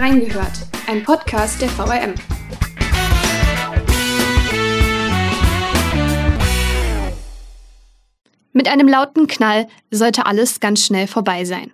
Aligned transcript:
Reingehört, 0.00 0.66
ein 0.86 1.02
Podcast 1.02 1.60
der 1.60 1.68
VRM. 1.68 2.14
Mit 8.54 8.66
einem 8.66 8.88
lauten 8.88 9.26
Knall 9.26 9.68
sollte 9.90 10.24
alles 10.24 10.60
ganz 10.60 10.86
schnell 10.86 11.06
vorbei 11.06 11.44
sein. 11.44 11.70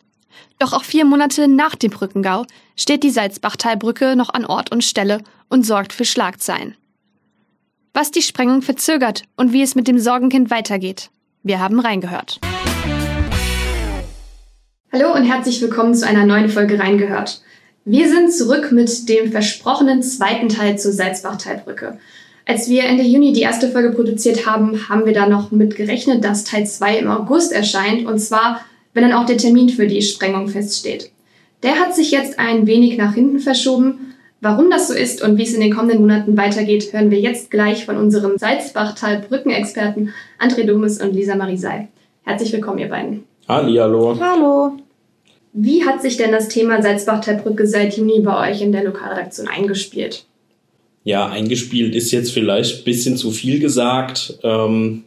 Doch 0.58 0.72
auch 0.72 0.82
vier 0.82 1.04
Monate 1.04 1.46
nach 1.46 1.76
dem 1.76 1.92
Brückengau 1.92 2.44
steht 2.74 3.04
die 3.04 3.10
Salzbachtalbrücke 3.10 4.16
noch 4.16 4.34
an 4.34 4.44
Ort 4.44 4.72
und 4.72 4.82
Stelle 4.82 5.22
und 5.48 5.64
sorgt 5.64 5.92
für 5.92 6.04
Schlagzeilen. 6.04 6.74
Was 7.94 8.10
die 8.10 8.22
Sprengung 8.22 8.60
verzögert 8.60 9.22
und 9.36 9.52
wie 9.52 9.62
es 9.62 9.76
mit 9.76 9.86
dem 9.86 10.00
Sorgenkind 10.00 10.50
weitergeht. 10.50 11.10
Wir 11.44 11.60
haben 11.60 11.78
reingehört. 11.78 12.40
Hallo 14.92 15.14
und 15.14 15.22
herzlich 15.22 15.62
willkommen 15.62 15.94
zu 15.94 16.04
einer 16.04 16.26
neuen 16.26 16.48
Folge 16.48 16.80
Reingehört. 16.80 17.45
Wir 17.88 18.08
sind 18.08 18.32
zurück 18.32 18.72
mit 18.72 19.08
dem 19.08 19.30
versprochenen 19.30 20.02
zweiten 20.02 20.48
Teil 20.48 20.76
zur 20.76 20.90
Salzbachtalbrücke. 20.90 21.98
Als 22.44 22.68
wir 22.68 22.82
Ende 22.82 23.04
Juni 23.04 23.32
die 23.32 23.42
erste 23.42 23.68
Folge 23.68 23.90
produziert 23.90 24.44
haben, 24.44 24.88
haben 24.88 25.06
wir 25.06 25.12
da 25.12 25.28
noch 25.28 25.52
mit 25.52 25.76
gerechnet, 25.76 26.24
dass 26.24 26.42
Teil 26.42 26.66
2 26.66 26.98
im 26.98 27.08
August 27.08 27.52
erscheint 27.52 28.04
und 28.04 28.18
zwar, 28.18 28.60
wenn 28.92 29.04
dann 29.04 29.12
auch 29.12 29.24
der 29.24 29.36
Termin 29.36 29.68
für 29.68 29.86
die 29.86 30.02
Sprengung 30.02 30.48
feststeht. 30.48 31.12
Der 31.62 31.76
hat 31.76 31.94
sich 31.94 32.10
jetzt 32.10 32.40
ein 32.40 32.66
wenig 32.66 32.98
nach 32.98 33.14
hinten 33.14 33.38
verschoben. 33.38 34.14
Warum 34.40 34.68
das 34.68 34.88
so 34.88 34.94
ist 34.94 35.22
und 35.22 35.38
wie 35.38 35.44
es 35.44 35.54
in 35.54 35.60
den 35.60 35.72
kommenden 35.72 36.00
Monaten 36.00 36.36
weitergeht, 36.36 36.92
hören 36.92 37.12
wir 37.12 37.20
jetzt 37.20 37.52
gleich 37.52 37.84
von 37.86 37.96
unserem 37.96 38.36
Salzbachtal-Brückenexperten 38.36 40.12
André 40.40 40.64
Domes 40.64 41.00
und 41.00 41.14
Lisa 41.14 41.36
Marisei. 41.36 41.86
Herzlich 42.24 42.52
willkommen, 42.52 42.80
ihr 42.80 42.88
beiden. 42.88 43.22
Hallo. 43.46 44.16
Hallo. 44.18 44.76
Wie 45.58 45.86
hat 45.86 46.02
sich 46.02 46.18
denn 46.18 46.32
das 46.32 46.48
Thema 46.48 46.82
Salzbachtalbrücke 46.82 47.66
seit 47.66 47.96
Juni 47.96 48.20
bei 48.20 48.50
euch 48.50 48.60
in 48.60 48.72
der 48.72 48.84
Lokalredaktion 48.84 49.48
eingespielt? 49.48 50.26
Ja, 51.02 51.28
eingespielt 51.28 51.94
ist 51.94 52.10
jetzt 52.10 52.30
vielleicht 52.32 52.80
ein 52.80 52.84
bisschen 52.84 53.16
zu 53.16 53.30
viel 53.30 53.58
gesagt. 53.58 54.38
Ähm, 54.42 55.04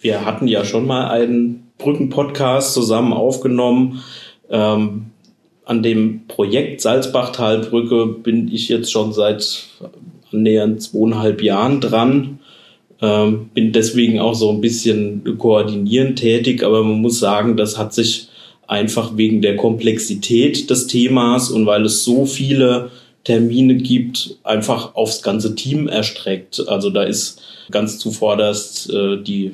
wir 0.00 0.24
hatten 0.24 0.48
ja 0.48 0.64
schon 0.64 0.88
mal 0.88 1.08
einen 1.08 1.68
Brückenpodcast 1.78 2.74
zusammen 2.74 3.12
aufgenommen. 3.12 4.02
Ähm, 4.50 5.06
an 5.66 5.84
dem 5.84 6.26
Projekt 6.26 6.80
Salzbachtalbrücke 6.80 8.06
bin 8.06 8.52
ich 8.52 8.68
jetzt 8.68 8.90
schon 8.90 9.12
seit 9.12 9.68
annähernd 10.32 10.82
zweieinhalb 10.82 11.42
Jahren 11.42 11.80
dran. 11.80 12.40
Ähm, 13.00 13.50
bin 13.54 13.70
deswegen 13.70 14.18
auch 14.18 14.34
so 14.34 14.50
ein 14.50 14.60
bisschen 14.60 15.38
koordinierend 15.38 16.18
tätig, 16.18 16.64
aber 16.64 16.82
man 16.82 17.00
muss 17.00 17.20
sagen, 17.20 17.56
das 17.56 17.78
hat 17.78 17.94
sich 17.94 18.31
einfach 18.72 19.18
wegen 19.18 19.42
der 19.42 19.56
Komplexität 19.56 20.70
des 20.70 20.86
Themas 20.86 21.50
und 21.50 21.66
weil 21.66 21.84
es 21.84 22.04
so 22.04 22.24
viele 22.24 22.90
Termine 23.22 23.76
gibt, 23.76 24.38
einfach 24.42 24.94
aufs 24.94 25.22
ganze 25.22 25.54
Team 25.54 25.88
erstreckt. 25.88 26.66
Also 26.66 26.88
da 26.88 27.02
ist 27.02 27.42
ganz 27.70 27.98
zuvorderst 27.98 28.90
äh, 28.90 29.22
die 29.22 29.52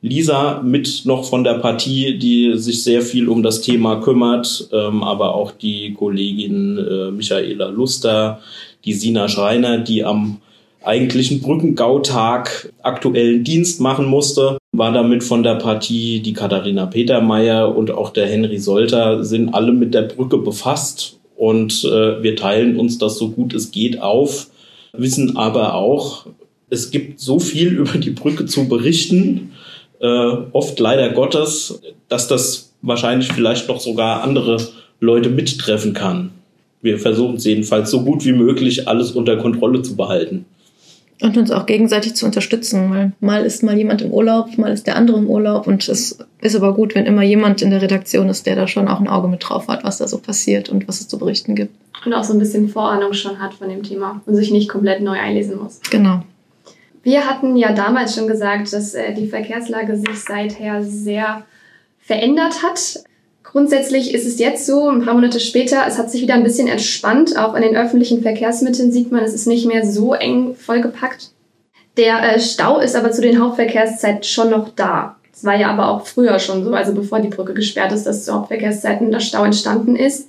Lisa 0.00 0.62
mit 0.62 1.02
noch 1.04 1.24
von 1.26 1.44
der 1.44 1.54
Partie, 1.54 2.18
die 2.18 2.56
sich 2.56 2.82
sehr 2.82 3.02
viel 3.02 3.28
um 3.28 3.42
das 3.42 3.60
Thema 3.60 4.00
kümmert, 4.00 4.68
ähm, 4.72 5.02
aber 5.02 5.34
auch 5.34 5.50
die 5.50 5.92
Kollegin 5.92 6.78
äh, 6.78 7.10
Michaela 7.10 7.68
Luster, 7.68 8.40
die 8.84 8.94
Sina 8.94 9.28
Schreiner, 9.28 9.78
die 9.78 10.04
am 10.04 10.40
eigentlichen 10.82 11.42
Brückengautag 11.42 12.72
aktuellen 12.82 13.44
Dienst 13.44 13.80
machen 13.80 14.06
musste, 14.06 14.56
war 14.78 14.92
damit 14.92 15.24
von 15.24 15.42
der 15.42 15.56
Partie 15.56 16.20
die 16.20 16.32
Katharina 16.32 16.86
Petermeier 16.86 17.74
und 17.74 17.90
auch 17.90 18.10
der 18.10 18.28
Henry 18.28 18.58
Solter 18.58 19.24
sind 19.24 19.52
alle 19.52 19.72
mit 19.72 19.92
der 19.92 20.02
Brücke 20.02 20.38
befasst 20.38 21.18
und 21.36 21.84
äh, 21.84 22.22
wir 22.22 22.36
teilen 22.36 22.78
uns 22.78 22.96
das 22.98 23.18
so 23.18 23.30
gut 23.30 23.54
es 23.54 23.72
geht 23.72 24.00
auf, 24.00 24.46
wissen 24.92 25.36
aber 25.36 25.74
auch, 25.74 26.26
es 26.70 26.90
gibt 26.90 27.18
so 27.20 27.40
viel 27.40 27.72
über 27.78 27.98
die 27.98 28.10
Brücke 28.10 28.46
zu 28.46 28.68
berichten, 28.68 29.52
äh, 30.00 30.06
oft 30.06 30.78
leider 30.78 31.10
Gottes, 31.10 31.80
dass 32.08 32.28
das 32.28 32.72
wahrscheinlich 32.80 33.32
vielleicht 33.32 33.68
noch 33.68 33.80
sogar 33.80 34.22
andere 34.22 34.58
Leute 35.00 35.28
mittreffen 35.28 35.92
kann. 35.92 36.30
Wir 36.82 36.98
versuchen 36.98 37.36
es 37.36 37.44
jedenfalls 37.44 37.90
so 37.90 38.04
gut 38.04 38.24
wie 38.24 38.32
möglich, 38.32 38.86
alles 38.86 39.10
unter 39.10 39.36
Kontrolle 39.36 39.82
zu 39.82 39.96
behalten. 39.96 40.44
Und 41.20 41.36
uns 41.36 41.50
auch 41.50 41.66
gegenseitig 41.66 42.14
zu 42.14 42.26
unterstützen, 42.26 42.90
weil 42.90 43.12
mal 43.18 43.44
ist 43.44 43.64
mal 43.64 43.76
jemand 43.76 44.02
im 44.02 44.12
Urlaub, 44.12 44.56
mal 44.56 44.72
ist 44.72 44.86
der 44.86 44.94
andere 44.94 45.18
im 45.18 45.28
Urlaub 45.28 45.66
und 45.66 45.88
es 45.88 46.18
ist 46.40 46.54
aber 46.54 46.74
gut, 46.74 46.94
wenn 46.94 47.06
immer 47.06 47.22
jemand 47.22 47.60
in 47.60 47.70
der 47.70 47.82
Redaktion 47.82 48.28
ist, 48.28 48.46
der 48.46 48.54
da 48.54 48.68
schon 48.68 48.86
auch 48.86 49.00
ein 49.00 49.08
Auge 49.08 49.26
mit 49.26 49.42
drauf 49.42 49.66
hat, 49.66 49.82
was 49.82 49.98
da 49.98 50.06
so 50.06 50.18
passiert 50.18 50.68
und 50.68 50.86
was 50.86 51.00
es 51.00 51.08
zu 51.08 51.18
berichten 51.18 51.56
gibt. 51.56 51.74
Und 52.06 52.14
auch 52.14 52.22
so 52.22 52.34
ein 52.34 52.38
bisschen 52.38 52.68
Vorahnung 52.68 53.14
schon 53.14 53.40
hat 53.40 53.54
von 53.54 53.68
dem 53.68 53.82
Thema 53.82 54.20
und 54.26 54.36
sich 54.36 54.52
nicht 54.52 54.68
komplett 54.68 55.02
neu 55.02 55.18
einlesen 55.18 55.58
muss. 55.58 55.80
Genau. 55.90 56.22
Wir 57.02 57.26
hatten 57.26 57.56
ja 57.56 57.72
damals 57.72 58.14
schon 58.14 58.28
gesagt, 58.28 58.72
dass 58.72 58.94
äh, 58.94 59.14
die 59.14 59.26
Verkehrslage 59.26 59.96
sich 59.96 60.20
seither 60.20 60.82
sehr 60.84 61.42
verändert 62.00 62.62
hat. 62.62 63.02
Grundsätzlich 63.50 64.12
ist 64.12 64.26
es 64.26 64.38
jetzt 64.38 64.66
so, 64.66 64.88
ein 64.90 65.04
paar 65.04 65.14
Monate 65.14 65.40
später, 65.40 65.84
es 65.86 65.96
hat 65.96 66.10
sich 66.10 66.20
wieder 66.20 66.34
ein 66.34 66.44
bisschen 66.44 66.68
entspannt. 66.68 67.38
Auch 67.38 67.54
in 67.54 67.62
den 67.62 67.76
öffentlichen 67.76 68.20
Verkehrsmitteln 68.20 68.92
sieht 68.92 69.10
man, 69.10 69.24
es 69.24 69.32
ist 69.32 69.46
nicht 69.46 69.66
mehr 69.66 69.86
so 69.86 70.12
eng 70.12 70.54
vollgepackt. 70.54 71.30
Der 71.96 72.34
äh, 72.34 72.40
Stau 72.40 72.78
ist 72.78 72.94
aber 72.94 73.10
zu 73.10 73.22
den 73.22 73.40
Hauptverkehrszeiten 73.40 74.22
schon 74.22 74.50
noch 74.50 74.68
da. 74.76 75.16
Es 75.32 75.44
war 75.44 75.58
ja 75.58 75.70
aber 75.70 75.88
auch 75.88 76.06
früher 76.06 76.38
schon 76.38 76.62
so, 76.62 76.72
also 76.72 76.92
bevor 76.92 77.20
die 77.20 77.28
Brücke 77.28 77.54
gesperrt 77.54 77.92
ist, 77.92 78.04
dass 78.04 78.26
zu 78.26 78.34
Hauptverkehrszeiten 78.34 79.10
der 79.10 79.20
Stau 79.20 79.44
entstanden 79.44 79.96
ist. 79.96 80.28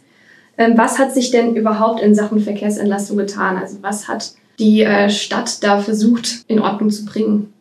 Ähm, 0.57 0.73
was 0.77 0.97
hat 0.97 1.13
sich 1.13 1.29
denn 1.29 1.55
überhaupt 1.55 2.01
in 2.01 2.15
Sachen 2.15 2.39
Verkehrsentlastung 2.39 3.17
getan? 3.17 3.57
Also 3.57 3.77
was 3.81 4.07
hat 4.07 4.31
die 4.59 4.81
äh, 4.81 5.09
Stadt 5.09 5.61
da 5.63 5.79
versucht 5.79 6.45
in 6.47 6.59
Ordnung 6.59 6.89
zu 6.89 7.03
bringen? 7.05 7.51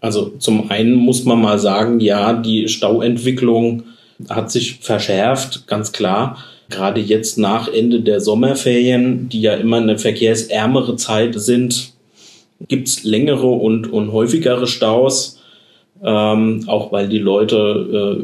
Also 0.00 0.30
zum 0.38 0.70
einen 0.70 0.94
muss 0.94 1.24
man 1.24 1.40
mal 1.40 1.58
sagen, 1.58 2.00
ja, 2.00 2.32
die 2.32 2.68
Stauentwicklung 2.68 3.84
hat 4.28 4.50
sich 4.50 4.78
verschärft, 4.80 5.66
ganz 5.66 5.92
klar. 5.92 6.38
Gerade 6.70 7.00
jetzt 7.00 7.38
nach 7.38 7.68
Ende 7.68 8.00
der 8.00 8.20
Sommerferien, 8.20 9.28
die 9.28 9.40
ja 9.40 9.54
immer 9.54 9.78
eine 9.78 9.98
verkehrsärmere 9.98 10.96
Zeit 10.96 11.34
sind, 11.38 11.92
gibt's 12.68 13.04
längere 13.04 13.46
und, 13.46 13.92
und 13.92 14.12
häufigere 14.12 14.66
Staus. 14.66 15.40
Ähm, 16.02 16.64
auch 16.66 16.92
weil 16.92 17.08
die 17.08 17.18
Leute 17.18 17.56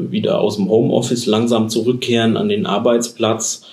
äh, 0.05 0.11
wieder 0.11 0.39
aus 0.41 0.57
dem 0.57 0.69
Homeoffice 0.69 1.25
langsam 1.25 1.69
zurückkehren 1.69 2.37
an 2.37 2.49
den 2.49 2.65
Arbeitsplatz. 2.65 3.63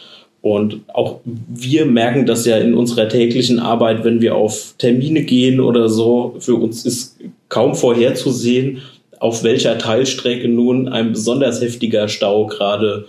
Und 0.41 0.81
auch 0.89 1.21
wir 1.25 1.85
merken 1.85 2.25
das 2.25 2.47
ja 2.47 2.59
in 2.59 2.75
unserer 2.75 3.09
täglichen 3.09 3.59
Arbeit, 3.59 4.05
wenn 4.05 4.21
wir 4.21 4.37
auf 4.37 4.75
Termine 4.79 5.25
gehen 5.25 5.61
oder 5.61 5.89
so. 5.89 6.37
Für 6.39 6.55
uns 6.55 6.87
ist 6.87 7.19
kaum 7.49 7.75
vorherzusehen, 7.75 8.83
auf 9.21 9.43
welcher 9.43 9.79
Teilstrecke 9.79 10.49
nun 10.49 10.89
ein 10.89 11.13
besonders 11.13 11.61
heftiger 11.61 12.09
Stau 12.09 12.47
gerade 12.47 13.07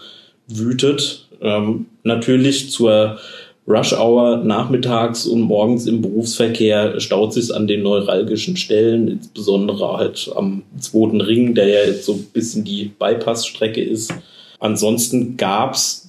wütet. 0.47 1.28
Ähm, 1.42 1.86
natürlich 2.03 2.72
zur 2.72 3.20
Rush 3.68 3.94
Hour 3.94 4.38
nachmittags 4.38 5.28
und 5.28 5.42
morgens 5.42 5.86
im 5.86 6.02
Berufsverkehr 6.02 7.00
staut 7.00 7.34
sich 7.34 7.53
an 7.53 7.68
den 7.68 7.84
neuralgischen 7.84 8.58
Stellen, 8.58 9.08
insbesondere 9.08 9.96
halt 9.96 10.31
am 10.36 10.64
zweiten 10.80 11.22
Ring, 11.22 11.53
der 11.53 11.68
ja 11.68 11.86
jetzt 11.86 12.06
so 12.06 12.14
ein 12.14 12.24
bisschen 12.34 12.64
die 12.64 12.92
Bypassstrecke 12.98 13.84
ist. 13.84 14.12
Ansonsten 14.59 15.38
gab's 15.38 16.09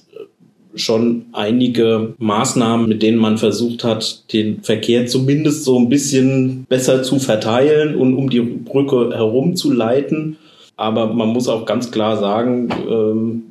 schon 0.75 1.25
einige 1.33 2.13
Maßnahmen, 2.17 2.87
mit 2.87 3.03
denen 3.03 3.17
man 3.17 3.37
versucht 3.37 3.83
hat, 3.83 4.31
den 4.33 4.63
Verkehr 4.63 5.07
zumindest 5.07 5.63
so 5.63 5.77
ein 5.79 5.89
bisschen 5.89 6.65
besser 6.69 7.03
zu 7.03 7.19
verteilen 7.19 7.95
und 7.95 8.15
um 8.15 8.29
die 8.29 8.41
Brücke 8.41 9.11
herumzuleiten. 9.13 10.37
Aber 10.77 11.13
man 11.13 11.29
muss 11.29 11.47
auch 11.47 11.65
ganz 11.65 11.91
klar 11.91 12.17
sagen, 12.17 12.69
ähm, 12.89 13.43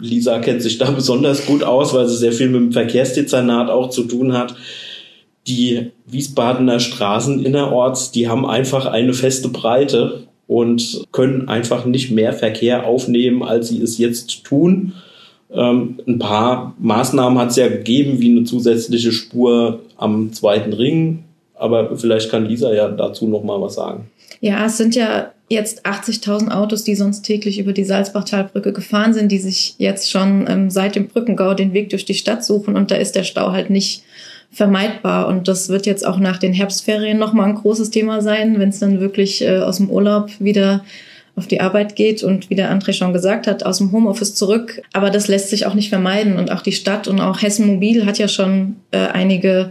Lisa 0.00 0.38
kennt 0.38 0.62
sich 0.62 0.78
da 0.78 0.90
besonders 0.92 1.46
gut 1.46 1.64
aus, 1.64 1.94
weil 1.94 2.06
sie 2.06 2.16
sehr 2.16 2.32
viel 2.32 2.48
mit 2.48 2.60
dem 2.60 2.72
Verkehrsdezernat 2.72 3.70
auch 3.70 3.90
zu 3.90 4.04
tun 4.04 4.34
hat. 4.34 4.54
Die 5.46 5.90
Wiesbadener 6.06 6.80
Straßen 6.80 7.44
innerorts, 7.44 8.10
die 8.10 8.28
haben 8.28 8.46
einfach 8.46 8.86
eine 8.86 9.14
feste 9.14 9.48
Breite 9.48 10.26
und 10.46 11.04
können 11.12 11.48
einfach 11.48 11.86
nicht 11.86 12.10
mehr 12.10 12.32
Verkehr 12.32 12.86
aufnehmen, 12.86 13.42
als 13.42 13.68
sie 13.68 13.80
es 13.80 13.98
jetzt 13.98 14.44
tun. 14.44 14.92
Ähm, 15.52 16.00
ein 16.06 16.18
paar 16.18 16.74
Maßnahmen 16.78 17.38
hat 17.38 17.50
es 17.50 17.56
ja 17.56 17.68
gegeben, 17.68 18.20
wie 18.20 18.30
eine 18.30 18.44
zusätzliche 18.44 19.12
Spur 19.12 19.80
am 19.96 20.32
zweiten 20.32 20.72
Ring. 20.72 21.24
Aber 21.54 21.96
vielleicht 21.96 22.30
kann 22.30 22.46
Lisa 22.46 22.72
ja 22.72 22.88
dazu 22.88 23.26
noch 23.26 23.42
mal 23.42 23.60
was 23.60 23.74
sagen. 23.74 24.10
Ja, 24.40 24.66
es 24.66 24.76
sind 24.76 24.94
ja 24.94 25.32
jetzt 25.48 25.86
80.000 25.86 26.50
Autos, 26.50 26.84
die 26.84 26.94
sonst 26.94 27.22
täglich 27.22 27.58
über 27.58 27.72
die 27.72 27.84
Salzbachtalbrücke 27.84 28.72
gefahren 28.72 29.14
sind, 29.14 29.30
die 29.30 29.38
sich 29.38 29.76
jetzt 29.78 30.10
schon 30.10 30.44
ähm, 30.48 30.70
seit 30.70 30.96
dem 30.96 31.08
Brückengau 31.08 31.54
den 31.54 31.72
Weg 31.72 31.90
durch 31.90 32.04
die 32.04 32.14
Stadt 32.14 32.44
suchen. 32.44 32.76
Und 32.76 32.90
da 32.90 32.96
ist 32.96 33.14
der 33.14 33.22
Stau 33.22 33.52
halt 33.52 33.70
nicht 33.70 34.02
vermeidbar. 34.50 35.28
Und 35.28 35.48
das 35.48 35.68
wird 35.68 35.86
jetzt 35.86 36.06
auch 36.06 36.18
nach 36.18 36.38
den 36.38 36.52
Herbstferien 36.52 37.18
noch 37.18 37.32
mal 37.32 37.44
ein 37.44 37.54
großes 37.54 37.90
Thema 37.90 38.20
sein, 38.20 38.58
wenn 38.58 38.70
es 38.70 38.80
dann 38.80 39.00
wirklich 39.00 39.42
äh, 39.42 39.58
aus 39.58 39.78
dem 39.78 39.90
Urlaub 39.90 40.30
wieder 40.38 40.84
auf 41.36 41.46
die 41.46 41.60
Arbeit 41.60 41.96
geht 41.96 42.22
und 42.22 42.48
wie 42.48 42.54
der 42.54 42.72
André 42.72 42.94
schon 42.94 43.12
gesagt 43.12 43.46
hat, 43.46 43.64
aus 43.64 43.78
dem 43.78 43.92
Homeoffice 43.92 44.34
zurück. 44.34 44.82
Aber 44.94 45.10
das 45.10 45.28
lässt 45.28 45.50
sich 45.50 45.66
auch 45.66 45.74
nicht 45.74 45.90
vermeiden. 45.90 46.36
Und 46.36 46.50
auch 46.50 46.62
die 46.62 46.72
Stadt 46.72 47.06
und 47.08 47.20
auch 47.20 47.42
Hessen 47.42 47.66
Mobil 47.66 48.06
hat 48.06 48.18
ja 48.18 48.26
schon 48.26 48.76
äh, 48.90 48.98
einige 48.98 49.70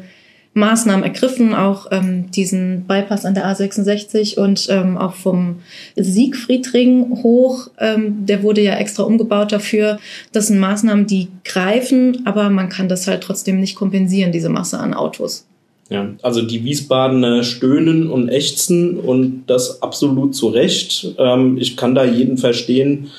Maßnahmen 0.54 1.04
ergriffen, 1.04 1.54
auch 1.54 1.88
ähm, 1.92 2.32
diesen 2.32 2.86
Bypass 2.88 3.26
an 3.26 3.34
der 3.34 3.46
A66 3.46 4.40
und 4.40 4.68
ähm, 4.70 4.98
auch 4.98 5.14
vom 5.14 5.58
Siegfriedring 5.98 7.24
hoch. 7.24 7.70
Ähm, 7.78 8.26
der 8.26 8.42
wurde 8.42 8.62
ja 8.62 8.76
extra 8.76 9.04
umgebaut 9.04 9.52
dafür. 9.52 10.00
Das 10.32 10.48
sind 10.48 10.60
Maßnahmen, 10.60 11.08
die 11.08 11.28
greifen, 11.44 12.26
aber 12.26 12.50
man 12.50 12.70
kann 12.70 12.88
das 12.88 13.06
halt 13.08 13.22
trotzdem 13.22 13.60
nicht 13.60 13.76
kompensieren, 13.76 14.32
diese 14.32 14.50
Masse 14.50 14.80
an 14.80 14.94
Autos. 14.94 15.46
Ja, 15.90 16.10
also 16.24 16.42
die 16.42 16.64
Wiesbadener 16.64 17.44
stöhnen 17.44 18.10
und 18.10 18.30
ächzen 18.30 19.00
und 19.00 19.44
das 19.46 19.84
absolut 19.84 20.36
zu 20.36 20.48
Recht. 20.48 21.14
Ähm, 21.20 21.58
ich 21.60 21.78
kann 21.78 21.94
da 21.94 22.04
jeden 22.04 22.38
verstehen, 22.38 23.12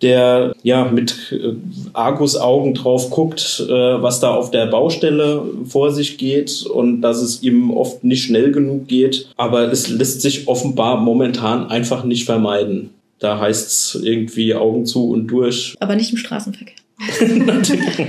der 0.00 0.54
ja 0.62 0.84
mit 0.84 1.32
äh, 1.32 1.54
Argusaugen 1.92 2.74
drauf 2.74 3.10
guckt, 3.10 3.64
äh, 3.68 3.72
was 3.72 4.20
da 4.20 4.32
auf 4.32 4.52
der 4.52 4.66
Baustelle 4.66 5.42
vor 5.66 5.90
sich 5.90 6.16
geht 6.16 6.62
und 6.62 7.02
dass 7.02 7.20
es 7.20 7.42
ihm 7.42 7.70
oft 7.70 8.04
nicht 8.04 8.22
schnell 8.22 8.52
genug 8.52 8.86
geht. 8.86 9.28
Aber 9.36 9.70
es 9.72 9.88
lässt 9.88 10.22
sich 10.22 10.46
offenbar 10.46 10.96
momentan 11.00 11.70
einfach 11.70 12.04
nicht 12.04 12.24
vermeiden. 12.24 12.90
Da 13.18 13.38
heißt 13.38 13.66
es 13.66 14.00
irgendwie 14.02 14.54
Augen 14.54 14.86
zu 14.86 15.10
und 15.10 15.26
durch. 15.26 15.74
Aber 15.80 15.96
nicht 15.96 16.12
im 16.12 16.18
Straßenverkehr. 16.18 16.76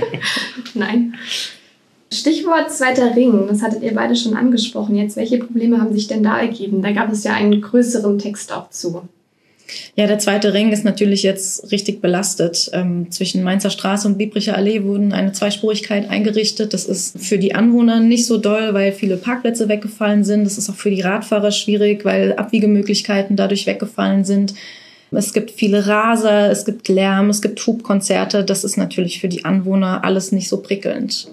Nein. 0.74 1.14
Stichwort 2.12 2.70
zweiter 2.70 3.16
Ring, 3.16 3.46
das 3.48 3.62
hattet 3.62 3.82
ihr 3.82 3.94
beide 3.94 4.14
schon 4.16 4.34
angesprochen. 4.34 4.96
Jetzt, 4.96 5.16
welche 5.16 5.38
Probleme 5.38 5.80
haben 5.80 5.94
sich 5.94 6.06
denn 6.06 6.22
da 6.22 6.38
ergeben? 6.38 6.82
Da 6.82 6.92
gab 6.92 7.10
es 7.10 7.24
ja 7.24 7.32
einen 7.32 7.60
größeren 7.60 8.18
Text 8.18 8.52
auch 8.52 8.70
zu. 8.70 9.02
Ja, 9.94 10.06
der 10.06 10.18
zweite 10.18 10.52
Ring 10.52 10.70
ist 10.72 10.84
natürlich 10.84 11.22
jetzt 11.22 11.72
richtig 11.72 12.00
belastet. 12.00 12.70
Ähm, 12.72 13.10
zwischen 13.10 13.42
Mainzer 13.42 13.70
Straße 13.70 14.06
und 14.06 14.18
Biebricher 14.18 14.56
Allee 14.56 14.84
wurden 14.84 15.12
eine 15.12 15.32
Zweispurigkeit 15.32 16.10
eingerichtet. 16.10 16.74
Das 16.74 16.84
ist 16.84 17.18
für 17.18 17.38
die 17.38 17.54
Anwohner 17.54 18.00
nicht 18.00 18.26
so 18.26 18.38
doll, 18.38 18.74
weil 18.74 18.92
viele 18.92 19.16
Parkplätze 19.16 19.68
weggefallen 19.68 20.24
sind. 20.24 20.44
Das 20.44 20.58
ist 20.58 20.68
auch 20.68 20.74
für 20.74 20.90
die 20.90 21.00
Radfahrer 21.00 21.50
schwierig, 21.50 22.04
weil 22.04 22.34
Abwiegemöglichkeiten 22.34 23.36
dadurch 23.36 23.66
weggefallen 23.66 24.24
sind. 24.24 24.54
Es 25.10 25.34
gibt 25.34 25.50
viele 25.50 25.86
Raser, 25.86 26.50
es 26.50 26.64
gibt 26.64 26.88
Lärm, 26.88 27.28
es 27.28 27.42
gibt 27.42 27.66
Hubkonzerte. 27.66 28.44
Das 28.44 28.64
ist 28.64 28.76
natürlich 28.76 29.20
für 29.20 29.28
die 29.28 29.44
Anwohner 29.44 30.04
alles 30.04 30.32
nicht 30.32 30.48
so 30.48 30.62
prickelnd. 30.62 31.28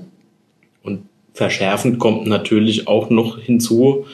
Und 0.83 1.03
verschärfend 1.33 1.99
kommt 1.99 2.27
natürlich 2.27 2.87
auch 2.87 3.09
noch 3.09 3.39
hinzu, 3.39 4.05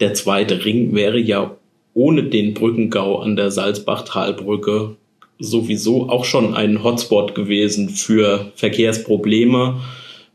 der 0.00 0.14
zweite 0.14 0.64
Ring 0.64 0.94
wäre 0.94 1.18
ja 1.18 1.56
ohne 1.94 2.24
den 2.24 2.54
Brückengau 2.54 3.18
an 3.18 3.36
der 3.36 3.50
Salzbachtalbrücke 3.50 4.96
sowieso 5.38 6.08
auch 6.08 6.24
schon 6.24 6.54
ein 6.54 6.82
Hotspot 6.82 7.34
gewesen 7.34 7.88
für 7.88 8.52
Verkehrsprobleme. 8.56 9.80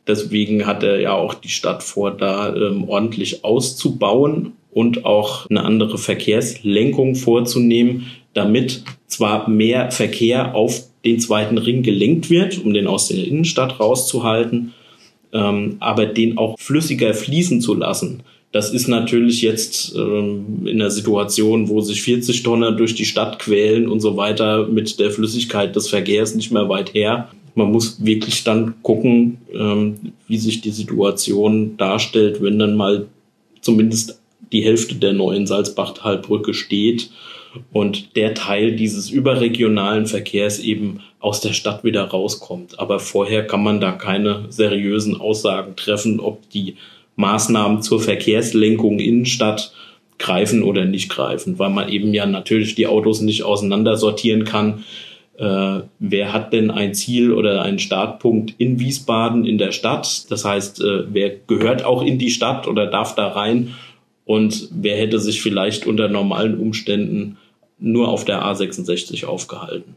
Deswegen 0.07 0.65
hatte 0.65 0.99
ja 1.01 1.13
auch 1.13 1.33
die 1.33 1.49
Stadt 1.49 1.83
vor, 1.83 2.11
da 2.11 2.55
ähm, 2.55 2.87
ordentlich 2.87 3.43
auszubauen 3.43 4.53
und 4.71 5.05
auch 5.05 5.49
eine 5.49 5.63
andere 5.63 5.97
Verkehrslenkung 5.97 7.15
vorzunehmen, 7.15 8.07
damit 8.33 8.83
zwar 9.07 9.49
mehr 9.49 9.91
Verkehr 9.91 10.55
auf 10.55 10.83
den 11.05 11.19
zweiten 11.19 11.57
Ring 11.57 11.83
gelenkt 11.83 12.29
wird, 12.29 12.63
um 12.63 12.73
den 12.73 12.87
aus 12.87 13.07
der 13.07 13.25
Innenstadt 13.25 13.79
rauszuhalten, 13.79 14.73
ähm, 15.33 15.77
aber 15.79 16.05
den 16.05 16.37
auch 16.37 16.57
flüssiger 16.59 17.13
fließen 17.13 17.61
zu 17.61 17.73
lassen. 17.73 18.23
Das 18.51 18.71
ist 18.73 18.87
natürlich 18.87 19.41
jetzt 19.43 19.95
ähm, 19.95 20.65
in 20.65 20.79
der 20.79 20.89
Situation, 20.89 21.69
wo 21.69 21.81
sich 21.81 22.01
40 22.01 22.41
Tonner 22.41 22.71
durch 22.71 22.95
die 22.95 23.05
Stadt 23.05 23.37
quälen 23.37 23.87
und 23.87 23.99
so 23.99 24.17
weiter 24.17 24.67
mit 24.67 24.99
der 24.99 25.11
Flüssigkeit 25.11 25.75
des 25.75 25.87
Verkehrs 25.87 26.33
nicht 26.33 26.51
mehr 26.51 26.67
weit 26.67 26.95
her. 26.95 27.29
Man 27.53 27.71
muss 27.71 28.03
wirklich 28.03 28.43
dann 28.43 28.75
gucken, 28.81 29.37
ähm, 29.53 30.13
wie 30.27 30.37
sich 30.37 30.61
die 30.61 30.71
Situation 30.71 31.77
darstellt, 31.77 32.41
wenn 32.41 32.57
dann 32.57 32.75
mal 32.75 33.07
zumindest 33.61 34.19
die 34.51 34.63
Hälfte 34.63 34.95
der 34.95 35.13
neuen 35.13 35.45
Salzbachtalbrücke 35.45 36.55
steht 36.55 37.11
und 37.71 38.15
der 38.15 38.33
Teil 38.33 38.75
dieses 38.75 39.09
überregionalen 39.09 40.05
Verkehrs 40.05 40.59
eben 40.59 41.01
aus 41.19 41.41
der 41.41 41.53
Stadt 41.53 41.83
wieder 41.83 42.03
rauskommt. 42.05 42.79
Aber 42.79 42.99
vorher 42.99 43.45
kann 43.45 43.63
man 43.63 43.81
da 43.81 43.91
keine 43.91 44.45
seriösen 44.49 45.19
Aussagen 45.19 45.75
treffen, 45.75 46.19
ob 46.19 46.49
die 46.49 46.75
Maßnahmen 47.15 47.81
zur 47.81 47.99
Verkehrslenkung 47.99 48.99
Innenstadt 48.99 49.73
greifen 50.17 50.63
oder 50.63 50.85
nicht 50.85 51.09
greifen, 51.09 51.59
weil 51.59 51.69
man 51.69 51.89
eben 51.89 52.13
ja 52.13 52.25
natürlich 52.25 52.75
die 52.75 52.87
Autos 52.87 53.21
nicht 53.21 53.43
auseinandersortieren 53.43 54.43
kann. 54.43 54.83
Äh, 55.37 55.83
wer 55.99 56.33
hat 56.33 56.51
denn 56.51 56.69
ein 56.69 56.93
Ziel 56.93 57.31
oder 57.31 57.61
einen 57.61 57.79
Startpunkt 57.79 58.55
in 58.57 58.79
Wiesbaden 58.79 59.45
in 59.45 59.57
der 59.57 59.71
Stadt? 59.71 60.29
Das 60.29 60.43
heißt, 60.43 60.81
äh, 60.81 61.13
wer 61.13 61.31
gehört 61.47 61.85
auch 61.85 62.03
in 62.03 62.19
die 62.19 62.29
Stadt 62.29 62.67
oder 62.67 62.87
darf 62.87 63.15
da 63.15 63.29
rein? 63.29 63.75
Und 64.29 64.69
wer 64.71 64.95
hätte 64.95 65.19
sich 65.19 65.41
vielleicht 65.41 65.87
unter 65.87 66.07
normalen 66.07 66.59
Umständen 66.59 67.37
nur 67.79 68.09
auf 68.09 68.25
der 68.25 68.43
A66 68.43 69.25
aufgehalten? 69.25 69.95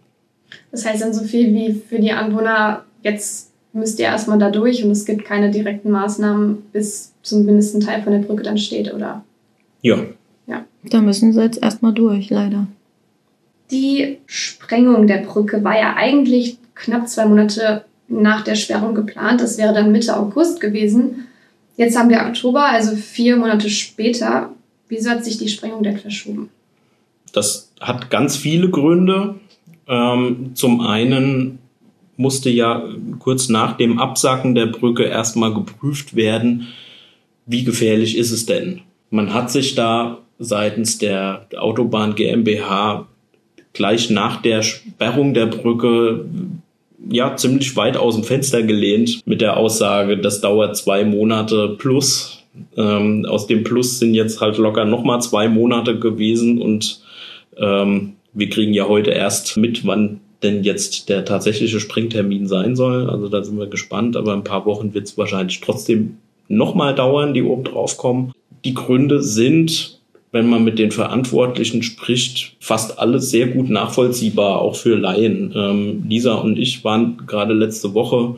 Das 0.70 0.86
heißt 0.86 1.02
dann 1.02 1.12
so 1.12 1.22
viel 1.24 1.52
wie 1.52 1.74
für 1.74 1.98
die 1.98 2.12
Anwohner 2.12 2.86
jetzt 3.02 3.50
müsst 3.74 3.98
ihr 3.98 4.06
erstmal 4.06 4.38
da 4.38 4.48
durch 4.48 4.82
und 4.82 4.90
es 4.90 5.04
gibt 5.04 5.26
keine 5.26 5.50
direkten 5.50 5.90
Maßnahmen, 5.90 6.62
bis 6.72 7.12
zumindest 7.22 7.74
ein 7.74 7.82
Teil 7.82 8.00
von 8.00 8.14
der 8.14 8.20
Brücke 8.20 8.42
dann 8.42 8.56
steht, 8.56 8.94
oder? 8.94 9.22
Ja. 9.82 9.98
Ja. 10.46 10.64
Da 10.82 11.02
müssen 11.02 11.34
sie 11.34 11.42
jetzt 11.42 11.62
erstmal 11.62 11.92
durch, 11.92 12.30
leider. 12.30 12.66
Die 13.70 14.16
Sprengung 14.24 15.06
der 15.06 15.18
Brücke 15.18 15.62
war 15.62 15.78
ja 15.78 15.96
eigentlich 15.96 16.56
knapp 16.74 17.06
zwei 17.06 17.26
Monate 17.26 17.84
nach 18.08 18.44
der 18.44 18.54
Sperrung 18.54 18.94
geplant. 18.94 19.42
Das 19.42 19.58
wäre 19.58 19.74
dann 19.74 19.92
Mitte 19.92 20.16
August 20.16 20.58
gewesen. 20.58 21.26
Jetzt 21.76 21.96
haben 21.96 22.10
wir 22.10 22.20
Oktober, 22.20 22.64
also 22.64 22.96
vier 22.96 23.36
Monate 23.36 23.70
später. 23.70 24.50
Wieso 24.88 25.10
hat 25.10 25.24
sich 25.24 25.38
die 25.38 25.48
Sprengung 25.48 25.82
denn 25.82 25.98
verschoben? 25.98 26.50
Das 27.32 27.72
hat 27.80 28.10
ganz 28.10 28.36
viele 28.36 28.70
Gründe. 28.70 29.36
Ähm, 29.88 30.52
zum 30.54 30.80
einen 30.80 31.58
musste 32.16 32.50
ja 32.50 32.84
kurz 33.18 33.48
nach 33.48 33.76
dem 33.76 33.98
Absacken 33.98 34.54
der 34.54 34.66
Brücke 34.66 35.04
erstmal 35.04 35.54
geprüft 35.54 36.14
werden, 36.14 36.68
wie 37.46 37.64
gefährlich 37.64 38.16
ist 38.16 38.30
es 38.30 38.46
denn. 38.46 38.82
Man 39.10 39.32
hat 39.32 39.50
sich 39.50 39.74
da 39.74 40.18
seitens 40.38 40.98
der 40.98 41.46
Autobahn 41.56 42.14
GmbH 42.14 43.06
gleich 43.72 44.10
nach 44.10 44.42
der 44.42 44.62
Sperrung 44.62 45.34
der 45.34 45.46
Brücke 45.46 46.26
ja 47.10 47.36
ziemlich 47.36 47.76
weit 47.76 47.96
aus 47.96 48.14
dem 48.14 48.24
Fenster 48.24 48.62
gelehnt 48.62 49.20
mit 49.26 49.40
der 49.40 49.56
Aussage, 49.56 50.18
das 50.18 50.40
dauert 50.40 50.76
zwei 50.76 51.04
Monate 51.04 51.76
plus. 51.78 52.38
Ähm, 52.76 53.24
aus 53.26 53.46
dem 53.46 53.64
Plus 53.64 53.98
sind 53.98 54.14
jetzt 54.14 54.40
halt 54.40 54.58
locker 54.58 54.84
nochmal 54.84 55.22
zwei 55.22 55.48
Monate 55.48 55.98
gewesen 55.98 56.60
und 56.60 57.00
ähm, 57.56 58.14
wir 58.34 58.50
kriegen 58.50 58.74
ja 58.74 58.88
heute 58.88 59.10
erst 59.10 59.56
mit, 59.56 59.86
wann 59.86 60.20
denn 60.42 60.64
jetzt 60.64 61.08
der 61.08 61.24
tatsächliche 61.24 61.80
Springtermin 61.80 62.46
sein 62.46 62.76
soll. 62.76 63.08
Also 63.08 63.28
da 63.28 63.42
sind 63.42 63.58
wir 63.58 63.68
gespannt, 63.68 64.16
aber 64.16 64.32
ein 64.32 64.44
paar 64.44 64.66
Wochen 64.66 64.92
wird 64.92 65.06
es 65.06 65.16
wahrscheinlich 65.16 65.60
trotzdem 65.60 66.18
nochmal 66.48 66.94
dauern, 66.94 67.32
die 67.32 67.42
oben 67.42 67.64
drauf 67.64 67.96
kommen. 67.96 68.32
Die 68.64 68.74
Gründe 68.74 69.22
sind, 69.22 70.00
wenn 70.32 70.48
man 70.48 70.64
mit 70.64 70.78
den 70.78 70.90
Verantwortlichen 70.90 71.82
spricht, 71.82 72.56
fast 72.58 72.98
alles 72.98 73.30
sehr 73.30 73.48
gut 73.48 73.68
nachvollziehbar, 73.68 74.60
auch 74.60 74.76
für 74.76 74.96
Laien. 74.96 75.52
Ähm, 75.54 76.04
Lisa 76.08 76.34
und 76.34 76.58
ich 76.58 76.82
waren 76.84 77.22
gerade 77.26 77.52
letzte 77.52 77.92
Woche 77.92 78.36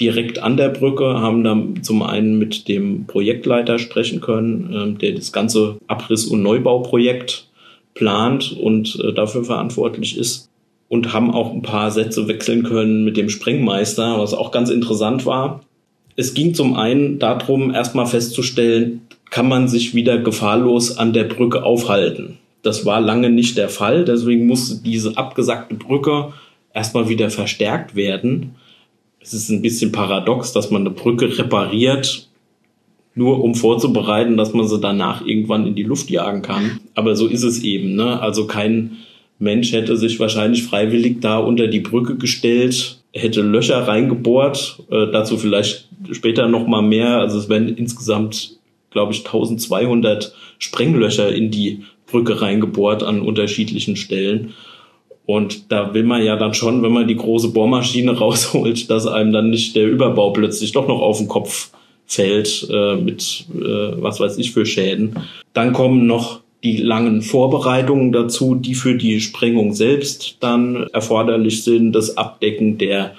direkt 0.00 0.38
an 0.38 0.56
der 0.56 0.68
Brücke, 0.68 1.20
haben 1.20 1.42
dann 1.42 1.82
zum 1.82 2.02
einen 2.02 2.38
mit 2.38 2.68
dem 2.68 3.06
Projektleiter 3.06 3.78
sprechen 3.78 4.20
können, 4.20 4.72
ähm, 4.72 4.98
der 4.98 5.12
das 5.12 5.32
ganze 5.32 5.78
Abriss- 5.88 6.26
und 6.26 6.42
Neubauprojekt 6.42 7.48
plant 7.94 8.56
und 8.60 8.98
äh, 9.02 9.12
dafür 9.12 9.44
verantwortlich 9.44 10.16
ist 10.16 10.48
und 10.88 11.12
haben 11.12 11.32
auch 11.32 11.52
ein 11.52 11.62
paar 11.62 11.90
Sätze 11.90 12.28
wechseln 12.28 12.62
können 12.62 13.04
mit 13.04 13.16
dem 13.16 13.28
Sprengmeister, 13.30 14.20
was 14.20 14.32
auch 14.32 14.52
ganz 14.52 14.70
interessant 14.70 15.26
war. 15.26 15.60
Es 16.14 16.34
ging 16.34 16.54
zum 16.54 16.76
einen 16.76 17.18
darum, 17.18 17.74
erstmal 17.74 18.06
festzustellen, 18.06 19.02
kann 19.30 19.48
man 19.48 19.68
sich 19.68 19.94
wieder 19.94 20.18
gefahrlos 20.18 20.98
an 20.98 21.12
der 21.12 21.24
Brücke 21.24 21.64
aufhalten. 21.64 22.38
Das 22.62 22.84
war 22.84 23.00
lange 23.00 23.30
nicht 23.30 23.56
der 23.56 23.68
Fall, 23.68 24.04
deswegen 24.04 24.46
musste 24.46 24.82
diese 24.82 25.16
abgesackte 25.16 25.74
Brücke 25.74 26.32
erstmal 26.74 27.08
wieder 27.08 27.30
verstärkt 27.30 27.94
werden. 27.94 28.56
Es 29.20 29.34
ist 29.34 29.50
ein 29.50 29.62
bisschen 29.62 29.92
paradox, 29.92 30.52
dass 30.52 30.70
man 30.70 30.82
eine 30.82 30.90
Brücke 30.90 31.38
repariert, 31.38 32.28
nur 33.14 33.42
um 33.42 33.54
vorzubereiten, 33.54 34.36
dass 34.36 34.52
man 34.52 34.68
sie 34.68 34.78
danach 34.78 35.24
irgendwann 35.24 35.66
in 35.66 35.74
die 35.74 35.82
Luft 35.82 36.10
jagen 36.10 36.42
kann. 36.42 36.80
Aber 36.94 37.16
so 37.16 37.26
ist 37.26 37.42
es 37.42 37.62
eben. 37.62 37.96
Ne? 37.96 38.20
Also 38.20 38.46
kein 38.46 38.98
Mensch 39.38 39.72
hätte 39.72 39.96
sich 39.96 40.20
wahrscheinlich 40.20 40.64
freiwillig 40.64 41.20
da 41.20 41.38
unter 41.38 41.66
die 41.66 41.80
Brücke 41.80 42.16
gestellt, 42.16 43.00
hätte 43.12 43.42
Löcher 43.42 43.88
reingebohrt, 43.88 44.82
äh, 44.90 45.10
dazu 45.10 45.38
vielleicht 45.38 45.88
später 46.12 46.48
noch 46.48 46.66
mal 46.66 46.82
mehr. 46.82 47.18
Also 47.18 47.38
es 47.38 47.48
werden 47.48 47.74
insgesamt, 47.76 48.55
glaube 48.96 49.12
ich, 49.12 49.26
1200 49.26 50.34
Sprenglöcher 50.58 51.30
in 51.34 51.50
die 51.50 51.82
Brücke 52.06 52.40
reingebohrt 52.40 53.02
an 53.02 53.20
unterschiedlichen 53.20 53.96
Stellen. 53.96 54.54
Und 55.26 55.70
da 55.70 55.92
will 55.92 56.04
man 56.04 56.24
ja 56.24 56.36
dann 56.36 56.54
schon, 56.54 56.82
wenn 56.82 56.92
man 56.92 57.06
die 57.06 57.16
große 57.16 57.50
Bohrmaschine 57.50 58.12
rausholt, 58.18 58.88
dass 58.88 59.06
einem 59.06 59.32
dann 59.32 59.50
nicht 59.50 59.76
der 59.76 59.86
Überbau 59.86 60.30
plötzlich 60.30 60.72
doch 60.72 60.88
noch 60.88 61.02
auf 61.02 61.18
den 61.18 61.28
Kopf 61.28 61.72
fällt 62.06 62.66
äh, 62.72 62.96
mit 62.96 63.44
äh, 63.54 64.00
was 64.00 64.18
weiß 64.18 64.38
ich 64.38 64.52
für 64.52 64.64
Schäden. 64.64 65.18
Dann 65.52 65.74
kommen 65.74 66.06
noch 66.06 66.40
die 66.64 66.78
langen 66.78 67.20
Vorbereitungen 67.20 68.12
dazu, 68.12 68.54
die 68.54 68.74
für 68.74 68.94
die 68.94 69.20
Sprengung 69.20 69.74
selbst 69.74 70.38
dann 70.40 70.86
erforderlich 70.94 71.64
sind, 71.64 71.92
das 71.92 72.16
Abdecken 72.16 72.78
der 72.78 73.14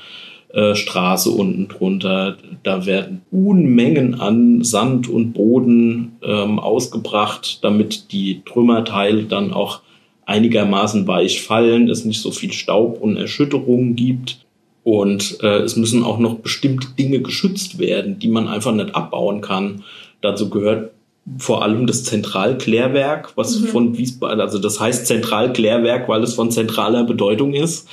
äh, 0.58 0.74
Straße 0.74 1.30
unten 1.30 1.68
drunter. 1.68 2.36
Da 2.64 2.88
werden 2.88 3.22
Unmengen 3.30 4.20
an 4.20 4.64
Sand 4.64 5.08
und 5.08 5.34
Boden 5.34 6.14
ähm, 6.24 6.58
ausgebracht, 6.58 7.60
damit 7.64 8.12
die 8.12 8.42
Trümmerteile 8.44 9.26
dann 9.26 9.54
auch 9.54 9.82
einigermaßen 10.26 11.08
weich 11.08 11.44
fallen, 11.44 11.92
es 11.92 12.06
nicht 12.06 12.22
so 12.22 12.32
viel 12.32 12.54
Staub 12.54 13.00
und 13.00 13.18
Erschütterungen 13.18 13.96
gibt. 13.96 14.48
Und 14.84 15.38
äh, 15.44 15.60
es 15.60 15.76
müssen 15.76 16.04
auch 16.04 16.18
noch 16.18 16.40
bestimmte 16.40 16.88
Dinge 16.98 17.22
geschützt 17.22 17.78
werden, 17.78 18.18
die 18.18 18.28
man 18.28 18.48
einfach 18.48 18.74
nicht 18.74 18.96
abbauen 18.96 19.42
kann. 19.42 19.84
Dazu 20.22 20.50
gehört 20.50 20.90
vor 21.38 21.62
allem 21.62 21.86
das 21.88 22.04
Zentralklärwerk, 22.04 23.34
was 23.36 23.60
mhm. 23.60 23.68
von 23.68 23.98
Wiesbaden, 23.98 24.40
also 24.40 24.60
das 24.60 24.80
heißt 24.80 25.06
Zentralklärwerk, 25.06 26.08
weil 26.08 26.24
es 26.24 26.34
von 26.34 26.52
zentraler 26.52 27.04
Bedeutung 27.04 27.54
ist, 27.54 27.88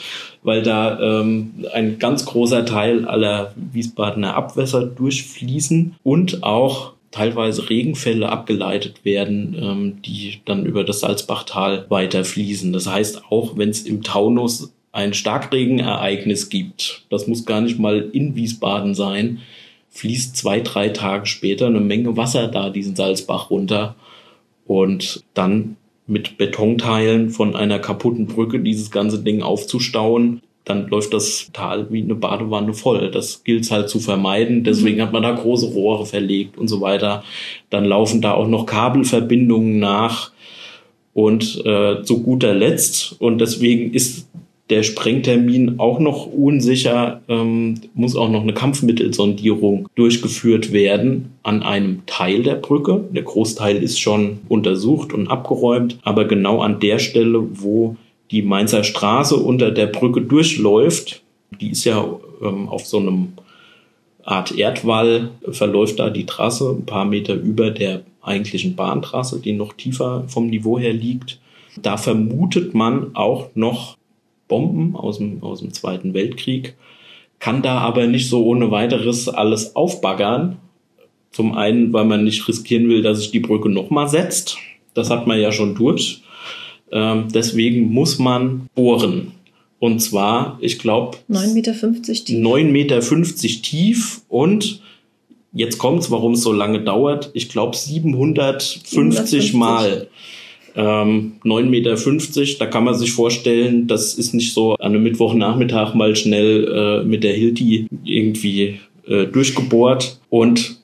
weil 0.44 0.62
da 0.62 1.00
ähm, 1.00 1.64
ein 1.72 1.98
ganz 1.98 2.26
großer 2.26 2.64
Teil 2.64 3.06
aller 3.06 3.52
Wiesbadener 3.56 4.36
Abwässer 4.36 4.86
durchfließen 4.86 5.96
und 6.04 6.44
auch 6.44 6.92
teilweise 7.10 7.70
Regenfälle 7.70 8.28
abgeleitet 8.28 9.04
werden, 9.04 9.56
ähm, 9.58 10.02
die 10.02 10.40
dann 10.44 10.66
über 10.66 10.84
das 10.84 11.00
Salzbachtal 11.00 11.86
weiterfließen. 11.88 12.72
Das 12.72 12.86
heißt, 12.86 13.24
auch 13.30 13.56
wenn 13.56 13.70
es 13.70 13.82
im 13.82 14.02
Taunus 14.02 14.72
ein 14.92 15.14
Starkregenereignis 15.14 16.50
gibt, 16.50 17.04
das 17.10 17.26
muss 17.26 17.46
gar 17.46 17.60
nicht 17.60 17.78
mal 17.78 18.10
in 18.12 18.36
Wiesbaden 18.36 18.94
sein, 18.94 19.40
fließt 19.90 20.36
zwei, 20.36 20.60
drei 20.60 20.90
Tage 20.90 21.26
später 21.26 21.66
eine 21.66 21.80
Menge 21.80 22.16
Wasser 22.16 22.48
da 22.48 22.68
diesen 22.68 22.96
Salzbach 22.96 23.48
runter 23.50 23.94
und 24.66 25.24
dann 25.34 25.76
mit 26.06 26.36
Betonteilen 26.36 27.30
von 27.30 27.56
einer 27.56 27.78
kaputten 27.78 28.26
Brücke 28.26 28.60
dieses 28.60 28.90
ganze 28.90 29.22
Ding 29.22 29.42
aufzustauen, 29.42 30.42
dann 30.64 30.88
läuft 30.88 31.12
das 31.12 31.50
Tal 31.52 31.90
wie 31.90 32.02
eine 32.02 32.14
Badewanne 32.14 32.72
voll. 32.72 33.10
Das 33.10 33.44
gilt 33.44 33.70
halt 33.70 33.90
zu 33.90 34.00
vermeiden. 34.00 34.64
Deswegen 34.64 35.02
hat 35.02 35.12
man 35.12 35.22
da 35.22 35.32
große 35.32 35.66
Rohre 35.66 36.06
verlegt 36.06 36.56
und 36.56 36.68
so 36.68 36.80
weiter. 36.80 37.22
Dann 37.68 37.84
laufen 37.84 38.22
da 38.22 38.32
auch 38.32 38.48
noch 38.48 38.64
Kabelverbindungen 38.64 39.78
nach. 39.78 40.32
Und 41.12 41.64
äh, 41.64 42.02
zu 42.02 42.22
guter 42.24 42.54
Letzt, 42.54 43.14
und 43.20 43.38
deswegen 43.38 43.94
ist 43.94 44.26
der 44.74 44.82
Sprengtermin 44.82 45.78
auch 45.78 46.00
noch 46.00 46.26
unsicher, 46.26 47.20
ähm, 47.28 47.80
muss 47.94 48.16
auch 48.16 48.28
noch 48.28 48.42
eine 48.42 48.54
Kampfmittelsondierung 48.54 49.88
durchgeführt 49.94 50.72
werden 50.72 51.30
an 51.44 51.62
einem 51.62 52.04
Teil 52.06 52.42
der 52.42 52.56
Brücke. 52.56 53.04
Der 53.12 53.22
Großteil 53.22 53.80
ist 53.80 54.00
schon 54.00 54.40
untersucht 54.48 55.12
und 55.12 55.28
abgeräumt, 55.28 56.00
aber 56.02 56.24
genau 56.24 56.60
an 56.60 56.80
der 56.80 56.98
Stelle, 56.98 57.40
wo 57.52 57.94
die 58.32 58.42
Mainzer 58.42 58.82
Straße 58.82 59.36
unter 59.36 59.70
der 59.70 59.86
Brücke 59.86 60.22
durchläuft, 60.22 61.22
die 61.60 61.70
ist 61.70 61.84
ja 61.84 62.04
ähm, 62.42 62.68
auf 62.68 62.84
so 62.84 62.98
einem 62.98 63.28
Art 64.24 64.58
Erdwall, 64.58 65.30
verläuft 65.52 66.00
da 66.00 66.10
die 66.10 66.26
Trasse 66.26 66.70
ein 66.70 66.84
paar 66.84 67.04
Meter 67.04 67.34
über 67.34 67.70
der 67.70 68.02
eigentlichen 68.22 68.74
Bahntrasse, 68.74 69.38
die 69.38 69.52
noch 69.52 69.74
tiefer 69.74 70.24
vom 70.26 70.48
Niveau 70.48 70.80
her 70.80 70.94
liegt. 70.94 71.38
Da 71.80 71.96
vermutet 71.96 72.74
man 72.74 73.14
auch 73.14 73.50
noch 73.54 73.96
Bomben 74.48 74.96
aus 74.96 75.18
dem, 75.18 75.42
aus 75.42 75.60
dem 75.60 75.72
Zweiten 75.72 76.14
Weltkrieg, 76.14 76.74
kann 77.38 77.62
da 77.62 77.78
aber 77.78 78.06
nicht 78.06 78.28
so 78.28 78.44
ohne 78.44 78.70
weiteres 78.70 79.28
alles 79.28 79.76
aufbaggern. 79.76 80.56
Zum 81.30 81.56
einen, 81.56 81.92
weil 81.92 82.04
man 82.04 82.24
nicht 82.24 82.46
riskieren 82.48 82.88
will, 82.88 83.02
dass 83.02 83.18
sich 83.18 83.30
die 83.30 83.40
Brücke 83.40 83.68
nochmal 83.68 84.08
setzt. 84.08 84.56
Das 84.94 85.10
hat 85.10 85.26
man 85.26 85.40
ja 85.40 85.50
schon 85.50 85.74
durch. 85.74 86.22
Ähm, 86.92 87.26
deswegen 87.34 87.92
muss 87.92 88.18
man 88.18 88.68
bohren. 88.74 89.32
Und 89.80 89.98
zwar, 90.00 90.56
ich 90.60 90.78
glaube, 90.78 91.18
9,50 91.28 91.54
Meter 91.54 91.72
tief. 91.72 92.38
9,50 92.38 92.64
Meter 92.70 93.62
tief 93.62 94.22
und 94.28 94.80
jetzt 95.52 95.78
kommt's, 95.78 96.10
warum 96.10 96.32
es 96.32 96.42
so 96.42 96.52
lange 96.52 96.80
dauert. 96.80 97.30
Ich 97.34 97.48
glaube 97.48 97.76
750, 97.76 98.82
750 98.88 99.54
Mal. 99.54 100.08
Ähm, 100.76 101.34
9,50 101.44 101.64
Meter, 101.66 102.58
da 102.58 102.66
kann 102.66 102.84
man 102.84 102.94
sich 102.94 103.12
vorstellen, 103.12 103.86
das 103.86 104.14
ist 104.14 104.34
nicht 104.34 104.52
so 104.52 104.74
an 104.74 104.92
einem 104.92 105.04
Mittwochnachmittag 105.04 105.94
mal 105.94 106.16
schnell 106.16 106.66
äh, 106.66 107.04
mit 107.04 107.22
der 107.22 107.34
Hilti 107.34 107.86
irgendwie 108.04 108.80
äh, 109.06 109.26
durchgebohrt. 109.26 110.18
Und 110.30 110.78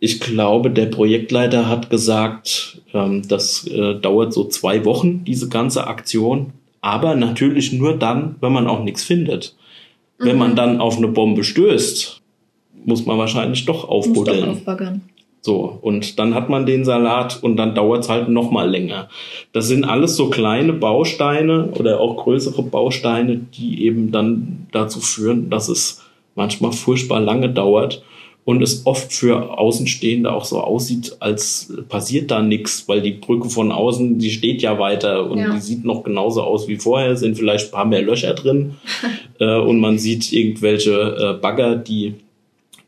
ich 0.00 0.20
glaube, 0.20 0.70
der 0.70 0.86
Projektleiter 0.86 1.68
hat 1.68 1.90
gesagt, 1.90 2.80
ähm, 2.94 3.22
das 3.28 3.66
äh, 3.66 3.96
dauert 3.96 4.32
so 4.32 4.44
zwei 4.44 4.84
Wochen, 4.84 5.24
diese 5.24 5.48
ganze 5.48 5.86
Aktion. 5.86 6.52
Aber 6.80 7.14
natürlich 7.14 7.72
nur 7.72 7.98
dann, 7.98 8.36
wenn 8.40 8.52
man 8.52 8.66
auch 8.66 8.82
nichts 8.82 9.04
findet. 9.04 9.56
Mhm. 10.18 10.24
Wenn 10.24 10.38
man 10.38 10.50
mhm. 10.52 10.56
dann 10.56 10.80
auf 10.80 10.96
eine 10.96 11.08
Bombe 11.08 11.44
stößt, 11.44 12.22
muss 12.84 13.04
man 13.04 13.18
wahrscheinlich 13.18 13.66
doch 13.66 13.86
aufbuddeln. 13.86 14.38
Muss 14.38 14.46
doch 14.46 14.56
aufbaggern. 14.56 15.02
So, 15.48 15.78
und 15.80 16.18
dann 16.18 16.34
hat 16.34 16.50
man 16.50 16.66
den 16.66 16.84
Salat 16.84 17.38
und 17.42 17.56
dann 17.56 17.74
dauert 17.74 18.04
es 18.04 18.10
halt 18.10 18.28
noch 18.28 18.50
mal 18.50 18.68
länger. 18.68 19.08
Das 19.54 19.66
sind 19.66 19.82
alles 19.82 20.14
so 20.14 20.28
kleine 20.28 20.74
Bausteine 20.74 21.70
oder 21.78 22.00
auch 22.00 22.22
größere 22.22 22.62
Bausteine, 22.62 23.40
die 23.54 23.86
eben 23.86 24.12
dann 24.12 24.66
dazu 24.72 25.00
führen, 25.00 25.48
dass 25.48 25.70
es 25.70 26.04
manchmal 26.34 26.72
furchtbar 26.72 27.20
lange 27.20 27.48
dauert 27.48 28.02
und 28.44 28.60
es 28.60 28.84
oft 28.84 29.10
für 29.10 29.58
Außenstehende 29.58 30.30
auch 30.30 30.44
so 30.44 30.60
aussieht, 30.60 31.16
als 31.20 31.72
passiert 31.88 32.30
da 32.30 32.42
nichts, 32.42 32.86
weil 32.86 33.00
die 33.00 33.12
Brücke 33.12 33.48
von 33.48 33.72
außen, 33.72 34.18
die 34.18 34.30
steht 34.30 34.60
ja 34.60 34.78
weiter 34.78 35.30
und 35.30 35.38
ja. 35.38 35.54
die 35.54 35.60
sieht 35.62 35.82
noch 35.82 36.02
genauso 36.02 36.42
aus 36.42 36.68
wie 36.68 36.76
vorher, 36.76 37.16
sind 37.16 37.38
vielleicht 37.38 37.68
ein 37.68 37.72
paar 37.72 37.86
mehr 37.86 38.02
Löcher 38.02 38.34
drin 38.34 38.74
äh, 39.40 39.58
und 39.58 39.80
man 39.80 39.96
sieht 39.96 40.30
irgendwelche 40.30 40.92
äh, 40.92 41.40
Bagger, 41.40 41.74
die 41.74 42.16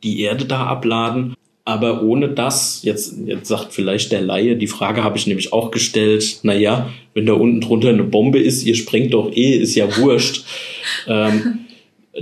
die 0.03 0.21
Erde 0.21 0.45
da 0.45 0.67
abladen. 0.67 1.35
Aber 1.65 2.03
ohne 2.03 2.31
das, 2.31 2.83
jetzt, 2.83 3.15
jetzt 3.27 3.49
sagt 3.49 3.73
vielleicht 3.73 4.13
der 4.13 4.23
Laie, 4.23 4.57
die 4.57 4.67
Frage 4.67 5.05
habe 5.05 5.19
ich 5.19 5.27
nämlich 5.27 5.53
auch 5.53 5.71
gestellt, 5.71 6.41
naja, 6.43 6.91
wenn 7.15 7.27
da 7.27 7.35
unten 7.35 7.61
drunter 7.61 7.91
eine 7.91 8.03
Bombe 8.03 8.39
ist, 8.39 8.65
ihr 8.65 8.75
sprengt 8.75 9.13
doch 9.15 9.31
eh, 9.33 9.57
ist 9.57 9.75
ja 9.75 9.97
wurscht. 9.99 10.45
ähm, 11.07 11.61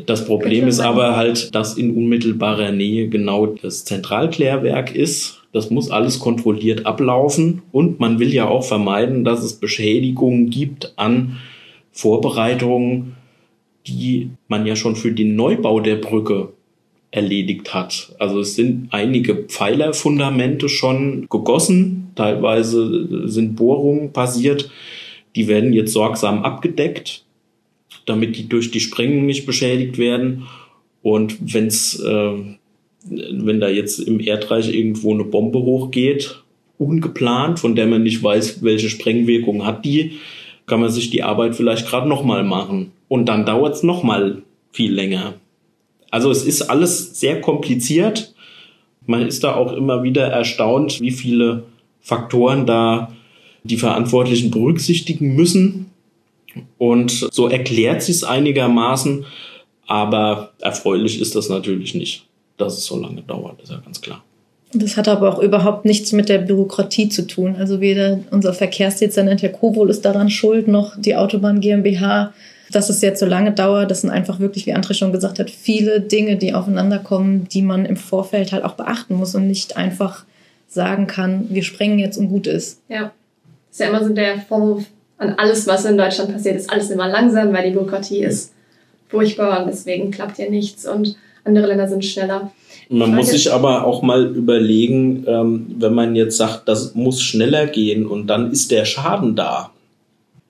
das 0.07 0.26
Problem 0.26 0.68
ist 0.68 0.80
aber 0.80 1.16
halt, 1.16 1.54
dass 1.54 1.78
in 1.78 1.97
unmittelbarer 1.97 2.73
Nähe 2.73 3.09
genau 3.09 3.47
das 3.47 3.85
Zentralklärwerk 3.85 4.95
ist. 4.95 5.42
Das 5.52 5.71
muss 5.71 5.90
alles 5.90 6.18
kontrolliert 6.18 6.85
ablaufen 6.85 7.62
und 7.73 8.00
man 8.00 8.18
will 8.18 8.33
ja 8.35 8.47
auch 8.47 8.64
vermeiden, 8.64 9.25
dass 9.25 9.42
es 9.42 9.54
Beschädigungen 9.54 10.50
gibt 10.50 10.92
an 10.97 11.38
Vorbereitungen, 11.90 13.16
die 13.87 14.30
man 14.47 14.66
ja 14.66 14.76
schon 14.76 14.95
für 14.95 15.11
den 15.11 15.37
Neubau 15.37 15.80
der 15.80 15.97
Brücke 15.97 16.50
erledigt 17.10 17.72
hat. 17.74 18.14
Also 18.18 18.40
es 18.40 18.54
sind 18.54 18.88
einige 18.90 19.34
Pfeilerfundamente 19.34 20.68
schon 20.68 21.26
gegossen, 21.28 22.10
teilweise 22.14 23.28
sind 23.28 23.56
Bohrungen 23.56 24.12
passiert, 24.12 24.70
die 25.36 25.48
werden 25.48 25.72
jetzt 25.72 25.92
sorgsam 25.92 26.42
abgedeckt 26.42 27.24
damit 28.08 28.36
die 28.36 28.48
durch 28.48 28.70
die 28.70 28.80
Sprengung 28.80 29.26
nicht 29.26 29.46
beschädigt 29.46 29.98
werden. 29.98 30.46
Und 31.02 31.54
wenn's, 31.54 32.00
äh, 32.00 32.32
wenn 33.04 33.60
da 33.60 33.68
jetzt 33.68 33.98
im 34.00 34.20
Erdreich 34.20 34.72
irgendwo 34.72 35.12
eine 35.14 35.24
Bombe 35.24 35.60
hochgeht, 35.60 36.42
ungeplant, 36.78 37.58
von 37.58 37.74
der 37.74 37.86
man 37.86 38.02
nicht 38.02 38.22
weiß, 38.22 38.62
welche 38.62 38.88
Sprengwirkung 38.88 39.64
hat 39.64 39.84
die, 39.84 40.12
kann 40.66 40.80
man 40.80 40.90
sich 40.90 41.10
die 41.10 41.22
Arbeit 41.22 41.56
vielleicht 41.56 41.86
gerade 41.86 42.08
nochmal 42.08 42.44
machen. 42.44 42.92
Und 43.08 43.26
dann 43.26 43.46
dauert 43.46 43.74
es 43.74 43.82
nochmal 43.82 44.42
viel 44.72 44.92
länger. 44.92 45.34
Also 46.10 46.30
es 46.30 46.44
ist 46.44 46.62
alles 46.62 47.18
sehr 47.18 47.40
kompliziert. 47.40 48.34
Man 49.06 49.26
ist 49.26 49.44
da 49.44 49.54
auch 49.54 49.72
immer 49.72 50.02
wieder 50.02 50.26
erstaunt, 50.28 51.00
wie 51.00 51.10
viele 51.10 51.64
Faktoren 52.00 52.66
da 52.66 53.12
die 53.64 53.76
Verantwortlichen 53.76 54.50
berücksichtigen 54.50 55.34
müssen. 55.34 55.90
Und 56.78 57.10
so 57.10 57.48
erklärt 57.48 58.02
sich 58.02 58.16
es 58.16 58.24
einigermaßen, 58.24 59.26
aber 59.86 60.52
erfreulich 60.60 61.20
ist 61.20 61.34
das 61.34 61.48
natürlich 61.48 61.94
nicht, 61.94 62.24
dass 62.56 62.78
es 62.78 62.84
so 62.86 62.98
lange 63.00 63.22
dauert, 63.22 63.60
ist 63.62 63.70
ja 63.70 63.78
ganz 63.78 64.00
klar. 64.00 64.22
Das 64.72 64.98
hat 64.98 65.08
aber 65.08 65.32
auch 65.32 65.42
überhaupt 65.42 65.86
nichts 65.86 66.12
mit 66.12 66.28
der 66.28 66.38
Bürokratie 66.38 67.08
zu 67.08 67.26
tun. 67.26 67.56
Also 67.56 67.80
weder 67.80 68.20
unser 68.30 68.52
Verkehrsdezernent 68.52 69.40
Herr 69.40 69.48
Kobol 69.48 69.88
ist 69.88 70.04
daran 70.04 70.28
schuld, 70.28 70.68
noch 70.68 71.00
die 71.00 71.16
Autobahn 71.16 71.60
GmbH, 71.60 72.34
dass 72.72 72.90
es 72.90 73.00
jetzt 73.00 73.20
so 73.20 73.26
lange 73.26 73.52
dauert. 73.52 73.90
Das 73.90 74.02
sind 74.02 74.10
einfach 74.10 74.40
wirklich, 74.40 74.66
wie 74.66 74.75
André 74.75 74.94
schon 74.94 75.12
gesagt 75.12 75.38
hat, 75.38 75.50
viele 75.50 76.00
Dinge, 76.00 76.37
die 76.37 76.54
aufeinander 76.54 76.98
kommen, 76.98 77.48
die 77.48 77.62
man 77.62 77.87
im 77.87 77.96
Vorfeld 77.96 78.52
halt 78.52 78.64
auch 78.64 78.75
beachten 78.75 79.14
muss 79.14 79.34
und 79.34 79.46
nicht 79.46 79.76
einfach 79.76 80.25
sagen 80.68 81.06
kann, 81.06 81.46
wir 81.48 81.62
sprengen 81.62 81.98
jetzt 81.98 82.18
und 82.18 82.28
gut 82.28 82.46
ist. 82.46 82.80
Ja. 82.88 83.12
ist 83.70 83.80
ja 83.80 83.88
immer 83.88 84.04
so 84.04 84.12
der 84.12 84.38
Vorwurf 84.40 84.84
an 85.16 85.34
alles, 85.37 85.66
was 85.66 85.84
in 85.84 85.98
Deutschland 85.98 86.32
passiert, 86.32 86.56
ist 86.56 86.70
alles 86.70 86.90
immer 86.90 87.08
langsam, 87.08 87.52
weil 87.52 87.68
die 87.68 87.75
Bürokratie 87.75 88.20
ist 88.20 88.52
furchtbar 89.08 89.62
und 89.62 89.68
deswegen 89.68 90.10
klappt 90.10 90.38
ja 90.38 90.48
nichts 90.48 90.87
und 90.87 91.16
andere 91.44 91.66
Länder 91.66 91.88
sind 91.88 92.04
schneller. 92.04 92.52
Man 92.90 93.14
muss 93.14 93.30
sich 93.30 93.52
aber 93.52 93.84
auch 93.84 94.02
mal 94.02 94.26
überlegen, 94.34 95.25
ähm, 95.26 95.75
wenn 95.78 95.94
man 95.94 96.14
jetzt 96.14 96.37
sagt, 96.37 96.68
das 96.68 96.94
muss 96.94 97.20
schneller 97.22 97.66
gehen 97.66 98.06
und 98.06 98.28
dann 98.28 98.50
ist 98.50 98.70
der 98.70 98.84
Schaden 98.84 99.34
da, 99.34 99.70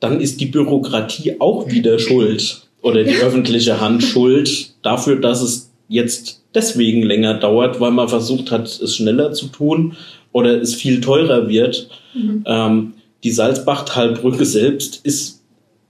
dann 0.00 0.21
ist 0.21 0.40
die 0.40 0.47
Bürokratie 0.47 1.40
auch 1.40 1.71
wieder 1.71 1.99
schuld 1.99 2.62
oder 2.83 3.05
die 3.05 3.17
öffentliche 3.17 3.81
Hand 3.81 4.02
schuld 4.02 4.75
dafür, 4.83 5.17
dass 5.17 5.43
es 5.43 5.73
jetzt 5.88 6.43
deswegen 6.55 7.02
länger 7.02 7.35
dauert, 7.35 7.81
weil 7.81 7.90
man 7.90 8.09
versucht 8.09 8.50
hat, 8.50 8.67
es 8.67 8.97
schneller 8.97 9.33
zu 9.33 9.49
tun 9.49 9.97
oder 10.33 10.61
es 10.61 10.75
viel 10.75 11.00
teurer 11.00 11.49
wird. 11.49 11.88
Mhm. 12.14 12.45
Ähm, 12.47 12.93
die 13.25 13.33
Salzbachtalbrücke 13.33 14.45
selbst 14.45 15.00
ist 15.05 15.43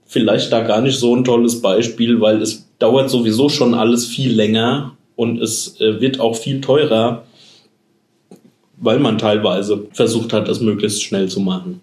vielleicht 0.05 0.51
da 0.51 0.61
gar 0.61 0.81
nicht 0.81 0.97
so 0.97 1.15
ein 1.15 1.23
tolles 1.23 1.61
Beispiel, 1.61 2.19
weil 2.19 2.41
es 2.41 2.67
dauert 2.79 3.09
sowieso 3.09 3.49
schon 3.49 3.73
alles 3.75 4.07
viel 4.07 4.33
länger 4.33 4.95
und 5.15 5.41
es 5.41 5.79
äh, 5.79 6.01
wird 6.01 6.19
auch 6.19 6.35
viel 6.35 6.61
teurer, 6.61 7.25
weil 8.77 8.99
man 8.99 9.17
teilweise 9.17 9.87
versucht 9.91 10.33
hat, 10.33 10.47
das 10.47 10.61
möglichst 10.61 11.03
schnell 11.03 11.27
zu 11.27 11.41
machen. 11.41 11.81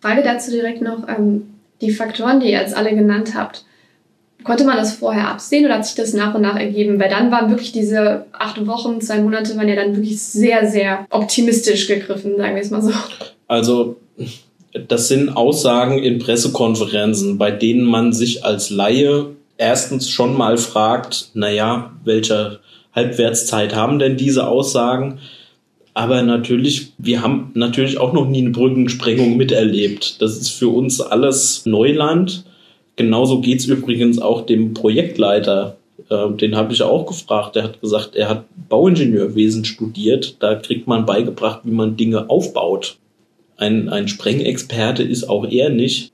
Frage 0.00 0.22
dazu 0.22 0.50
direkt 0.50 0.82
noch, 0.82 1.08
ähm, 1.08 1.54
die 1.80 1.92
Faktoren, 1.92 2.40
die 2.40 2.46
ihr 2.46 2.60
jetzt 2.60 2.76
alle 2.76 2.94
genannt 2.94 3.32
habt, 3.34 3.64
konnte 4.44 4.64
man 4.64 4.76
das 4.76 4.94
vorher 4.94 5.28
absehen 5.28 5.64
oder 5.64 5.74
hat 5.74 5.86
sich 5.86 5.96
das 5.96 6.14
nach 6.14 6.34
und 6.34 6.42
nach 6.42 6.56
ergeben? 6.56 6.98
Weil 6.98 7.10
dann 7.10 7.30
waren 7.30 7.50
wirklich 7.50 7.72
diese 7.72 8.26
acht 8.32 8.66
Wochen, 8.66 9.00
zwei 9.00 9.20
Monate, 9.20 9.56
waren 9.56 9.68
ja 9.68 9.76
dann 9.76 9.96
wirklich 9.96 10.22
sehr, 10.22 10.68
sehr 10.68 11.06
optimistisch 11.10 11.86
gegriffen, 11.86 12.36
sagen 12.36 12.54
wir 12.54 12.62
es 12.62 12.70
mal 12.70 12.82
so. 12.82 12.92
Also 13.48 13.96
das 14.88 15.08
sind 15.08 15.30
Aussagen 15.30 15.98
in 15.98 16.18
Pressekonferenzen, 16.18 17.38
bei 17.38 17.50
denen 17.50 17.84
man 17.84 18.12
sich 18.12 18.44
als 18.44 18.70
Laie 18.70 19.26
erstens 19.56 20.08
schon 20.08 20.36
mal 20.36 20.56
fragt, 20.56 21.30
naja, 21.34 21.92
welche 22.04 22.60
Halbwertszeit 22.94 23.74
haben 23.74 23.98
denn 23.98 24.16
diese 24.16 24.46
Aussagen? 24.46 25.18
Aber 26.00 26.22
natürlich, 26.22 26.92
wir 26.98 27.22
haben 27.22 27.50
natürlich 27.54 27.98
auch 27.98 28.12
noch 28.12 28.28
nie 28.28 28.40
eine 28.40 28.50
Brückensprengung 28.50 29.36
miterlebt. 29.36 30.22
Das 30.22 30.38
ist 30.38 30.50
für 30.50 30.68
uns 30.68 31.00
alles 31.00 31.66
Neuland. 31.66 32.44
Genauso 32.96 33.40
geht's 33.40 33.66
übrigens 33.66 34.18
auch 34.18 34.46
dem 34.46 34.72
Projektleiter. 34.72 35.76
Äh, 36.08 36.30
den 36.32 36.56
habe 36.56 36.72
ich 36.72 36.82
auch 36.82 37.04
gefragt. 37.06 37.56
Der 37.56 37.64
hat 37.64 37.80
gesagt, 37.80 38.16
er 38.16 38.28
hat 38.30 38.44
Bauingenieurwesen 38.68 39.64
studiert. 39.64 40.36
Da 40.40 40.54
kriegt 40.54 40.86
man 40.86 41.04
beigebracht, 41.04 41.60
wie 41.64 41.72
man 41.72 41.96
Dinge 41.96 42.30
aufbaut 42.30 42.96
ein, 43.60 43.88
ein 43.88 44.08
Sprengexperte 44.08 45.02
ist 45.02 45.28
auch 45.28 45.46
er 45.48 45.70
nicht. 45.70 46.12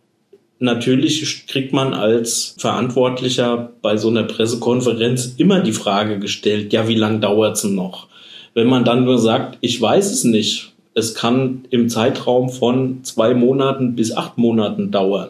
Natürlich 0.59 1.47
kriegt 1.47 1.73
man 1.73 1.95
als 1.95 2.55
Verantwortlicher 2.59 3.73
bei 3.83 3.97
so 3.97 4.09
einer 4.09 4.25
Pressekonferenz 4.25 5.35
immer 5.37 5.61
die 5.61 5.73
Frage 5.73 6.19
gestellt, 6.19 6.73
ja, 6.73 6.88
wie 6.88 6.95
lange 6.95 7.21
dauert 7.21 7.57
es 7.57 7.64
noch? 7.64 8.05
Wenn 8.56 8.68
man 8.68 8.84
dann 8.84 9.04
nur 9.04 9.18
sagt, 9.18 9.58
ich 9.60 9.80
weiß 9.80 10.10
es 10.10 10.25
nicht, 10.25 10.72
es 10.94 11.14
kann 11.14 11.66
im 11.70 11.90
Zeitraum 11.90 12.48
von 12.48 13.04
zwei 13.04 13.34
Monaten 13.34 13.94
bis 13.94 14.16
acht 14.16 14.38
Monaten 14.38 14.90
dauern, 14.90 15.28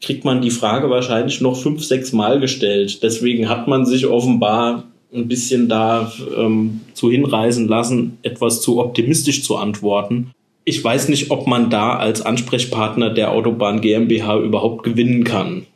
kriegt 0.00 0.24
man 0.24 0.40
die 0.40 0.50
Frage 0.50 0.88
wahrscheinlich 0.88 1.40
noch 1.40 1.56
fünf, 1.56 1.82
sechs 1.82 2.12
Mal 2.12 2.38
gestellt. 2.38 3.02
Deswegen 3.02 3.48
hat 3.48 3.66
man 3.66 3.84
sich 3.84 4.06
offenbar 4.06 4.84
ein 5.12 5.26
bisschen 5.26 5.68
da 5.68 6.10
ähm, 6.38 6.82
zu 6.94 7.10
hinreißen 7.10 7.66
lassen, 7.66 8.18
etwas 8.22 8.62
zu 8.62 8.78
optimistisch 8.78 9.42
zu 9.42 9.56
antworten 9.56 10.30
ich 10.64 10.82
weiß 10.82 11.08
nicht, 11.08 11.30
ob 11.30 11.46
man 11.46 11.70
da 11.70 11.96
als 11.96 12.22
Ansprechpartner 12.22 13.10
der 13.10 13.32
Autobahn 13.32 13.80
GmbH 13.80 14.38
überhaupt 14.38 14.84
gewinnen 14.84 15.24
kann, 15.24 15.66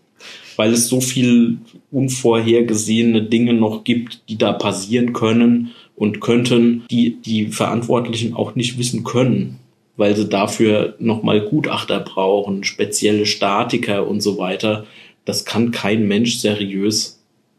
weil 0.56 0.72
es 0.72 0.88
so 0.88 1.00
viel 1.00 1.58
unvorhergesehene 1.90 3.22
Dinge 3.22 3.54
noch 3.54 3.84
gibt, 3.84 4.28
die 4.28 4.38
da 4.38 4.52
passieren 4.52 5.12
können 5.12 5.72
und 5.96 6.20
könnten, 6.20 6.84
die 6.90 7.16
die 7.20 7.48
Verantwortlichen 7.48 8.34
auch 8.34 8.54
nicht 8.54 8.78
wissen 8.78 9.02
können, 9.02 9.58
weil 9.96 10.14
sie 10.14 10.28
dafür 10.28 10.94
nochmal 10.98 11.40
Gutachter 11.40 12.00
brauchen, 12.00 12.64
spezielle 12.64 13.26
Statiker 13.26 14.06
und 14.06 14.20
so 14.20 14.38
weiter. 14.38 14.86
Das 15.24 15.44
kann 15.44 15.72
kein 15.72 16.06
Mensch 16.06 16.36
seriös 16.36 17.16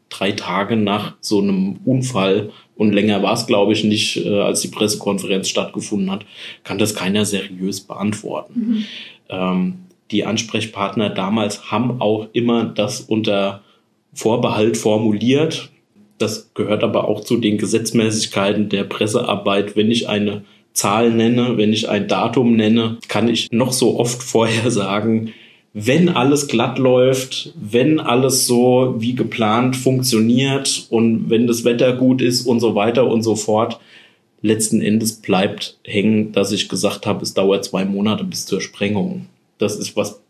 drei 0.08 0.32
Tage 0.32 0.76
nach 0.76 1.16
so 1.20 1.40
einem 1.40 1.80
Unfall 1.84 2.50
und 2.76 2.92
länger 2.92 3.22
war 3.22 3.34
es, 3.34 3.46
glaube 3.46 3.72
ich, 3.72 3.84
nicht, 3.84 4.24
äh, 4.24 4.40
als 4.40 4.60
die 4.60 4.68
Pressekonferenz 4.68 5.48
stattgefunden 5.48 6.10
hat, 6.10 6.24
kann 6.64 6.78
das 6.78 6.94
keiner 6.94 7.24
seriös 7.24 7.80
beantworten. 7.80 8.54
Mhm. 8.54 8.84
Ähm, 9.28 9.74
die 10.10 10.24
Ansprechpartner 10.24 11.10
damals 11.10 11.70
haben 11.70 12.00
auch 12.00 12.28
immer 12.32 12.64
das 12.64 13.00
unter 13.00 13.62
Vorbehalt 14.14 14.76
formuliert. 14.76 15.70
Das 16.18 16.50
gehört 16.54 16.82
aber 16.82 17.08
auch 17.08 17.20
zu 17.20 17.36
den 17.36 17.58
Gesetzmäßigkeiten 17.58 18.68
der 18.68 18.84
Pressearbeit. 18.84 19.76
Wenn 19.76 19.90
ich 19.90 20.08
eine 20.08 20.42
Zahl 20.72 21.10
nenne, 21.10 21.56
wenn 21.56 21.72
ich 21.72 21.88
ein 21.88 22.08
Datum 22.08 22.56
nenne, 22.56 22.98
kann 23.08 23.28
ich 23.28 23.50
noch 23.50 23.72
so 23.72 23.98
oft 23.98 24.22
vorher 24.22 24.70
sagen, 24.70 25.32
wenn 25.74 26.08
alles 26.08 26.48
glatt 26.48 26.78
läuft, 26.78 27.52
wenn 27.54 28.00
alles 28.00 28.46
so 28.46 28.96
wie 28.98 29.14
geplant 29.14 29.76
funktioniert 29.76 30.86
und 30.90 31.30
wenn 31.30 31.46
das 31.46 31.64
Wetter 31.64 31.92
gut 31.92 32.20
ist 32.20 32.46
und 32.46 32.58
so 32.60 32.74
weiter 32.74 33.06
und 33.06 33.22
so 33.22 33.36
fort, 33.36 33.78
letzten 34.40 34.80
Endes 34.80 35.14
bleibt 35.14 35.78
hängen, 35.84 36.32
dass 36.32 36.52
ich 36.52 36.68
gesagt 36.68 37.06
habe, 37.06 37.22
es 37.22 37.34
dauert 37.34 37.64
zwei 37.64 37.84
Monate 37.84 38.24
bis 38.24 38.46
zur 38.46 38.60
Sprengung. 38.60 39.26
Das 39.58 39.76
ist, 39.76 39.96
was 39.96 40.20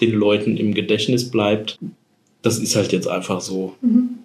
den 0.00 0.12
Leuten 0.12 0.56
im 0.56 0.74
Gedächtnis 0.74 1.30
bleibt. 1.30 1.78
Das 2.42 2.58
ist 2.58 2.76
halt 2.76 2.92
jetzt 2.92 3.08
einfach 3.08 3.40
so. 3.40 3.74
Mhm. 3.80 4.18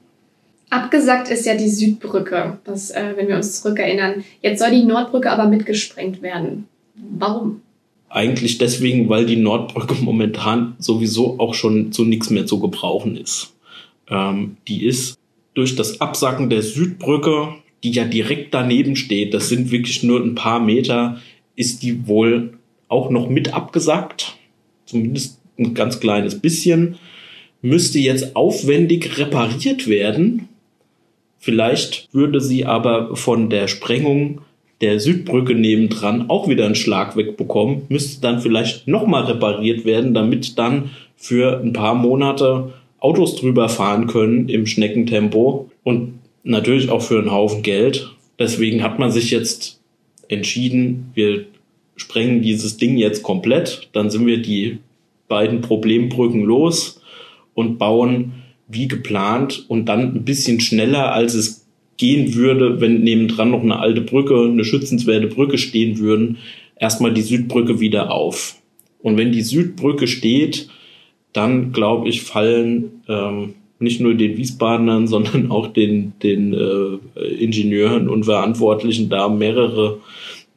Abgesagt 0.72 1.30
ist 1.30 1.46
ja 1.46 1.56
die 1.56 1.68
Südbrücke, 1.68 2.58
das, 2.64 2.92
äh, 2.92 3.14
wenn 3.18 3.28
wir 3.28 3.36
uns 3.36 3.62
zurückerinnern. 3.62 4.24
Jetzt 4.42 4.60
soll 4.60 4.72
die 4.72 4.86
Nordbrücke 4.86 5.30
aber 5.30 5.46
mitgesprengt 5.50 6.22
werden. 6.22 6.66
Warum? 6.96 7.60
Eigentlich 8.08 8.58
deswegen, 8.58 9.10
weil 9.10 9.26
die 9.26 9.36
Nordbrücke 9.36 9.96
momentan 10.02 10.78
sowieso 10.80 11.40
auch 11.42 11.56
schon 11.56 11.92
zu 11.92 12.06
nichts 12.06 12.30
mehr 12.30 12.46
zu 12.46 12.62
gebrauchen 12.62 13.18
ist. 13.18 13.54
Ähm, 14.10 14.56
die 14.70 14.86
ist 14.86 15.18
durch 15.56 15.76
das 15.76 16.00
Absacken 16.00 16.50
der 16.50 16.62
Südbrücke, 16.62 17.50
die 17.84 17.92
ja 17.92 18.06
direkt 18.06 18.54
daneben 18.54 18.96
steht, 18.96 19.34
das 19.34 19.50
sind 19.50 19.72
wirklich 19.72 20.04
nur 20.04 20.24
ein 20.24 20.36
paar 20.36 20.62
Meter, 20.62 21.20
ist 21.58 21.84
die 21.84 22.08
wohl 22.08 22.54
auch 22.88 23.10
noch 23.10 23.28
mit 23.28 23.54
abgesackt. 23.54 24.38
Zumindest 24.86 25.38
ein 25.60 25.74
ganz 25.74 26.00
kleines 26.00 26.40
bisschen. 26.40 26.96
Müsste 27.62 28.00
jetzt 28.00 28.38
aufwendig 28.38 29.18
repariert 29.18 29.88
werden. 29.88 30.48
Vielleicht 31.44 32.08
würde 32.14 32.40
sie 32.40 32.66
aber 32.66 33.16
von 33.16 33.50
der 33.50 33.68
Sprengung 33.68 34.42
der 34.80 35.00
Südbrücke 35.00 35.56
nebendran 35.56 36.30
auch 36.30 36.48
wieder 36.48 36.66
einen 36.66 36.76
Schlag 36.76 37.18
wegbekommen, 37.18 37.84
müsste 37.90 38.22
dann 38.22 38.42
vielleicht 38.42 38.88
nochmal 38.88 39.24
repariert 39.24 39.84
werden, 39.84 40.14
damit 40.14 40.60
dann 40.60 40.92
für 41.16 41.60
ein 41.60 41.74
paar 41.74 41.96
Monate 41.96 42.74
Autos 43.00 43.36
drüber 43.36 43.70
fahren 43.70 44.06
können 44.06 44.50
im 44.50 44.68
Schneckentempo 44.68 45.70
und 45.84 46.20
natürlich 46.44 46.90
auch 46.90 47.02
für 47.02 47.18
einen 47.18 47.32
Haufen 47.32 47.64
Geld. 47.64 48.12
Deswegen 48.38 48.84
hat 48.84 49.00
man 49.00 49.12
sich 49.12 49.32
jetzt 49.32 49.80
entschieden, 50.28 51.12
wir 51.16 51.46
sprengen 51.96 52.44
dieses 52.44 52.78
Ding 52.78 52.98
jetzt 52.98 53.24
komplett, 53.24 53.90
dann 53.94 54.12
sind 54.12 54.28
wir 54.28 54.44
die 54.44 54.78
beiden 55.28 55.62
Problembrücken 55.62 56.44
los 56.44 57.02
und 57.56 57.80
bauen 57.80 58.41
wie 58.72 58.88
geplant 58.88 59.66
und 59.68 59.86
dann 59.86 60.16
ein 60.16 60.26
bisschen 60.26 60.60
schneller, 60.60 61.14
als 61.14 61.34
es 61.34 61.68
gehen 61.98 62.34
würde, 62.34 62.82
wenn 62.82 63.02
nebendran 63.02 63.52
noch 63.52 63.62
eine 63.62 63.80
alte 63.80 64.02
Brücke, 64.02 64.44
eine 64.44 64.66
schützenswerte 64.66 65.28
Brücke 65.28 65.58
stehen 65.58 66.00
würden, 66.00 66.38
erstmal 66.80 67.14
die 67.14 67.22
Südbrücke 67.22 67.80
wieder 67.80 68.12
auf. 68.12 68.56
Und 69.02 69.18
wenn 69.18 69.32
die 69.32 69.44
Südbrücke 69.44 70.08
steht, 70.08 70.68
dann 71.34 71.72
glaube 71.72 72.10
ich, 72.10 72.24
fallen 72.24 73.04
ähm, 73.08 73.54
nicht 73.80 74.02
nur 74.02 74.16
den 74.16 74.38
Wiesbadenern, 74.38 75.08
sondern 75.08 75.52
auch 75.52 75.68
den, 75.68 76.14
den 76.24 76.54
äh, 76.54 77.24
Ingenieuren 77.24 78.10
und 78.10 78.24
Verantwortlichen 78.24 79.10
da 79.10 79.30
mehrere 79.30 80.00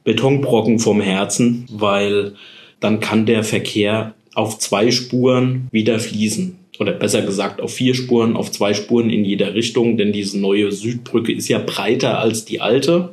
Betonbrocken 0.04 0.78
vom 0.78 1.00
Herzen, 1.00 1.66
weil 1.70 2.34
dann 2.80 3.00
kann 3.00 3.26
der 3.26 3.44
Verkehr 3.44 4.14
auf 4.34 4.58
zwei 4.58 4.90
Spuren 4.90 5.68
wieder 5.70 5.98
fließen 5.98 6.63
oder 6.78 6.92
besser 6.92 7.22
gesagt 7.22 7.60
auf 7.60 7.72
vier 7.72 7.94
Spuren, 7.94 8.36
auf 8.36 8.50
zwei 8.50 8.74
Spuren 8.74 9.10
in 9.10 9.24
jeder 9.24 9.54
Richtung, 9.54 9.96
denn 9.96 10.12
diese 10.12 10.38
neue 10.38 10.72
Südbrücke 10.72 11.32
ist 11.32 11.48
ja 11.48 11.58
breiter 11.58 12.18
als 12.18 12.44
die 12.44 12.60
alte. 12.60 13.10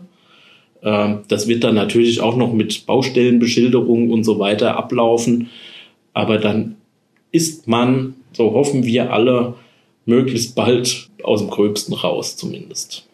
Ähm, 0.83 1.19
das 1.27 1.47
wird 1.47 1.63
dann 1.63 1.75
natürlich 1.75 2.21
auch 2.21 2.35
noch 2.35 2.53
mit 2.53 2.85
Baustellenbeschilderung 2.85 4.09
und 4.09 4.23
so 4.23 4.39
weiter 4.39 4.77
ablaufen. 4.77 5.49
Aber 6.13 6.37
dann 6.37 6.77
ist 7.31 7.67
man, 7.67 8.15
so 8.33 8.53
hoffen 8.53 8.85
wir 8.85 9.13
alle, 9.13 9.55
möglichst 10.05 10.55
bald 10.55 11.09
aus 11.23 11.41
dem 11.41 11.49
Gröbsten 11.49 11.93
raus 11.93 12.35
zumindest. 12.35 13.05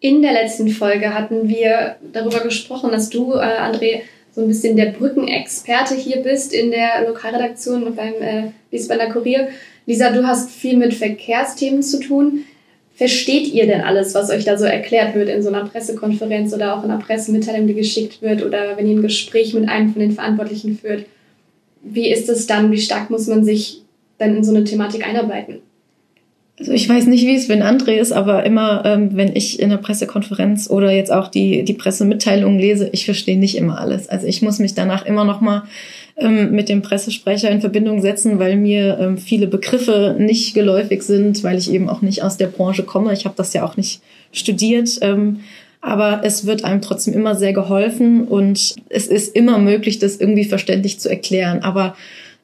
In 0.00 0.20
der 0.20 0.32
letzten 0.32 0.68
Folge 0.68 1.14
hatten 1.14 1.48
wir 1.48 1.96
darüber 2.12 2.40
gesprochen, 2.40 2.90
dass 2.90 3.08
du, 3.08 3.32
äh, 3.34 3.36
André, 3.38 4.02
so 4.34 4.42
ein 4.42 4.48
bisschen 4.48 4.76
der 4.76 4.86
Brückenexperte 4.86 5.94
hier 5.94 6.18
bist 6.18 6.52
in 6.52 6.72
der 6.72 7.06
Lokalredaktion 7.06 7.94
beim 7.94 8.14
äh, 8.20 8.50
Wiesbadener 8.70 9.12
Kurier. 9.12 9.48
Lisa, 9.86 10.10
du 10.10 10.26
hast 10.26 10.50
viel 10.50 10.76
mit 10.76 10.94
Verkehrsthemen 10.94 11.82
zu 11.82 12.00
tun. 12.00 12.44
Versteht 12.96 13.48
ihr 13.48 13.66
denn 13.66 13.80
alles, 13.80 14.14
was 14.14 14.30
euch 14.30 14.44
da 14.44 14.56
so 14.56 14.64
erklärt 14.64 15.14
wird 15.16 15.28
in 15.28 15.42
so 15.42 15.48
einer 15.48 15.66
Pressekonferenz 15.66 16.54
oder 16.54 16.76
auch 16.76 16.84
in 16.84 16.90
einer 16.90 17.02
Pressemitteilung, 17.02 17.66
die 17.66 17.74
geschickt 17.74 18.22
wird 18.22 18.44
oder 18.44 18.76
wenn 18.76 18.86
ihr 18.86 18.96
ein 18.96 19.02
Gespräch 19.02 19.52
mit 19.52 19.68
einem 19.68 19.92
von 19.92 20.00
den 20.00 20.12
Verantwortlichen 20.12 20.78
führt? 20.78 21.06
Wie 21.82 22.08
ist 22.08 22.28
es 22.28 22.46
dann? 22.46 22.70
Wie 22.70 22.80
stark 22.80 23.10
muss 23.10 23.26
man 23.26 23.44
sich 23.44 23.82
dann 24.18 24.36
in 24.36 24.44
so 24.44 24.54
eine 24.54 24.64
Thematik 24.64 25.06
einarbeiten? 25.06 25.60
Also 26.58 26.70
ich 26.70 26.88
weiß 26.88 27.06
nicht, 27.06 27.26
wie 27.26 27.34
es 27.34 27.46
für 27.46 27.54
André 27.54 27.96
ist, 27.96 28.12
aber 28.12 28.44
immer, 28.46 28.84
ähm, 28.84 29.10
wenn 29.14 29.34
ich 29.34 29.58
in 29.58 29.70
der 29.70 29.78
Pressekonferenz 29.78 30.70
oder 30.70 30.92
jetzt 30.92 31.10
auch 31.10 31.26
die, 31.26 31.64
die 31.64 31.72
Pressemitteilungen 31.72 32.60
lese, 32.60 32.88
ich 32.92 33.04
verstehe 33.06 33.38
nicht 33.38 33.56
immer 33.56 33.80
alles. 33.80 34.08
Also 34.08 34.28
ich 34.28 34.40
muss 34.40 34.60
mich 34.60 34.74
danach 34.74 35.04
immer 35.04 35.24
noch 35.24 35.40
mal 35.40 35.64
ähm, 36.16 36.52
mit 36.52 36.68
dem 36.68 36.82
Pressesprecher 36.82 37.50
in 37.50 37.60
Verbindung 37.60 38.00
setzen, 38.00 38.38
weil 38.38 38.56
mir 38.56 38.98
ähm, 39.00 39.18
viele 39.18 39.48
Begriffe 39.48 40.14
nicht 40.16 40.54
geläufig 40.54 41.02
sind, 41.02 41.42
weil 41.42 41.58
ich 41.58 41.72
eben 41.72 41.88
auch 41.88 42.02
nicht 42.02 42.22
aus 42.22 42.36
der 42.36 42.46
Branche 42.46 42.84
komme. 42.84 43.12
Ich 43.12 43.24
habe 43.24 43.34
das 43.36 43.52
ja 43.52 43.64
auch 43.64 43.76
nicht 43.76 44.00
studiert. 44.30 44.98
Ähm, 45.00 45.40
aber 45.80 46.20
es 46.24 46.46
wird 46.46 46.64
einem 46.64 46.80
trotzdem 46.80 47.14
immer 47.14 47.34
sehr 47.34 47.52
geholfen 47.52 48.26
und 48.26 48.76
es 48.88 49.06
ist 49.06 49.36
immer 49.36 49.58
möglich, 49.58 49.98
das 49.98 50.16
irgendwie 50.16 50.44
verständlich 50.44 50.98
zu 50.98 51.10
erklären. 51.10 51.62
Aber 51.62 51.94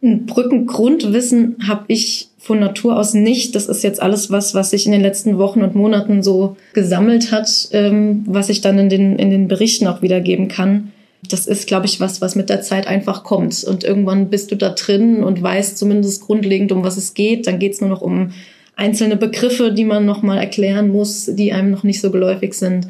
ein 0.03 0.27
Brückengrundwissen 0.27 1.57
habe 1.67 1.85
ich 1.89 2.30
von 2.41 2.59
Natur 2.59 2.99
aus 2.99 3.13
nicht. 3.13 3.55
Das 3.55 3.67
ist 3.67 3.85
jetzt 3.85 4.01
alles 4.01 4.31
was, 4.31 4.55
was 4.55 4.71
sich 4.71 4.87
in 4.87 4.93
den 4.93 5.03
letzten 5.03 5.37
Wochen 5.37 5.63
und 5.63 5.75
Monaten 5.75 6.23
so 6.23 6.57
gesammelt 6.73 7.31
hat, 7.31 7.69
ähm, 7.73 8.25
was 8.27 8.49
ich 8.49 8.63
dann 8.63 8.79
in 8.79 8.89
den, 8.89 9.17
in 9.17 9.31
den 9.31 9.47
Berichten 9.47 9.87
auch 9.87 10.01
wiedergeben 10.01 10.49
kann. 10.49 10.91
Das 11.29 11.47
ist, 11.47 11.67
glaube 11.67 11.85
ich, 11.85 12.01
was, 12.01 12.23
was 12.23 12.35
mit 12.37 12.49
der 12.49 12.63
Zeit 12.63 12.87
einfach 12.87 13.25
kommt. 13.25 13.63
Und 13.65 13.85
irgendwann 13.85 14.31
bist 14.31 14.51
du 14.51 14.57
da 14.57 14.71
drin 14.71 15.23
und 15.23 15.43
weißt 15.43 15.77
zumindest 15.77 16.23
grundlegend, 16.23 16.73
um 16.73 16.83
was 16.83 16.97
es 16.97 17.13
geht. 17.13 17.47
Dann 17.47 17.59
geht 17.59 17.75
es 17.75 17.83
nur 17.83 17.91
noch 17.91 18.01
um 18.01 18.33
einzelne 18.75 19.17
Begriffe, 19.17 19.71
die 19.71 19.85
man 19.85 20.07
nochmal 20.07 20.39
erklären 20.39 20.89
muss, 20.89 21.27
die 21.27 21.53
einem 21.53 21.71
noch 21.71 21.83
nicht 21.83 22.01
so 22.01 22.11
geläufig 22.11 22.55
sind. 22.55 22.89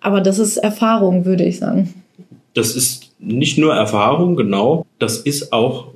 Aber 0.00 0.20
das 0.20 0.38
ist 0.38 0.58
Erfahrung, 0.58 1.24
würde 1.24 1.44
ich 1.44 1.58
sagen. 1.58 1.92
Das 2.54 2.76
ist 2.76 3.10
nicht 3.18 3.58
nur 3.58 3.74
Erfahrung, 3.74 4.36
genau. 4.36 4.86
Das 5.00 5.18
ist 5.18 5.52
auch 5.52 5.88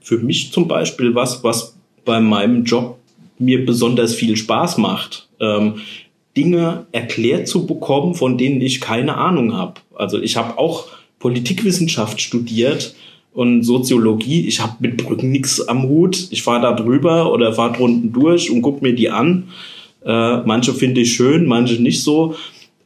für 0.00 0.18
mich 0.18 0.52
zum 0.52 0.66
Beispiel 0.66 1.14
was, 1.14 1.44
was 1.44 1.77
bei 2.08 2.20
meinem 2.20 2.64
Job 2.64 2.98
mir 3.38 3.66
besonders 3.66 4.14
viel 4.14 4.34
Spaß 4.34 4.78
macht. 4.78 5.28
Ähm, 5.40 5.74
Dinge 6.34 6.86
erklärt 6.90 7.46
zu 7.46 7.66
bekommen, 7.66 8.14
von 8.14 8.38
denen 8.38 8.62
ich 8.62 8.80
keine 8.80 9.18
Ahnung 9.18 9.52
habe. 9.52 9.74
Also 9.94 10.18
ich 10.18 10.38
habe 10.38 10.56
auch 10.56 10.86
Politikwissenschaft 11.18 12.18
studiert 12.20 12.94
und 13.34 13.62
Soziologie. 13.62 14.46
Ich 14.48 14.60
habe 14.60 14.76
mit 14.80 14.96
Brücken 14.96 15.30
nichts 15.30 15.60
am 15.68 15.82
Hut. 15.82 16.28
Ich 16.30 16.42
fahre 16.42 16.62
da 16.62 16.72
drüber 16.72 17.30
oder 17.30 17.52
fahre 17.52 17.76
drunten 17.76 18.10
durch 18.10 18.50
und 18.50 18.62
guck 18.62 18.80
mir 18.80 18.94
die 18.94 19.10
an. 19.10 19.48
Äh, 20.02 20.38
manche 20.38 20.72
finde 20.72 21.02
ich 21.02 21.12
schön, 21.12 21.44
manche 21.44 21.82
nicht 21.82 22.02
so. 22.02 22.36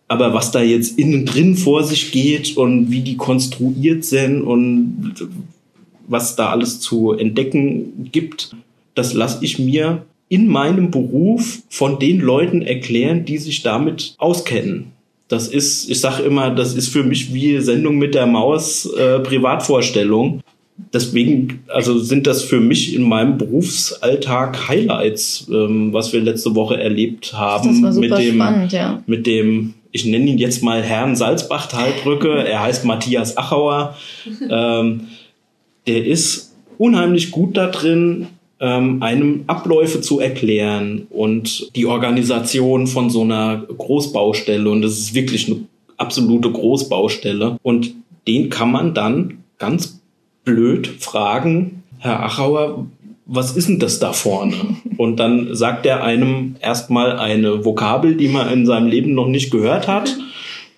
Aber 0.09 0.35
was 0.35 0.51
da 0.51 0.61
jetzt 0.61 0.99
innen 0.99 1.27
drin 1.27 1.57
vor 1.57 1.85
sich 1.85 2.11
geht 2.11 2.57
und 2.57 2.91
wie 2.91 3.03
die 3.03 3.17
konstruiert 3.17 4.05
sind 4.05 4.43
und 4.43 5.15
was 6.09 6.35
da 6.35 6.51
alles 6.51 6.81
zu 6.81 7.13
entdecken 7.13 8.11
gibt, 8.11 8.51
das 8.95 9.13
lasse 9.15 9.45
ich 9.45 9.59
mir 9.59 10.05
in 10.29 10.49
meinem 10.49 10.91
Beruf 10.91 11.63
von 11.69 11.99
den 11.99 12.21
Leuten 12.21 12.63
erklären, 12.63 13.25
die 13.25 13.39
sich 13.39 13.63
damit 13.63 14.15
auskennen 14.19 14.93
das 15.33 15.49
ist, 15.49 15.89
ich 15.89 15.99
sage 15.99 16.25
immer, 16.25 16.51
das 16.51 16.75
ist 16.75 16.89
für 16.89 17.03
mich 17.03 17.33
wie 17.33 17.59
Sendung 17.61 17.97
mit 17.97 18.15
der 18.15 18.27
Maus 18.27 18.85
äh, 18.85 19.19
Privatvorstellung. 19.21 20.43
Deswegen, 20.93 21.61
also 21.69 21.99
sind 21.99 22.27
das 22.27 22.43
für 22.43 22.61
mich 22.61 22.95
in 22.95 23.03
meinem 23.03 23.39
Berufsalltag 23.39 24.69
Highlights, 24.69 25.49
ähm, 25.51 25.95
was 25.95 26.13
wir 26.13 26.21
letzte 26.21 26.55
Woche 26.55 26.79
erlebt 26.79 27.33
haben. 27.33 27.69
Das 27.69 27.83
war 27.83 27.93
super 27.93 28.09
mit 28.19 28.19
dem, 28.19 28.35
spannend, 28.35 28.73
ja. 28.73 29.03
Mit 29.07 29.27
dem, 29.27 29.73
ich 29.91 30.05
nenne 30.05 30.27
ihn 30.27 30.37
jetzt 30.37 30.63
mal 30.63 30.83
Herrn 30.83 31.17
Salzbach-Talbrücke. 31.17 32.47
Er 32.47 32.61
heißt 32.61 32.85
Matthias 32.85 33.39
Achauer. 33.39 33.97
ähm, 34.51 35.05
der 35.87 36.05
ist 36.05 36.55
unheimlich 36.77 37.31
gut 37.31 37.57
da 37.57 37.69
drin, 37.69 38.27
einem 38.62 39.42
Abläufe 39.48 40.01
zu 40.01 40.20
erklären 40.20 41.09
und 41.11 41.75
die 41.75 41.87
Organisation 41.87 42.87
von 42.87 43.11
so 43.11 43.22
einer 43.22 43.64
Großbaustelle. 43.77 44.70
Und 44.70 44.83
das 44.83 44.92
ist 44.92 45.14
wirklich 45.14 45.48
eine 45.48 45.64
absolute 45.96 46.51
Großbaustelle. 46.51 47.59
Und 47.62 47.94
den 48.29 48.51
kann 48.51 48.70
man 48.70 48.94
dann 48.94 49.38
ganz 49.59 50.01
blöd 50.44 50.87
fragen, 50.87 51.83
Herr 51.98 52.22
Achauer, 52.22 52.87
was 53.27 53.57
ist 53.57 53.68
denn 53.68 53.79
das 53.79 53.98
da 53.98 54.12
vorne? 54.12 54.55
Und 54.96 55.16
dann 55.18 55.55
sagt 55.55 55.87
er 55.87 56.05
einem 56.05 56.57
erstmal 56.61 57.18
eine 57.18 57.64
Vokabel, 57.64 58.16
die 58.16 58.29
man 58.29 58.53
in 58.53 58.66
seinem 58.66 58.88
Leben 58.88 59.14
noch 59.14 59.29
nicht 59.29 59.51
gehört 59.51 59.88
hat. 59.88 60.16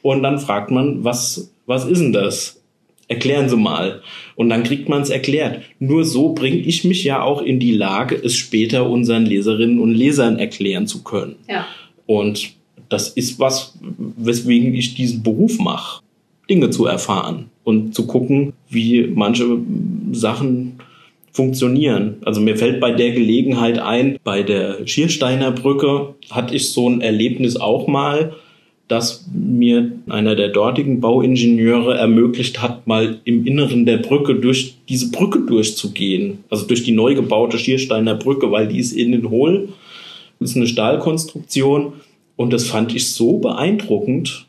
Und 0.02 0.22
dann 0.22 0.38
fragt 0.38 0.70
man, 0.70 1.04
was, 1.04 1.50
was 1.66 1.84
ist 1.84 2.00
denn 2.00 2.12
das? 2.12 2.60
Erklären 3.08 3.48
Sie 3.48 3.56
mal. 3.56 4.02
Und 4.34 4.48
dann 4.48 4.62
kriegt 4.62 4.88
man 4.88 5.02
es 5.02 5.10
erklärt. 5.10 5.62
Nur 5.78 6.04
so 6.04 6.32
bringe 6.32 6.56
ich 6.56 6.84
mich 6.84 7.04
ja 7.04 7.22
auch 7.22 7.42
in 7.42 7.60
die 7.60 7.72
Lage, 7.72 8.14
es 8.16 8.34
später 8.34 8.88
unseren 8.88 9.26
Leserinnen 9.26 9.78
und 9.78 9.94
Lesern 9.94 10.38
erklären 10.38 10.86
zu 10.86 11.02
können. 11.02 11.36
Ja. 11.48 11.66
Und 12.06 12.52
das 12.88 13.08
ist 13.08 13.38
was, 13.38 13.78
weswegen 14.16 14.74
ich 14.74 14.94
diesen 14.94 15.22
Beruf 15.22 15.58
mache. 15.58 16.02
Dinge 16.48 16.70
zu 16.70 16.86
erfahren 16.86 17.50
und 17.64 17.94
zu 17.94 18.06
gucken, 18.06 18.52
wie 18.68 19.06
manche 19.06 19.58
Sachen 20.12 20.78
funktionieren. 21.32 22.16
Also 22.24 22.40
mir 22.40 22.56
fällt 22.56 22.80
bei 22.80 22.92
der 22.92 23.12
Gelegenheit 23.12 23.78
ein, 23.78 24.18
bei 24.22 24.42
der 24.42 24.86
Schiersteiner 24.86 25.50
Brücke 25.50 26.14
hatte 26.30 26.54
ich 26.54 26.70
so 26.70 26.88
ein 26.88 27.00
Erlebnis 27.00 27.56
auch 27.56 27.88
mal 27.88 28.34
das 28.88 29.26
mir 29.32 29.92
einer 30.08 30.34
der 30.34 30.48
dortigen 30.48 31.00
Bauingenieure 31.00 31.96
ermöglicht 31.96 32.60
hat, 32.60 32.86
mal 32.86 33.20
im 33.24 33.46
Inneren 33.46 33.86
der 33.86 33.98
Brücke 33.98 34.34
durch 34.34 34.76
diese 34.88 35.10
Brücke 35.10 35.40
durchzugehen. 35.40 36.44
Also 36.50 36.66
durch 36.66 36.84
die 36.84 36.92
neu 36.92 37.14
gebaute 37.14 37.58
Schiersteiner 37.58 38.14
Brücke, 38.14 38.50
weil 38.50 38.68
die 38.68 38.78
ist 38.78 38.92
innen 38.92 39.30
hohl. 39.30 39.70
Das 40.38 40.50
ist 40.50 40.56
eine 40.56 40.66
Stahlkonstruktion. 40.66 41.94
Und 42.36 42.52
das 42.52 42.66
fand 42.66 42.94
ich 42.94 43.10
so 43.10 43.38
beeindruckend, 43.38 44.46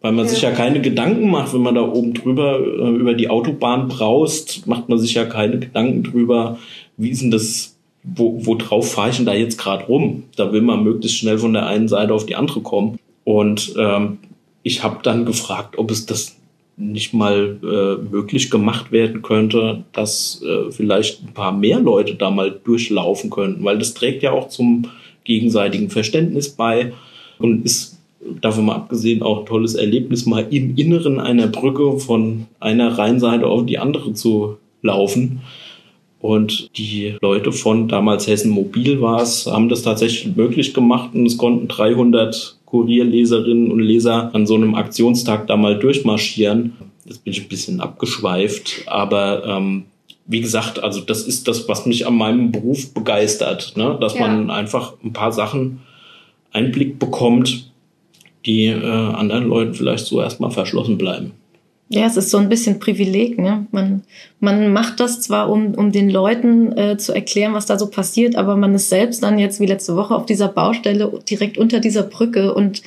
weil 0.00 0.12
man 0.12 0.24
ja. 0.24 0.30
sich 0.30 0.42
ja 0.42 0.50
keine 0.50 0.80
Gedanken 0.80 1.30
macht, 1.30 1.54
wenn 1.54 1.60
man 1.60 1.74
da 1.74 1.82
oben 1.82 2.14
drüber 2.14 2.58
äh, 2.58 2.96
über 2.96 3.14
die 3.14 3.28
Autobahn 3.28 3.88
braust, 3.88 4.66
macht 4.66 4.88
man 4.88 4.98
sich 4.98 5.14
ja 5.14 5.26
keine 5.26 5.58
Gedanken 5.58 6.02
drüber, 6.02 6.58
wie 6.96 7.10
ist 7.10 7.22
denn 7.22 7.30
das, 7.30 7.76
wo, 8.02 8.46
wo 8.46 8.54
drauf 8.54 8.90
fahre 8.92 9.10
ich 9.10 9.16
denn 9.16 9.26
da 9.26 9.34
jetzt 9.34 9.58
gerade 9.58 9.84
rum? 9.84 10.24
Da 10.36 10.52
will 10.52 10.62
man 10.62 10.82
möglichst 10.82 11.18
schnell 11.18 11.38
von 11.38 11.52
der 11.52 11.66
einen 11.66 11.88
Seite 11.88 12.14
auf 12.14 12.24
die 12.24 12.36
andere 12.36 12.60
kommen. 12.60 12.98
Und 13.26 13.74
ähm, 13.76 14.18
ich 14.62 14.84
habe 14.84 15.00
dann 15.02 15.24
gefragt, 15.24 15.78
ob 15.78 15.90
es 15.90 16.06
das 16.06 16.36
nicht 16.76 17.12
mal 17.12 17.58
äh, 17.60 18.08
möglich 18.08 18.52
gemacht 18.52 18.92
werden 18.92 19.20
könnte, 19.22 19.82
dass 19.92 20.40
äh, 20.42 20.70
vielleicht 20.70 21.24
ein 21.24 21.34
paar 21.34 21.50
mehr 21.50 21.80
Leute 21.80 22.14
da 22.14 22.30
mal 22.30 22.52
durchlaufen 22.52 23.30
könnten, 23.30 23.64
weil 23.64 23.78
das 23.78 23.94
trägt 23.94 24.22
ja 24.22 24.30
auch 24.30 24.48
zum 24.48 24.84
gegenseitigen 25.24 25.90
Verständnis 25.90 26.50
bei 26.50 26.92
und 27.40 27.64
ist 27.64 27.98
davon 28.40 28.66
mal 28.66 28.76
abgesehen 28.76 29.22
auch 29.24 29.40
ein 29.40 29.46
tolles 29.46 29.74
Erlebnis, 29.74 30.24
mal 30.24 30.46
im 30.50 30.76
Inneren 30.76 31.18
einer 31.18 31.48
Brücke 31.48 31.98
von 31.98 32.46
einer 32.60 32.96
Rheinseite 32.96 33.48
auf 33.48 33.66
die 33.66 33.78
andere 33.78 34.12
zu 34.12 34.58
laufen. 34.82 35.40
Und 36.20 36.70
die 36.78 37.16
Leute 37.20 37.50
von 37.50 37.88
damals 37.88 38.28
Hessen 38.28 38.50
Mobil 38.50 39.00
war 39.00 39.20
es, 39.20 39.46
haben 39.46 39.68
das 39.68 39.82
tatsächlich 39.82 40.36
möglich 40.36 40.74
gemacht 40.74 41.10
und 41.12 41.26
es 41.26 41.36
konnten 41.36 41.66
300 41.66 42.55
Kurierleserinnen 42.66 43.70
und 43.70 43.80
Leser 43.80 44.34
an 44.34 44.46
so 44.46 44.54
einem 44.54 44.74
Aktionstag 44.74 45.46
da 45.46 45.56
mal 45.56 45.78
durchmarschieren. 45.78 46.72
Jetzt 47.04 47.24
bin 47.24 47.32
ich 47.32 47.42
ein 47.42 47.48
bisschen 47.48 47.80
abgeschweift, 47.80 48.82
aber 48.86 49.44
ähm, 49.46 49.84
wie 50.26 50.40
gesagt, 50.40 50.82
also 50.82 51.00
das 51.00 51.22
ist 51.22 51.46
das, 51.48 51.68
was 51.68 51.86
mich 51.86 52.06
an 52.06 52.16
meinem 52.16 52.52
Beruf 52.52 52.92
begeistert, 52.92 53.74
ne? 53.76 53.96
dass 54.00 54.14
ja. 54.14 54.22
man 54.22 54.50
einfach 54.50 54.94
ein 55.04 55.12
paar 55.12 55.32
Sachen 55.32 55.80
Einblick 56.52 56.98
bekommt, 56.98 57.70
die 58.44 58.66
äh, 58.66 58.84
anderen 58.84 59.48
Leuten 59.48 59.74
vielleicht 59.74 60.06
so 60.06 60.20
erstmal 60.20 60.50
verschlossen 60.50 60.98
bleiben. 60.98 61.32
Ja, 61.88 62.06
es 62.06 62.16
ist 62.16 62.30
so 62.30 62.38
ein 62.38 62.48
bisschen 62.48 62.80
Privileg. 62.80 63.38
Ne? 63.38 63.66
Man, 63.70 64.02
man 64.40 64.72
macht 64.72 64.98
das 64.98 65.20
zwar, 65.20 65.48
um, 65.50 65.74
um 65.74 65.92
den 65.92 66.10
Leuten 66.10 66.76
äh, 66.76 66.96
zu 66.96 67.12
erklären, 67.12 67.54
was 67.54 67.66
da 67.66 67.78
so 67.78 67.86
passiert, 67.86 68.34
aber 68.34 68.56
man 68.56 68.74
ist 68.74 68.88
selbst 68.88 69.22
dann 69.22 69.38
jetzt 69.38 69.60
wie 69.60 69.66
letzte 69.66 69.94
Woche 69.94 70.14
auf 70.14 70.26
dieser 70.26 70.48
Baustelle 70.48 71.20
direkt 71.28 71.58
unter 71.58 71.78
dieser 71.78 72.02
Brücke 72.02 72.52
und 72.54 72.82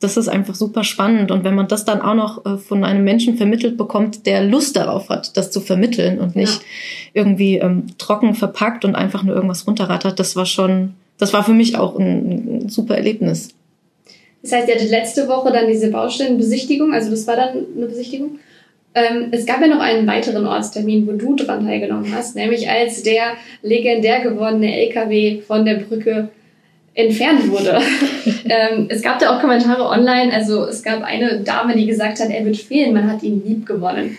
das 0.00 0.16
ist 0.16 0.28
einfach 0.28 0.56
super 0.56 0.82
spannend. 0.82 1.30
Und 1.30 1.44
wenn 1.44 1.54
man 1.54 1.68
das 1.68 1.84
dann 1.84 2.00
auch 2.00 2.14
noch 2.14 2.44
äh, 2.44 2.58
von 2.58 2.82
einem 2.82 3.04
Menschen 3.04 3.36
vermittelt 3.36 3.76
bekommt, 3.76 4.26
der 4.26 4.44
Lust 4.44 4.76
darauf 4.76 5.08
hat, 5.08 5.36
das 5.36 5.52
zu 5.52 5.60
vermitteln 5.60 6.18
und 6.18 6.34
nicht 6.34 6.62
ja. 6.62 7.22
irgendwie 7.22 7.58
ähm, 7.58 7.86
trocken 7.98 8.34
verpackt 8.34 8.84
und 8.84 8.96
einfach 8.96 9.22
nur 9.22 9.36
irgendwas 9.36 9.66
runterrattert, 9.68 10.18
das 10.18 10.34
war 10.34 10.46
schon, 10.46 10.94
das 11.18 11.32
war 11.32 11.44
für 11.44 11.54
mich 11.54 11.76
auch 11.76 11.96
ein, 11.96 12.64
ein 12.64 12.68
super 12.68 12.96
Erlebnis. 12.96 13.50
Das 14.42 14.52
heißt, 14.52 14.68
ihr 14.68 14.74
hattet 14.74 14.90
letzte 14.90 15.28
Woche 15.28 15.52
dann 15.52 15.68
diese 15.68 15.90
Baustellenbesichtigung, 15.90 16.92
also 16.92 17.10
das 17.10 17.26
war 17.26 17.36
dann 17.36 17.66
eine 17.76 17.86
Besichtigung. 17.86 18.40
Ähm, 18.94 19.28
es 19.30 19.46
gab 19.46 19.60
ja 19.60 19.68
noch 19.68 19.80
einen 19.80 20.06
weiteren 20.06 20.46
Ortstermin, 20.46 21.06
wo 21.06 21.12
du 21.12 21.36
dran 21.36 21.64
teilgenommen 21.64 22.14
hast, 22.14 22.36
nämlich 22.36 22.68
als 22.68 23.02
der 23.02 23.34
legendär 23.62 24.20
gewordene 24.20 24.76
LKW 24.86 25.40
von 25.40 25.64
der 25.64 25.76
Brücke 25.76 26.28
entfernt 26.94 27.48
wurde. 27.50 27.80
ähm, 28.44 28.86
es 28.90 29.00
gab 29.00 29.18
da 29.18 29.34
auch 29.34 29.40
Kommentare 29.40 29.84
online, 29.84 30.32
also 30.32 30.66
es 30.66 30.82
gab 30.82 31.02
eine 31.02 31.40
Dame, 31.40 31.74
die 31.74 31.86
gesagt 31.86 32.20
hat, 32.20 32.28
er 32.28 32.44
wird 32.44 32.58
fehlen, 32.58 32.92
man 32.92 33.10
hat 33.10 33.22
ihn 33.22 33.42
lieb 33.46 33.64
gewonnen. 33.64 34.18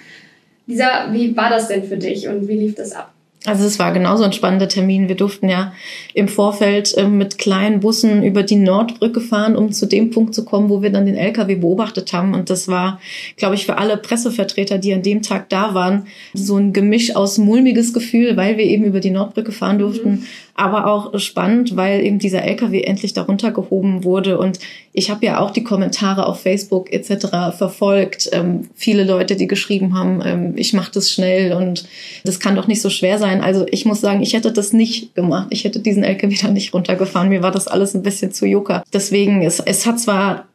Lisa, 0.65 1.09
wie 1.11 1.35
war 1.35 1.49
das 1.49 1.67
denn 1.67 1.83
für 1.83 1.97
dich 1.97 2.27
und 2.27 2.47
wie 2.47 2.57
lief 2.57 2.73
das 2.75 2.93
ab? 2.93 3.12
Also 3.45 3.65
es 3.65 3.77
war 3.77 3.91
genauso 3.91 4.23
ein 4.23 4.31
spannender 4.31 4.69
Termin. 4.69 5.09
Wir 5.09 5.15
durften 5.15 5.49
ja 5.49 5.73
im 6.13 6.29
Vorfeld 6.29 6.95
äh, 6.97 7.07
mit 7.07 7.37
kleinen 7.37 7.81
Bussen 7.81 8.23
über 8.23 8.43
die 8.43 8.55
Nordbrücke 8.55 9.19
fahren, 9.19 9.57
um 9.57 9.73
zu 9.73 9.85
dem 9.85 10.11
Punkt 10.11 10.33
zu 10.33 10.45
kommen, 10.45 10.69
wo 10.69 10.81
wir 10.81 10.91
dann 10.91 11.05
den 11.05 11.17
LKW 11.17 11.55
beobachtet 11.55 12.13
haben. 12.13 12.33
Und 12.33 12.49
das 12.49 12.69
war, 12.69 13.01
glaube 13.35 13.55
ich, 13.55 13.65
für 13.65 13.77
alle 13.77 13.97
Pressevertreter, 13.97 14.77
die 14.77 14.93
an 14.93 15.01
dem 15.01 15.21
Tag 15.21 15.49
da 15.49 15.73
waren, 15.73 16.07
so 16.33 16.55
ein 16.55 16.71
Gemisch 16.71 17.15
aus 17.15 17.37
mulmiges 17.37 17.93
Gefühl, 17.93 18.37
weil 18.37 18.57
wir 18.57 18.65
eben 18.65 18.85
über 18.85 19.01
die 19.01 19.11
Nordbrücke 19.11 19.51
fahren 19.51 19.79
durften, 19.79 20.09
mhm 20.09 20.25
aber 20.55 20.87
auch 20.87 21.17
spannend, 21.19 21.75
weil 21.75 22.01
eben 22.01 22.19
dieser 22.19 22.43
LKW 22.43 22.81
endlich 22.81 23.13
darunter 23.13 23.51
gehoben 23.51 24.03
wurde. 24.03 24.37
Und 24.37 24.59
ich 24.91 25.09
habe 25.09 25.25
ja 25.25 25.39
auch 25.39 25.51
die 25.51 25.63
Kommentare 25.63 26.27
auf 26.27 26.41
Facebook 26.41 26.93
etc. 26.93 27.57
verfolgt. 27.57 28.29
Ähm, 28.33 28.69
viele 28.75 29.03
Leute, 29.03 29.35
die 29.35 29.47
geschrieben 29.47 29.97
haben, 29.97 30.21
ähm, 30.23 30.53
ich 30.55 30.73
mache 30.73 30.91
das 30.91 31.11
schnell 31.11 31.53
und 31.53 31.87
das 32.23 32.39
kann 32.39 32.55
doch 32.55 32.67
nicht 32.67 32.81
so 32.81 32.91
schwer 32.91 33.17
sein. 33.17 33.41
Also 33.41 33.65
ich 33.71 33.85
muss 33.85 34.01
sagen, 34.01 34.21
ich 34.21 34.33
hätte 34.33 34.51
das 34.51 34.73
nicht 34.73 35.15
gemacht. 35.15 35.47
Ich 35.49 35.63
hätte 35.63 35.79
diesen 35.79 36.03
LKW 36.03 36.35
da 36.39 36.49
nicht 36.49 36.73
runtergefahren. 36.73 37.29
Mir 37.29 37.41
war 37.41 37.51
das 37.51 37.67
alles 37.67 37.95
ein 37.95 38.03
bisschen 38.03 38.31
zu 38.31 38.45
joker. 38.45 38.83
Deswegen, 38.93 39.41
es, 39.41 39.59
es 39.59 39.87
hat 39.87 39.99
zwar 39.99 40.45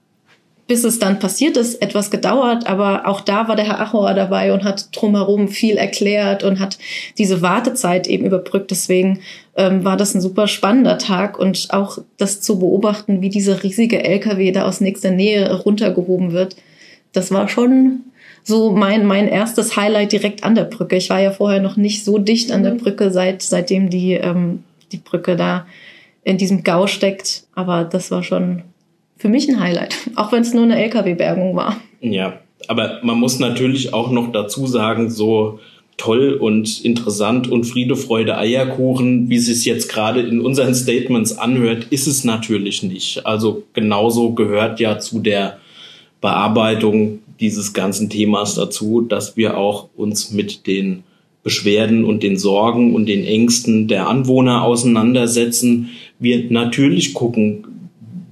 bis 0.68 0.84
es 0.84 0.98
dann 0.98 1.18
passiert 1.18 1.56
ist, 1.56 1.82
etwas 1.82 2.10
gedauert, 2.10 2.66
aber 2.66 3.08
auch 3.08 3.22
da 3.22 3.48
war 3.48 3.56
der 3.56 3.64
Herr 3.64 3.80
Achauer 3.80 4.14
dabei 4.14 4.52
und 4.52 4.62
hat 4.62 4.94
drumherum 4.94 5.48
viel 5.48 5.76
erklärt 5.76 6.44
und 6.44 6.60
hat 6.60 6.78
diese 7.16 7.42
Wartezeit 7.42 8.06
eben 8.06 8.26
überbrückt. 8.26 8.70
Deswegen 8.70 9.20
ähm, 9.56 9.84
war 9.84 9.96
das 9.96 10.14
ein 10.14 10.20
super 10.20 10.46
spannender 10.46 10.98
Tag 10.98 11.38
und 11.38 11.68
auch 11.70 11.98
das 12.18 12.42
zu 12.42 12.58
beobachten, 12.58 13.22
wie 13.22 13.30
dieser 13.30 13.62
riesige 13.62 14.04
LKW 14.04 14.52
da 14.52 14.66
aus 14.66 14.80
nächster 14.80 15.10
Nähe 15.10 15.52
runtergehoben 15.52 16.32
wird, 16.32 16.54
das 17.12 17.32
war 17.32 17.48
schon 17.48 18.04
so 18.44 18.70
mein, 18.72 19.06
mein 19.06 19.28
erstes 19.28 19.76
Highlight 19.76 20.12
direkt 20.12 20.44
an 20.44 20.54
der 20.54 20.64
Brücke. 20.64 20.96
Ich 20.96 21.10
war 21.10 21.20
ja 21.20 21.30
vorher 21.30 21.60
noch 21.60 21.76
nicht 21.76 22.04
so 22.04 22.18
dicht 22.18 22.52
an 22.52 22.62
der 22.62 22.74
mhm. 22.74 22.78
Brücke, 22.78 23.10
seit, 23.10 23.42
seitdem 23.42 23.90
die, 23.90 24.12
ähm, 24.12 24.64
die 24.92 24.98
Brücke 24.98 25.36
da 25.36 25.66
in 26.24 26.38
diesem 26.38 26.62
Gau 26.62 26.86
steckt. 26.86 27.44
Aber 27.54 27.84
das 27.84 28.10
war 28.10 28.22
schon 28.22 28.62
für 29.18 29.28
mich 29.28 29.48
ein 29.48 29.60
Highlight, 29.60 29.96
auch 30.16 30.32
wenn 30.32 30.42
es 30.42 30.54
nur 30.54 30.64
eine 30.64 30.82
LKW-Bergung 30.82 31.54
war. 31.54 31.76
Ja, 32.00 32.40
aber 32.68 33.00
man 33.02 33.18
muss 33.18 33.38
natürlich 33.38 33.92
auch 33.92 34.10
noch 34.10 34.32
dazu 34.32 34.66
sagen, 34.66 35.10
so 35.10 35.58
toll 35.96 36.34
und 36.34 36.84
interessant 36.84 37.48
und 37.50 37.64
Friede, 37.64 37.96
Freude, 37.96 38.38
Eierkuchen, 38.38 39.28
wie 39.28 39.36
es 39.36 39.46
sich 39.46 39.64
jetzt 39.64 39.88
gerade 39.88 40.20
in 40.20 40.40
unseren 40.40 40.74
Statements 40.74 41.36
anhört, 41.36 41.88
ist 41.90 42.06
es 42.06 42.24
natürlich 42.24 42.82
nicht. 42.82 43.26
Also 43.26 43.64
genauso 43.72 44.32
gehört 44.32 44.80
ja 44.80 44.98
zu 44.98 45.18
der 45.18 45.58
Bearbeitung 46.20 47.18
dieses 47.40 47.72
ganzen 47.72 48.10
Themas 48.10 48.54
dazu, 48.54 49.00
dass 49.00 49.36
wir 49.36 49.56
auch 49.56 49.88
uns 49.96 50.30
mit 50.30 50.66
den 50.66 51.02
Beschwerden 51.42 52.04
und 52.04 52.22
den 52.22 52.36
Sorgen 52.36 52.94
und 52.94 53.06
den 53.06 53.24
Ängsten 53.24 53.88
der 53.88 54.08
Anwohner 54.08 54.64
auseinandersetzen. 54.64 55.90
Wir 56.18 56.50
natürlich 56.50 57.14
gucken, 57.14 57.64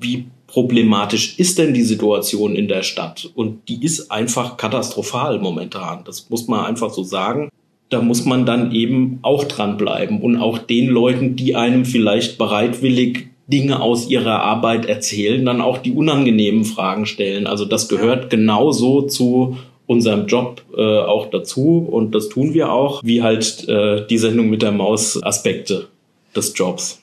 wie 0.01 0.27
problematisch 0.57 1.39
ist 1.39 1.59
denn 1.59 1.75
die 1.75 1.83
Situation 1.83 2.57
in 2.57 2.67
der 2.67 2.83
Stadt? 2.83 3.31
Und 3.35 3.69
die 3.69 3.85
ist 3.85 4.11
einfach 4.11 4.57
katastrophal 4.57 5.39
momentan. 5.39 5.99
Das 6.07 6.31
muss 6.31 6.49
man 6.49 6.65
einfach 6.65 6.89
so 6.89 7.03
sagen. 7.03 7.51
Da 7.91 8.01
muss 8.01 8.25
man 8.25 8.47
dann 8.47 8.73
eben 8.73 9.19
auch 9.21 9.45
dranbleiben 9.45 10.23
und 10.23 10.39
auch 10.39 10.57
den 10.57 10.87
Leuten, 10.87 11.37
die 11.37 11.57
einem 11.57 11.85
vielleicht 11.85 12.39
bereitwillig 12.39 13.29
Dinge 13.47 13.83
aus 13.83 14.09
ihrer 14.09 14.45
Arbeit 14.45 14.87
erzählen, 14.87 15.45
dann 15.45 15.61
auch 15.61 15.77
die 15.77 15.93
unangenehmen 15.93 16.65
Fragen 16.65 17.05
stellen. 17.05 17.47
Also 17.47 17.67
das 17.67 17.91
gehört 17.91 18.31
genauso 18.31 19.03
zu 19.03 19.59
unserem 19.87 20.27
Job 20.27 20.63
äh, 20.75 20.81
auch 20.81 21.27
dazu 21.29 21.87
und 21.87 22.15
das 22.15 22.31
tun 22.31 22.55
wir 22.55 22.73
auch, 22.73 23.05
wie 23.05 23.23
halt 23.23 23.69
äh, 23.69 24.07
die 24.07 24.17
Sendung 24.17 24.49
mit 24.49 24.63
der 24.63 24.73
Maus 24.73 25.23
Aspekte 25.23 25.89
des 26.35 26.55
Jobs. 26.57 27.03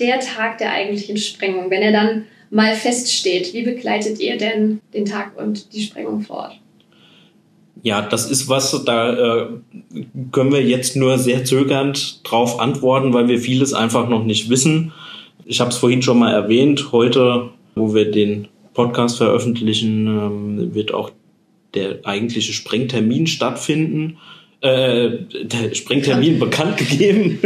Der 0.00 0.18
Tag 0.20 0.56
der 0.56 0.72
eigentlichen 0.72 1.18
Sprengung, 1.18 1.70
wenn 1.70 1.82
er 1.82 1.92
dann 1.92 2.24
mal 2.50 2.74
feststeht. 2.74 3.52
Wie 3.52 3.62
begleitet 3.62 4.20
ihr 4.20 4.36
denn 4.36 4.80
den 4.94 5.04
Tag 5.04 5.38
und 5.38 5.72
die 5.72 5.82
Sprengung 5.82 6.22
vor 6.22 6.36
Ort? 6.36 6.60
Ja, 7.82 8.02
das 8.02 8.30
ist 8.30 8.48
was, 8.48 8.84
da 8.84 9.12
äh, 9.12 9.46
können 10.32 10.52
wir 10.52 10.62
jetzt 10.62 10.96
nur 10.96 11.18
sehr 11.18 11.44
zögernd 11.44 12.20
drauf 12.28 12.58
antworten, 12.58 13.12
weil 13.12 13.28
wir 13.28 13.38
vieles 13.38 13.74
einfach 13.74 14.08
noch 14.08 14.24
nicht 14.24 14.48
wissen. 14.48 14.92
Ich 15.44 15.60
habe 15.60 15.70
es 15.70 15.76
vorhin 15.76 16.02
schon 16.02 16.18
mal 16.18 16.32
erwähnt. 16.32 16.90
Heute, 16.90 17.50
wo 17.74 17.94
wir 17.94 18.10
den 18.10 18.48
Podcast 18.74 19.18
veröffentlichen, 19.18 20.06
ähm, 20.06 20.74
wird 20.74 20.92
auch 20.92 21.10
der 21.74 22.00
eigentliche 22.04 22.52
Sprengtermin 22.52 23.26
stattfinden 23.26 24.16
äh, 24.60 25.74
Sprengtermin 25.74 26.38
bekannt 26.38 26.76
gegeben. 26.78 27.38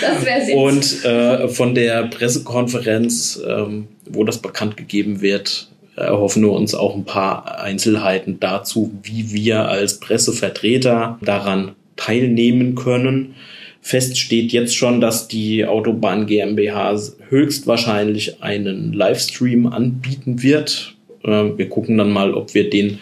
Das 0.00 0.24
wäre 0.24 0.44
sehr 0.44 0.56
Und 0.56 1.04
äh, 1.04 1.48
von 1.48 1.74
der 1.74 2.04
Pressekonferenz, 2.04 3.40
ähm, 3.46 3.88
wo 4.06 4.24
das 4.24 4.38
bekannt 4.38 4.76
gegeben 4.76 5.20
wird, 5.20 5.68
erhoffen 5.96 6.42
wir 6.42 6.52
uns 6.52 6.74
auch 6.74 6.94
ein 6.94 7.04
paar 7.04 7.60
Einzelheiten 7.60 8.40
dazu, 8.40 8.92
wie 9.02 9.32
wir 9.32 9.68
als 9.68 10.00
Pressevertreter 10.00 11.18
daran 11.22 11.72
teilnehmen 11.96 12.74
können. 12.74 13.34
Fest 13.80 14.18
steht 14.18 14.52
jetzt 14.52 14.74
schon, 14.74 15.00
dass 15.00 15.28
die 15.28 15.66
Autobahn 15.66 16.26
GmbH 16.26 16.98
höchstwahrscheinlich 17.28 18.42
einen 18.42 18.92
Livestream 18.92 19.66
anbieten 19.66 20.42
wird. 20.42 20.96
Äh, 21.22 21.56
wir 21.56 21.68
gucken 21.68 21.98
dann 21.98 22.10
mal, 22.10 22.34
ob 22.34 22.54
wir 22.54 22.70
den 22.70 22.98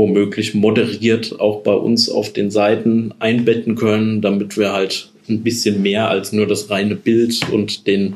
womöglich 0.00 0.54
moderiert 0.54 1.38
auch 1.40 1.62
bei 1.62 1.74
uns 1.74 2.08
auf 2.08 2.32
den 2.32 2.50
Seiten 2.50 3.12
einbetten 3.18 3.74
können, 3.74 4.22
damit 4.22 4.56
wir 4.56 4.72
halt 4.72 5.10
ein 5.28 5.42
bisschen 5.42 5.82
mehr 5.82 6.08
als 6.08 6.32
nur 6.32 6.46
das 6.46 6.70
reine 6.70 6.96
Bild 6.96 7.40
und 7.52 7.86
den 7.86 8.14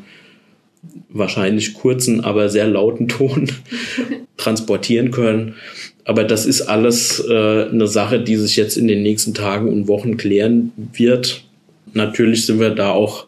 wahrscheinlich 1.10 1.74
kurzen, 1.74 2.24
aber 2.24 2.48
sehr 2.48 2.66
lauten 2.66 3.06
Ton 3.08 3.50
transportieren 4.38 5.10
können. 5.10 5.56
Aber 6.06 6.24
das 6.24 6.46
ist 6.46 6.62
alles 6.62 7.22
äh, 7.28 7.68
eine 7.68 7.86
Sache, 7.86 8.18
die 8.18 8.36
sich 8.36 8.56
jetzt 8.56 8.78
in 8.78 8.88
den 8.88 9.02
nächsten 9.02 9.34
Tagen 9.34 9.68
und 9.68 9.86
Wochen 9.86 10.16
klären 10.16 10.72
wird. 10.94 11.44
Natürlich 11.92 12.46
sind 12.46 12.60
wir 12.60 12.70
da 12.70 12.92
auch 12.92 13.26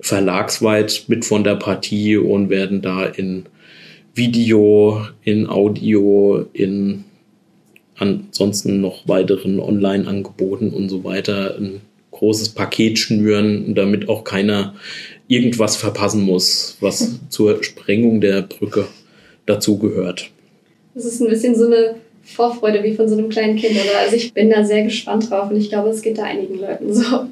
verlagsweit 0.00 1.04
mit 1.08 1.24
von 1.24 1.44
der 1.44 1.56
Partie 1.56 2.18
und 2.18 2.50
werden 2.50 2.82
da 2.82 3.06
in 3.06 3.46
Video, 4.14 5.06
in 5.24 5.46
Audio, 5.46 6.46
in 6.52 7.05
ansonsten 7.98 8.80
noch 8.80 9.08
weiteren 9.08 9.60
Online-Angeboten 9.60 10.70
und 10.70 10.88
so 10.88 11.04
weiter 11.04 11.56
ein 11.58 11.80
großes 12.10 12.50
Paket 12.50 12.98
schnüren, 12.98 13.74
damit 13.74 14.08
auch 14.08 14.24
keiner 14.24 14.74
irgendwas 15.28 15.76
verpassen 15.76 16.22
muss, 16.22 16.76
was 16.80 17.20
zur 17.28 17.62
Sprengung 17.62 18.20
der 18.20 18.42
Brücke 18.42 18.86
dazugehört. 19.44 20.30
Das 20.94 21.04
ist 21.04 21.20
ein 21.20 21.28
bisschen 21.28 21.54
so 21.54 21.66
eine 21.66 21.96
Vorfreude 22.22 22.82
wie 22.82 22.94
von 22.94 23.08
so 23.08 23.16
einem 23.16 23.28
kleinen 23.28 23.56
Kind, 23.56 23.72
oder? 23.72 24.00
Also 24.00 24.16
ich 24.16 24.32
bin 24.32 24.50
da 24.50 24.64
sehr 24.64 24.82
gespannt 24.82 25.30
drauf 25.30 25.50
und 25.50 25.56
ich 25.56 25.68
glaube, 25.68 25.90
es 25.90 26.02
geht 26.02 26.18
da 26.18 26.24
einigen 26.24 26.58
Leuten 26.58 26.92
so. 26.92 27.26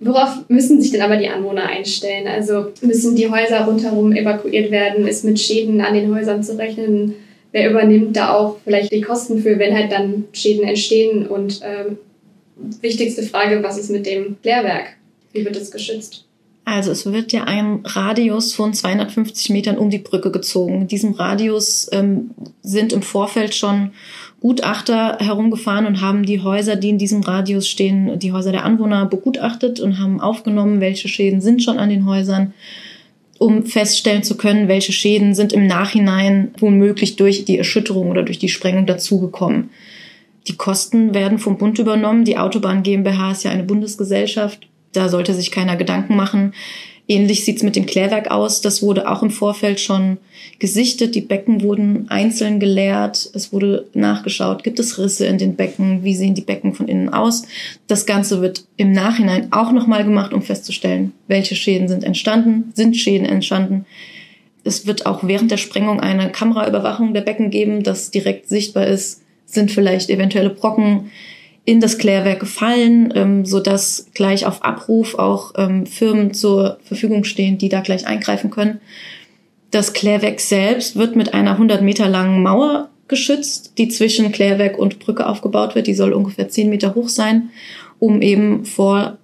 Worauf 0.00 0.48
müssen 0.48 0.80
sich 0.82 0.90
denn 0.90 1.00
aber 1.00 1.16
die 1.16 1.28
Anwohner 1.28 1.66
einstellen? 1.66 2.26
Also 2.26 2.72
müssen 2.82 3.16
die 3.16 3.30
Häuser 3.30 3.64
rundherum 3.64 4.12
evakuiert 4.12 4.70
werden? 4.70 5.06
Ist 5.06 5.24
mit 5.24 5.40
Schäden 5.40 5.80
an 5.80 5.94
den 5.94 6.14
Häusern 6.14 6.42
zu 6.42 6.58
rechnen? 6.58 7.14
Wer 7.54 7.70
übernimmt 7.70 8.16
da 8.16 8.34
auch 8.34 8.56
vielleicht 8.64 8.92
die 8.92 9.00
Kosten 9.00 9.40
für, 9.40 9.58
wenn 9.60 9.74
halt 9.74 9.92
dann 9.92 10.24
Schäden 10.32 10.66
entstehen? 10.66 11.26
Und 11.28 11.60
ähm, 11.62 11.98
wichtigste 12.80 13.22
Frage, 13.22 13.62
was 13.62 13.78
ist 13.78 13.90
mit 13.90 14.06
dem 14.06 14.36
Klärwerk? 14.42 14.96
Wie 15.32 15.44
wird 15.44 15.56
es 15.56 15.70
geschützt? 15.70 16.24
Also 16.64 16.90
es 16.90 17.06
wird 17.06 17.32
ja 17.32 17.44
ein 17.44 17.82
Radius 17.84 18.54
von 18.54 18.74
250 18.74 19.50
Metern 19.50 19.78
um 19.78 19.88
die 19.88 19.98
Brücke 19.98 20.32
gezogen. 20.32 20.82
In 20.82 20.88
diesem 20.88 21.12
Radius 21.12 21.88
ähm, 21.92 22.30
sind 22.62 22.92
im 22.92 23.02
Vorfeld 23.02 23.54
schon 23.54 23.92
Gutachter 24.40 25.18
herumgefahren 25.20 25.86
und 25.86 26.00
haben 26.00 26.24
die 26.24 26.40
Häuser, 26.40 26.74
die 26.74 26.88
in 26.88 26.98
diesem 26.98 27.22
Radius 27.22 27.68
stehen, 27.68 28.18
die 28.18 28.32
Häuser 28.32 28.50
der 28.50 28.64
Anwohner 28.64 29.06
begutachtet 29.06 29.78
und 29.78 30.00
haben 30.00 30.20
aufgenommen, 30.20 30.80
welche 30.80 31.06
Schäden 31.06 31.40
sind 31.40 31.62
schon 31.62 31.78
an 31.78 31.88
den 31.88 32.04
Häusern 32.04 32.52
um 33.38 33.66
feststellen 33.66 34.22
zu 34.22 34.36
können, 34.36 34.68
welche 34.68 34.92
Schäden 34.92 35.34
sind 35.34 35.52
im 35.52 35.66
Nachhinein 35.66 36.54
womöglich 36.58 37.16
durch 37.16 37.44
die 37.44 37.58
Erschütterung 37.58 38.10
oder 38.10 38.22
durch 38.22 38.38
die 38.38 38.48
Sprengung 38.48 38.86
dazugekommen. 38.86 39.70
Die 40.46 40.56
Kosten 40.56 41.14
werden 41.14 41.38
vom 41.38 41.56
Bund 41.56 41.78
übernommen. 41.78 42.24
Die 42.24 42.38
Autobahn 42.38 42.82
GmbH 42.82 43.32
ist 43.32 43.44
ja 43.44 43.50
eine 43.50 43.62
Bundesgesellschaft. 43.62 44.68
Da 44.92 45.08
sollte 45.08 45.34
sich 45.34 45.50
keiner 45.50 45.76
Gedanken 45.76 46.16
machen. 46.16 46.52
Ähnlich 47.06 47.44
sieht's 47.44 47.62
mit 47.62 47.76
dem 47.76 47.84
Klärwerk 47.84 48.30
aus. 48.30 48.62
Das 48.62 48.82
wurde 48.82 49.10
auch 49.10 49.22
im 49.22 49.30
Vorfeld 49.30 49.78
schon 49.78 50.16
gesichtet. 50.58 51.14
Die 51.14 51.20
Becken 51.20 51.62
wurden 51.62 52.08
einzeln 52.08 52.60
geleert. 52.60 53.28
Es 53.34 53.52
wurde 53.52 53.86
nachgeschaut, 53.92 54.64
gibt 54.64 54.78
es 54.78 54.98
Risse 54.98 55.26
in 55.26 55.36
den 55.36 55.54
Becken? 55.54 56.02
Wie 56.02 56.14
sehen 56.14 56.34
die 56.34 56.40
Becken 56.40 56.72
von 56.72 56.88
innen 56.88 57.10
aus? 57.10 57.44
Das 57.88 58.06
Ganze 58.06 58.40
wird 58.40 58.64
im 58.78 58.92
Nachhinein 58.92 59.52
auch 59.52 59.70
nochmal 59.72 60.04
gemacht, 60.04 60.32
um 60.32 60.40
festzustellen, 60.40 61.12
welche 61.28 61.56
Schäden 61.56 61.88
sind 61.88 62.04
entstanden, 62.04 62.72
sind 62.74 62.96
Schäden 62.96 63.26
entstanden. 63.26 63.84
Es 64.64 64.86
wird 64.86 65.04
auch 65.04 65.24
während 65.24 65.50
der 65.50 65.58
Sprengung 65.58 66.00
eine 66.00 66.30
Kameraüberwachung 66.30 67.12
der 67.12 67.20
Becken 67.20 67.50
geben, 67.50 67.82
dass 67.82 68.10
direkt 68.10 68.48
sichtbar 68.48 68.86
ist, 68.86 69.20
sind 69.44 69.70
vielleicht 69.70 70.08
eventuelle 70.08 70.48
Brocken 70.48 71.10
in 71.64 71.80
das 71.80 71.98
Klärwerk 71.98 72.40
gefallen, 72.40 73.12
ähm, 73.14 73.46
so 73.46 73.60
dass 73.60 74.08
gleich 74.14 74.46
auf 74.46 74.62
Abruf 74.64 75.14
auch 75.14 75.52
ähm, 75.56 75.86
Firmen 75.86 76.34
zur 76.34 76.78
Verfügung 76.84 77.24
stehen, 77.24 77.58
die 77.58 77.68
da 77.68 77.80
gleich 77.80 78.06
eingreifen 78.06 78.50
können. 78.50 78.80
Das 79.70 79.92
Klärwerk 79.92 80.40
selbst 80.40 80.96
wird 80.96 81.16
mit 81.16 81.34
einer 81.34 81.52
100 81.52 81.82
Meter 81.82 82.08
langen 82.08 82.42
Mauer 82.42 82.90
geschützt, 83.08 83.72
die 83.78 83.88
zwischen 83.88 84.30
Klärwerk 84.30 84.78
und 84.78 84.98
Brücke 84.98 85.26
aufgebaut 85.26 85.74
wird. 85.74 85.86
Die 85.86 85.94
soll 85.94 86.12
ungefähr 86.12 86.48
10 86.48 86.68
Meter 86.68 86.94
hoch 86.94 87.08
sein, 87.08 87.50
um 87.98 88.22
eben 88.22 88.64
vor 88.64 89.18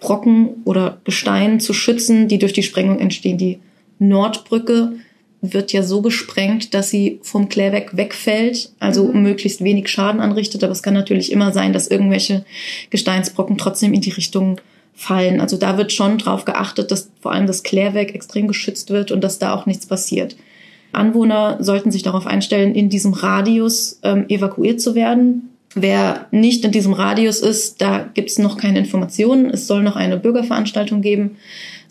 Brocken 0.00 0.62
oder 0.64 0.98
Gestein 1.04 1.60
zu 1.60 1.72
schützen, 1.72 2.28
die 2.28 2.38
durch 2.38 2.52
die 2.52 2.62
Sprengung 2.62 2.98
entstehen. 2.98 3.38
Die 3.38 3.60
Nordbrücke 3.98 4.94
wird 5.42 5.72
ja 5.72 5.82
so 5.82 6.02
gesprengt, 6.02 6.72
dass 6.72 6.88
sie 6.88 7.18
vom 7.22 7.48
Klärwerk 7.48 7.96
wegfällt, 7.96 8.70
also 8.78 9.08
mhm. 9.08 9.22
möglichst 9.22 9.62
wenig 9.62 9.88
Schaden 9.88 10.20
anrichtet. 10.20 10.62
Aber 10.62 10.72
es 10.72 10.82
kann 10.82 10.94
natürlich 10.94 11.32
immer 11.32 11.52
sein, 11.52 11.72
dass 11.72 11.88
irgendwelche 11.88 12.44
Gesteinsbrocken 12.90 13.58
trotzdem 13.58 13.92
in 13.92 14.00
die 14.00 14.10
Richtung 14.10 14.60
fallen. 14.94 15.40
Also 15.40 15.56
da 15.56 15.76
wird 15.76 15.92
schon 15.92 16.18
drauf 16.18 16.44
geachtet, 16.44 16.92
dass 16.92 17.10
vor 17.20 17.32
allem 17.32 17.48
das 17.48 17.64
Klärwerk 17.64 18.14
extrem 18.14 18.46
geschützt 18.46 18.90
wird 18.90 19.10
und 19.10 19.22
dass 19.22 19.40
da 19.40 19.54
auch 19.54 19.66
nichts 19.66 19.86
passiert. 19.86 20.36
Anwohner 20.92 21.56
sollten 21.60 21.90
sich 21.90 22.02
darauf 22.02 22.26
einstellen, 22.26 22.74
in 22.74 22.88
diesem 22.88 23.12
Radius 23.12 23.98
ähm, 24.02 24.26
evakuiert 24.28 24.80
zu 24.80 24.94
werden. 24.94 25.51
Wer 25.74 26.26
nicht 26.30 26.64
in 26.64 26.72
diesem 26.72 26.92
Radius 26.92 27.40
ist, 27.40 27.80
da 27.80 28.08
gibt 28.14 28.30
es 28.30 28.38
noch 28.38 28.58
keine 28.58 28.78
Informationen. 28.78 29.48
Es 29.50 29.66
soll 29.66 29.82
noch 29.82 29.96
eine 29.96 30.18
Bürgerveranstaltung 30.18 31.00
geben 31.00 31.36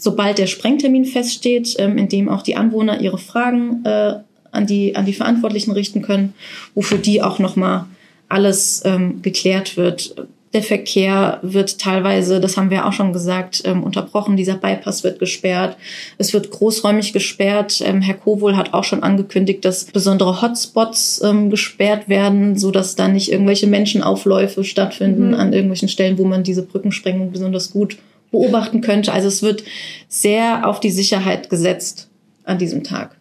sobald 0.01 0.39
der 0.39 0.47
Sprengtermin 0.47 1.05
feststeht, 1.05 1.75
ähm, 1.77 1.97
in 1.99 2.09
dem 2.09 2.27
auch 2.27 2.41
die 2.41 2.55
Anwohner 2.55 2.99
ihre 3.01 3.19
Fragen 3.19 3.85
äh, 3.85 4.15
an, 4.51 4.65
die, 4.65 4.95
an 4.95 5.05
die 5.05 5.13
Verantwortlichen 5.13 5.71
richten 5.71 6.01
können, 6.01 6.33
wofür 6.73 6.97
die 6.97 7.21
auch 7.21 7.37
nochmal 7.37 7.85
alles 8.27 8.81
ähm, 8.83 9.21
geklärt 9.21 9.77
wird. 9.77 10.15
Der 10.53 10.63
Verkehr 10.63 11.39
wird 11.43 11.79
teilweise, 11.79 12.41
das 12.41 12.57
haben 12.57 12.69
wir 12.69 12.85
auch 12.85 12.91
schon 12.91 13.13
gesagt, 13.13 13.61
ähm, 13.65 13.83
unterbrochen. 13.83 14.35
Dieser 14.35 14.55
Bypass 14.55 15.03
wird 15.03 15.19
gesperrt. 15.19 15.77
Es 16.17 16.33
wird 16.33 16.51
großräumig 16.51 17.13
gesperrt. 17.13 17.81
Ähm, 17.85 18.01
Herr 18.01 18.15
Kowohl 18.15 18.57
hat 18.57 18.73
auch 18.73 18.83
schon 18.83 19.01
angekündigt, 19.01 19.63
dass 19.63 19.85
besondere 19.85 20.41
Hotspots 20.41 21.21
ähm, 21.23 21.49
gesperrt 21.49 22.09
werden, 22.09 22.57
so 22.57 22.71
dass 22.71 22.95
da 22.95 23.07
nicht 23.07 23.31
irgendwelche 23.31 23.67
Menschenaufläufe 23.67 24.65
stattfinden 24.65 25.29
mhm. 25.29 25.35
an 25.35 25.53
irgendwelchen 25.53 25.87
Stellen, 25.87 26.17
wo 26.17 26.25
man 26.25 26.43
diese 26.43 26.63
Brückensprengung 26.63 27.31
besonders 27.31 27.71
gut 27.71 27.97
beobachten 28.31 28.81
könnte. 28.81 29.13
Also 29.13 29.29
es 29.29 29.41
wird 29.41 29.63
sehr 30.09 30.67
auf 30.67 30.79
die 30.81 30.91
Sicherheit 30.91 31.49
gesetzt 31.49 32.09
an 32.43 32.57
diesemAg. 32.57 33.20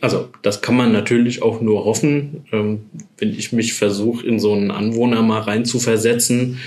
Also 0.00 0.28
das 0.42 0.62
kann 0.62 0.76
man 0.76 0.92
natürlich 0.92 1.42
auch 1.42 1.60
nur 1.60 1.84
hoffen, 1.84 2.44
ähm, 2.52 2.80
wenn 3.18 3.30
ich 3.30 3.52
mich 3.52 3.74
versuche, 3.74 4.26
in 4.26 4.38
so 4.38 4.52
einen 4.54 4.70
Anwohner 4.70 5.22
mal 5.22 5.40
rein 5.40 5.64
zu 5.64 5.78
versetzen, 5.78 6.58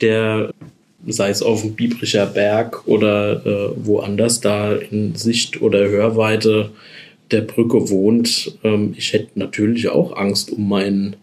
der 0.00 0.52
sei 1.06 1.30
es 1.30 1.42
auf 1.42 1.62
dem 1.62 1.74
Biebricher 1.74 2.26
Berg 2.26 2.86
oder 2.86 3.44
äh, 3.44 3.70
woanders 3.76 4.40
da 4.40 4.74
in 4.74 5.14
Sicht 5.14 5.62
oder 5.62 5.88
Hörweite 5.88 6.70
der 7.30 7.40
Brücke 7.42 7.90
wohnt. 7.90 8.58
Ähm, 8.62 8.94
ich 8.96 9.12
hätte 9.12 9.38
natürlich 9.38 9.88
auch 9.88 10.16
Angst 10.16 10.50
um 10.52 10.68
meinen 10.68 11.16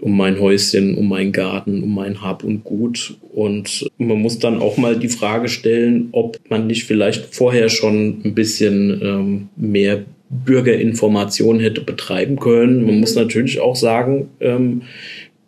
um 0.00 0.16
mein 0.16 0.40
Häuschen, 0.40 0.94
um 0.94 1.08
meinen 1.08 1.32
Garten, 1.32 1.82
um 1.82 1.94
mein 1.94 2.22
Hab 2.22 2.42
und 2.42 2.64
Gut. 2.64 3.16
Und 3.34 3.86
man 3.98 4.20
muss 4.22 4.38
dann 4.38 4.60
auch 4.60 4.78
mal 4.78 4.98
die 4.98 5.08
Frage 5.10 5.48
stellen, 5.48 6.08
ob 6.12 6.38
man 6.48 6.66
nicht 6.66 6.84
vielleicht 6.84 7.34
vorher 7.34 7.68
schon 7.68 8.22
ein 8.24 8.34
bisschen 8.34 9.00
ähm, 9.02 9.48
mehr 9.56 10.04
Bürgerinformation 10.30 11.60
hätte 11.60 11.80
betreiben 11.80 12.38
können. 12.38 12.86
Man 12.86 13.00
muss 13.00 13.14
natürlich 13.14 13.60
auch 13.60 13.76
sagen, 13.76 14.28
ähm, 14.40 14.82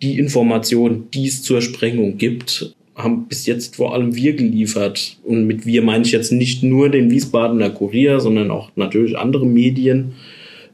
die 0.02 0.18
Informationen, 0.18 1.08
die 1.14 1.28
es 1.28 1.42
zur 1.42 1.62
Sprengung 1.62 2.18
gibt, 2.18 2.74
haben 2.94 3.26
bis 3.26 3.46
jetzt 3.46 3.76
vor 3.76 3.94
allem 3.94 4.14
wir 4.14 4.34
geliefert. 4.34 5.18
Und 5.22 5.46
mit 5.46 5.64
wir 5.64 5.82
meine 5.82 6.04
ich 6.04 6.12
jetzt 6.12 6.32
nicht 6.32 6.62
nur 6.62 6.88
den 6.90 7.10
Wiesbadener 7.10 7.70
Kurier, 7.70 8.20
sondern 8.20 8.50
auch 8.50 8.70
natürlich 8.76 9.16
andere 9.16 9.46
Medien, 9.46 10.12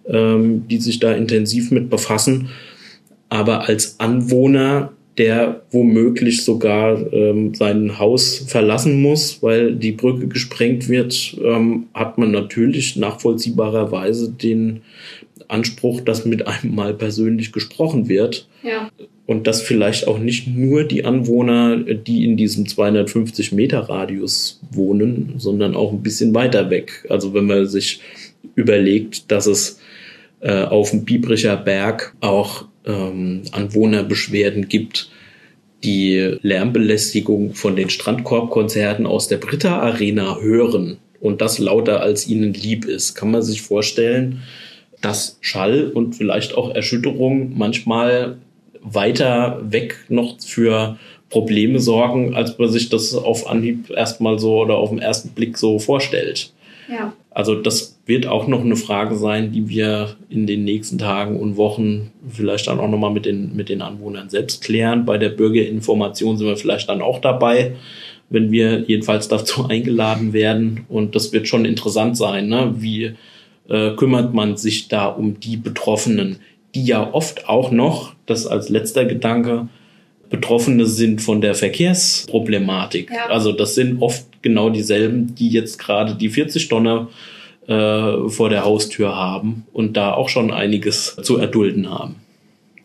ähm, 0.08 0.66
die 0.68 0.78
sich 0.78 0.98
da 0.98 1.12
intensiv 1.12 1.70
mit 1.70 1.90
befassen 1.90 2.48
aber 3.28 3.68
als 3.68 4.00
Anwohner, 4.00 4.92
der 5.18 5.62
womöglich 5.72 6.44
sogar 6.44 7.12
ähm, 7.12 7.52
sein 7.52 7.98
Haus 7.98 8.44
verlassen 8.46 9.02
muss, 9.02 9.42
weil 9.42 9.74
die 9.74 9.92
Brücke 9.92 10.28
gesprengt 10.28 10.88
wird, 10.88 11.37
ähm, 11.44 11.88
hat 11.92 12.18
man 12.18 12.31
natürlich 12.31 12.94
nachvollziehbarerweise 12.94 14.31
den 14.31 14.83
Anspruch, 15.48 16.00
dass 16.02 16.24
mit 16.24 16.46
einem 16.46 16.74
mal 16.74 16.94
persönlich 16.94 17.52
gesprochen 17.52 18.09
wird. 18.09 18.48
Ja. 18.62 18.90
Und 19.26 19.46
dass 19.46 19.61
vielleicht 19.61 20.07
auch 20.09 20.18
nicht 20.18 20.46
nur 20.48 20.85
die 20.85 21.04
Anwohner, 21.04 21.76
die 21.76 22.24
in 22.24 22.37
diesem 22.37 22.66
250 22.66 23.52
Meter 23.52 23.81
Radius 23.81 24.61
wohnen, 24.70 25.35
sondern 25.37 25.74
auch 25.74 25.92
ein 25.92 26.02
bisschen 26.02 26.35
weiter 26.35 26.70
weg. 26.70 27.04
Also 27.11 27.35
wenn 27.35 27.44
man 27.44 27.66
sich 27.66 28.00
überlegt, 28.54 29.31
dass 29.31 29.46
es 29.46 29.81
äh, 30.40 30.62
auf 30.62 30.92
dem 30.92 31.04
Biebricher 31.04 31.57
Berg 31.57 32.14
auch 32.20 32.66
ähm, 32.86 33.42
Anwohnerbeschwerden 33.52 34.68
gibt, 34.68 35.10
die 35.84 36.38
Lärmbelästigung 36.42 37.54
von 37.54 37.76
den 37.76 37.90
Strandkorbkonzerten 37.90 39.06
aus 39.06 39.28
der 39.28 39.36
Britta 39.36 39.78
Arena 39.78 40.38
hören 40.40 40.98
und 41.20 41.40
das 41.40 41.58
lauter 41.58 42.00
als 42.00 42.28
ihnen 42.28 42.54
lieb 42.54 42.84
ist, 42.84 43.14
kann 43.14 43.30
man 43.30 43.42
sich 43.42 43.62
vorstellen, 43.62 44.42
dass 45.00 45.38
Schall 45.40 45.90
und 45.92 46.14
vielleicht 46.14 46.56
auch 46.56 46.74
Erschütterung 46.74 47.56
manchmal 47.56 48.38
weiter 48.82 49.60
weg 49.62 49.96
noch 50.08 50.40
für 50.40 50.98
Probleme 51.30 51.78
sorgen, 51.78 52.34
als 52.34 52.58
man 52.58 52.70
sich 52.70 52.88
das 52.88 53.14
auf 53.14 53.48
Anhieb 53.48 53.90
erstmal 53.90 54.38
so 54.38 54.60
oder 54.60 54.76
auf 54.76 54.90
den 54.90 54.98
ersten 54.98 55.30
Blick 55.30 55.58
so 55.58 55.78
vorstellt. 55.78 56.52
Ja. 56.88 57.12
Also 57.31 57.55
das 57.55 57.98
wird 58.07 58.27
auch 58.27 58.46
noch 58.46 58.62
eine 58.64 58.77
Frage 58.77 59.16
sein, 59.16 59.53
die 59.53 59.68
wir 59.68 60.16
in 60.31 60.46
den 60.46 60.64
nächsten 60.64 60.98
Tagen 60.98 61.38
und 61.38 61.57
Wochen 61.57 62.11
vielleicht 62.29 62.66
dann 62.66 62.81
auch 62.81 62.88
nochmal 62.88 63.12
mit 63.12 63.27
den, 63.27 63.55
mit 63.55 63.68
den 63.68 63.83
Anwohnern 63.83 64.31
selbst 64.31 64.64
klären. 64.64 65.05
Bei 65.05 65.18
der 65.18 65.29
Bürgerinformation 65.29 66.37
sind 66.37 66.46
wir 66.46 66.57
vielleicht 66.57 66.88
dann 66.88 67.03
auch 67.03 67.20
dabei, 67.20 67.77
wenn 68.31 68.51
wir 68.51 68.81
jedenfalls 68.81 69.29
dazu 69.29 69.66
eingeladen 69.68 70.33
werden. 70.33 70.87
Und 70.88 71.14
das 71.14 71.33
wird 71.33 71.46
schon 71.46 71.64
interessant 71.64 72.16
sein, 72.16 72.48
ne? 72.48 72.74
wie 72.79 73.14
äh, 73.68 73.90
kümmert 73.96 74.35
man 74.35 74.57
sich 74.57 74.88
da 74.88 75.07
um 75.07 75.38
die 75.38 75.57
Betroffenen, 75.57 76.38
die 76.74 76.85
ja 76.85 77.12
oft 77.12 77.48
auch 77.48 77.70
noch, 77.70 78.14
das 78.27 78.46
als 78.46 78.68
letzter 78.68 79.05
Gedanke, 79.05 79.68
Betroffene 80.31 80.87
sind 80.87 81.22
von 81.22 81.40
der 81.40 81.55
Verkehrsproblematik. 81.55 83.11
Ja. 83.11 83.27
Also 83.27 83.53
das 83.53 83.74
sind 83.74 84.03
oft 84.03 84.27
genau 84.42 84.70
dieselben, 84.70 85.35
die 85.35 85.48
jetzt 85.48 85.79
gerade 85.79 86.14
die 86.14 86.29
40 86.29 86.68
Tonner 86.68 87.09
äh, 87.66 88.29
vor 88.29 88.48
der 88.48 88.64
Haustür 88.64 89.14
haben 89.14 89.64
und 89.72 89.96
da 89.96 90.12
auch 90.12 90.29
schon 90.29 90.51
einiges 90.51 91.16
zu 91.22 91.37
erdulden 91.37 91.90
haben. 91.90 92.16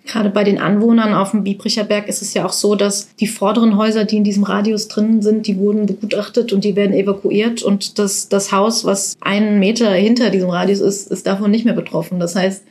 Gerade 0.06 0.30
bei 0.30 0.44
den 0.44 0.60
Anwohnern 0.60 1.14
auf 1.14 1.32
dem 1.32 1.46
Biebricher 1.46 1.86
Berg 1.86 2.10
ist 2.10 2.22
es 2.22 2.34
ja 2.34 2.46
auch 2.46 2.52
so, 2.52 2.76
dass 2.76 3.16
die 3.16 3.28
vorderen 3.28 3.78
Häuser, 3.78 4.04
die 4.04 4.18
in 4.18 4.26
diesem 4.26 4.44
Radius 4.44 4.90
drin 4.90 5.22
sind, 5.22 5.48
die 5.48 5.58
wurden 5.58 5.86
begutachtet 5.86 6.52
und 6.52 6.66
die 6.66 6.76
werden 6.76 6.94
evakuiert. 6.94 7.64
Und 7.64 7.98
das, 8.00 8.28
das 8.28 8.52
Haus, 8.52 8.84
was 8.84 9.16
einen 9.22 9.60
Meter 9.60 9.90
hinter 9.92 10.30
diesem 10.30 10.50
Radius 10.50 10.82
ist, 10.82 11.10
ist 11.10 11.26
davon 11.26 11.52
nicht 11.52 11.64
mehr 11.64 11.74
betroffen. 11.74 12.20
Das 12.20 12.36
heißt, 12.36 12.66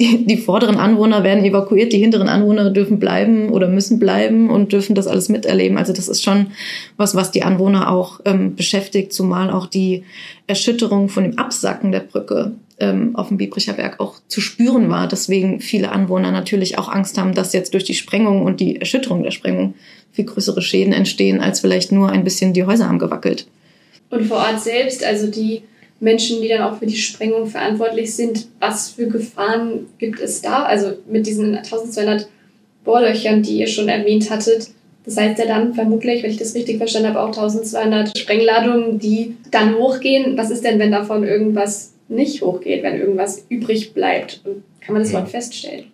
die, 0.00 0.36
vorderen 0.36 0.76
Anwohner 0.76 1.24
werden 1.24 1.44
evakuiert, 1.44 1.92
die 1.92 1.98
hinteren 1.98 2.28
Anwohner 2.28 2.70
dürfen 2.70 2.98
bleiben 2.98 3.50
oder 3.50 3.68
müssen 3.68 3.98
bleiben 3.98 4.50
und 4.50 4.72
dürfen 4.72 4.94
das 4.94 5.06
alles 5.06 5.28
miterleben. 5.28 5.78
Also 5.78 5.92
das 5.92 6.08
ist 6.08 6.22
schon 6.22 6.48
was, 6.96 7.14
was 7.14 7.30
die 7.30 7.42
Anwohner 7.42 7.90
auch 7.90 8.20
ähm, 8.24 8.56
beschäftigt, 8.56 9.12
zumal 9.12 9.50
auch 9.50 9.66
die 9.66 10.04
Erschütterung 10.46 11.08
von 11.08 11.24
dem 11.24 11.38
Absacken 11.38 11.92
der 11.92 12.00
Brücke 12.00 12.52
ähm, 12.80 13.16
auf 13.16 13.28
dem 13.28 13.36
Biebricher 13.36 13.72
Berg 13.72 14.00
auch 14.00 14.16
zu 14.28 14.40
spüren 14.40 14.88
war. 14.90 15.08
Deswegen 15.08 15.60
viele 15.60 15.92
Anwohner 15.92 16.30
natürlich 16.30 16.78
auch 16.78 16.88
Angst 16.88 17.18
haben, 17.18 17.34
dass 17.34 17.52
jetzt 17.52 17.74
durch 17.74 17.84
die 17.84 17.94
Sprengung 17.94 18.44
und 18.44 18.60
die 18.60 18.80
Erschütterung 18.80 19.22
der 19.22 19.30
Sprengung 19.30 19.74
viel 20.12 20.24
größere 20.24 20.62
Schäden 20.62 20.92
entstehen, 20.92 21.40
als 21.40 21.60
vielleicht 21.60 21.92
nur 21.92 22.10
ein 22.10 22.24
bisschen 22.24 22.52
die 22.52 22.64
Häuser 22.64 22.88
haben 22.88 22.98
gewackelt. 22.98 23.46
Und 24.10 24.24
vor 24.26 24.38
Ort 24.38 24.60
selbst, 24.60 25.04
also 25.04 25.26
die 25.26 25.62
Menschen, 26.00 26.40
die 26.40 26.48
dann 26.48 26.62
auch 26.62 26.78
für 26.78 26.86
die 26.86 26.96
Sprengung 26.96 27.46
verantwortlich 27.46 28.14
sind, 28.14 28.48
was 28.60 28.90
für 28.90 29.08
Gefahren 29.08 29.86
gibt 29.98 30.20
es 30.20 30.42
da? 30.42 30.62
Also 30.62 30.92
mit 31.08 31.26
diesen 31.26 31.56
1200 31.56 32.28
Bohrlöchern, 32.84 33.42
die 33.42 33.58
ihr 33.58 33.66
schon 33.66 33.88
erwähnt 33.88 34.30
hattet, 34.30 34.70
Das 35.04 35.16
heißt 35.16 35.38
ja 35.38 35.46
dann 35.46 35.74
vermutlich, 35.74 36.22
wenn 36.22 36.30
ich 36.30 36.36
das 36.36 36.54
richtig 36.54 36.76
verstanden 36.76 37.08
habe, 37.08 37.20
auch 37.20 37.28
1200 37.28 38.16
Sprengladungen, 38.16 38.98
die 38.98 39.36
dann 39.50 39.76
hochgehen. 39.76 40.36
Was 40.36 40.50
ist 40.50 40.64
denn, 40.64 40.78
wenn 40.78 40.92
davon 40.92 41.24
irgendwas 41.24 41.94
nicht 42.08 42.42
hochgeht, 42.42 42.82
wenn 42.82 43.00
irgendwas 43.00 43.46
übrig 43.48 43.94
bleibt? 43.94 44.42
Kann 44.80 44.92
man 44.92 45.02
das 45.02 45.10
überhaupt 45.10 45.30
feststellen? 45.30 45.86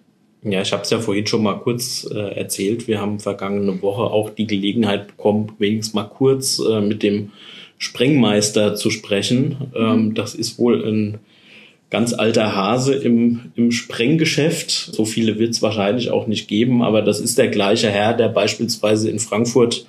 Ja, 0.42 0.60
ich 0.60 0.72
habe 0.72 0.82
es 0.82 0.90
ja 0.90 0.98
vorhin 0.98 1.26
schon 1.26 1.42
mal 1.42 1.58
kurz 1.60 2.06
äh, 2.12 2.34
erzählt. 2.34 2.86
Wir 2.86 3.00
haben 3.00 3.18
vergangene 3.18 3.80
Woche 3.80 4.02
auch 4.02 4.30
die 4.30 4.46
Gelegenheit 4.46 5.06
bekommen, 5.06 5.52
wenigstens 5.58 5.94
mal 5.94 6.04
kurz 6.04 6.58
äh, 6.58 6.80
mit 6.80 7.02
dem 7.02 7.30
Sprengmeister 7.78 8.74
zu 8.74 8.90
sprechen. 8.90 9.56
Mhm. 9.74 9.76
Ähm, 9.76 10.14
das 10.14 10.34
ist 10.34 10.58
wohl 10.58 10.84
ein 10.84 11.18
ganz 11.90 12.12
alter 12.12 12.56
Hase 12.56 12.94
im, 12.94 13.52
im 13.54 13.70
Sprenggeschäft. 13.70 14.70
So 14.70 15.04
viele 15.04 15.38
wird 15.38 15.50
es 15.50 15.62
wahrscheinlich 15.62 16.10
auch 16.10 16.26
nicht 16.26 16.48
geben, 16.48 16.82
aber 16.82 17.02
das 17.02 17.20
ist 17.20 17.38
der 17.38 17.48
gleiche 17.48 17.88
Herr, 17.90 18.14
der 18.14 18.28
beispielsweise 18.28 19.10
in 19.10 19.18
Frankfurt 19.18 19.86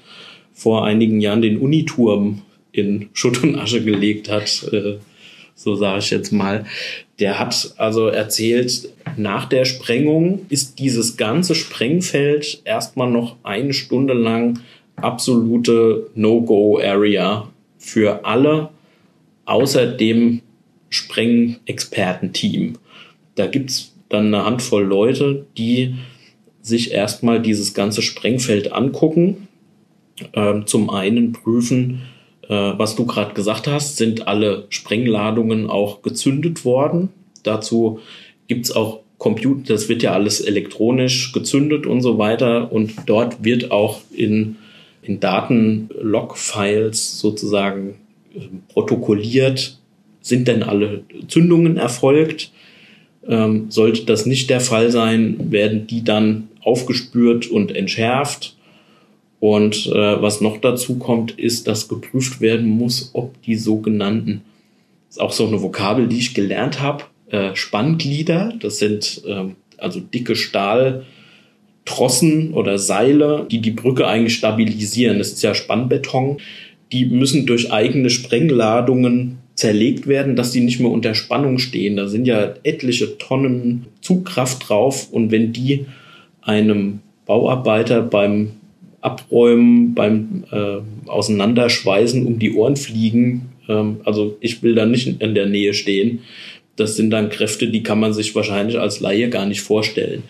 vor 0.54 0.86
einigen 0.86 1.20
Jahren 1.20 1.42
den 1.42 1.58
Uniturm 1.58 2.44
in 2.72 3.10
Schutt 3.14 3.42
und 3.44 3.58
Asche 3.58 3.84
gelegt 3.84 4.30
hat. 4.30 4.72
Äh, 4.72 4.98
so 5.56 5.76
sage 5.76 6.00
ich 6.00 6.10
jetzt 6.12 6.32
mal. 6.32 6.66
Der 7.20 7.40
hat 7.40 7.74
also 7.78 8.08
erzählt, 8.08 8.90
nach 9.18 9.46
der 9.46 9.66
Sprengung 9.66 10.46
ist 10.50 10.80
dieses 10.80 11.16
ganze 11.16 11.56
Sprengfeld 11.56 12.62
erstmal 12.66 13.10
noch 13.10 13.38
eine 13.44 13.74
Stunde 13.74 14.14
lang 14.14 14.60
absolute 14.98 16.08
No-Go-Area 16.14 17.48
für 17.86 18.26
alle, 18.26 18.70
außer 19.46 19.86
dem 19.86 20.42
Sprengexpertenteam. 20.90 22.78
Da 23.36 23.48
gibt's 23.48 23.94
dann 24.10 24.34
eine 24.34 24.44
Handvoll 24.44 24.84
Leute, 24.84 25.46
die 25.58 25.96
sich 26.62 26.92
erstmal 26.92 27.42
dieses 27.42 27.76
ganze 27.76 28.02
Sprengfeld 28.02 28.72
angucken. 28.72 29.48
Äh, 30.32 30.64
zum 30.66 30.90
einen 30.90 31.32
prüfen, 31.32 32.02
äh, 32.44 32.50
was 32.50 32.96
du 32.96 33.06
gerade 33.06 33.36
gesagt 33.36 33.68
hast, 33.68 33.98
sind 33.98 34.28
alle 34.28 34.66
Sprengladungen 34.70 35.70
auch 35.70 36.02
gezündet 36.02 36.66
worden. 36.66 37.10
Dazu 37.44 38.00
gibt's 38.48 38.72
auch 38.72 39.02
Computer, 39.20 39.74
das 39.74 39.90
wird 39.90 40.02
ja 40.04 40.14
alles 40.14 40.42
elektronisch 40.42 41.32
gezündet 41.34 41.86
und 41.86 42.02
so 42.02 42.18
weiter. 42.18 42.72
Und 42.72 42.94
dort 43.06 43.44
wird 43.44 43.72
auch 43.72 44.02
in, 44.12 44.58
in 45.08 45.20
Datenlog-Files 45.20 47.20
sozusagen 47.20 47.96
äh, 48.34 48.40
protokolliert, 48.70 49.78
sind 50.22 50.48
denn 50.48 50.64
alle 50.64 51.04
Zündungen 51.28 51.78
erfolgt? 51.78 52.52
Ähm, 53.28 53.68
sollte 53.70 54.06
das 54.06 54.26
nicht 54.26 54.50
der 54.50 54.60
Fall 54.60 54.92
sein, 54.92 55.52
werden 55.52 55.88
die 55.88 56.04
dann 56.04 56.50
aufgespürt 56.62 57.48
und 57.48 57.76
entschärft. 57.76 58.56
Und 59.40 59.88
äh, 59.88 60.22
was 60.22 60.42
noch 60.42 60.58
dazu 60.58 60.96
kommt, 60.96 61.34
ist, 61.34 61.68
dass 61.68 61.88
geprüft 61.88 62.42
werden 62.42 62.68
muss, 62.68 63.12
ob 63.14 63.40
die 63.44 63.56
sogenannten, 63.56 64.42
ist 65.10 65.22
auch 65.22 65.32
so 65.32 65.48
eine 65.48 65.62
Vokabel, 65.62 66.08
die 66.08 66.18
ich 66.18 66.34
gelernt 66.34 66.82
habe, 66.82 67.04
äh, 67.30 67.56
Spannglieder, 67.56 68.54
das 68.60 68.80
sind 68.80 69.22
äh, 69.28 69.46
also 69.78 70.00
dicke 70.00 70.36
Stahltrossen 71.86 72.54
oder 72.54 72.78
Seile, 72.78 73.46
die 73.50 73.60
die 73.60 73.72
Brücke 73.72 74.08
eigentlich 74.08 74.36
stabilisieren. 74.36 75.20
Das 75.20 75.32
ist 75.32 75.44
ja 75.44 75.54
Spannbeton. 75.54 76.38
Die 76.92 77.06
müssen 77.06 77.46
durch 77.46 77.72
eigene 77.72 78.10
Sprengladungen 78.10 79.40
zerlegt 79.56 80.08
werden, 80.08 80.36
dass 80.36 80.52
die 80.52 80.62
nicht 80.62 80.80
mehr 80.80 80.92
unter 80.92 81.16
Spannung 81.16 81.60
stehen. 81.60 81.96
Da 81.96 82.08
sind 82.08 82.28
ja 82.28 82.54
etliche 82.64 83.18
Tonnen 83.18 83.86
Zugkraft 84.02 84.68
drauf 84.68 85.12
und 85.12 85.32
wenn 85.32 85.54
die 85.54 85.86
einem 86.42 87.00
Bauarbeiter 87.26 88.02
beim 88.02 88.52
Abräumen, 89.02 89.94
beim 89.96 90.44
äh, 90.52 90.78
Auseinanderschweißen 91.08 92.26
um 92.26 92.40
die 92.40 92.54
Ohren 92.54 92.76
fliegen, 92.76 93.50
ähm, 93.70 93.98
also 94.04 94.36
ich 94.42 94.62
will 94.62 94.76
da 94.76 94.86
nicht 94.86 95.22
in 95.22 95.36
der 95.36 95.46
Nähe 95.46 95.74
stehen. 95.74 96.20
Das 96.76 96.96
sind 96.96 97.10
dann 97.12 97.30
Kräfte, 97.30 97.68
die 97.68 97.84
kann 97.84 98.00
man 98.00 98.14
sich 98.14 98.36
wahrscheinlich 98.36 98.78
als 98.78 99.00
Laie 99.00 99.30
gar 99.30 99.46
nicht 99.46 99.62
vorstellen. 99.62 100.24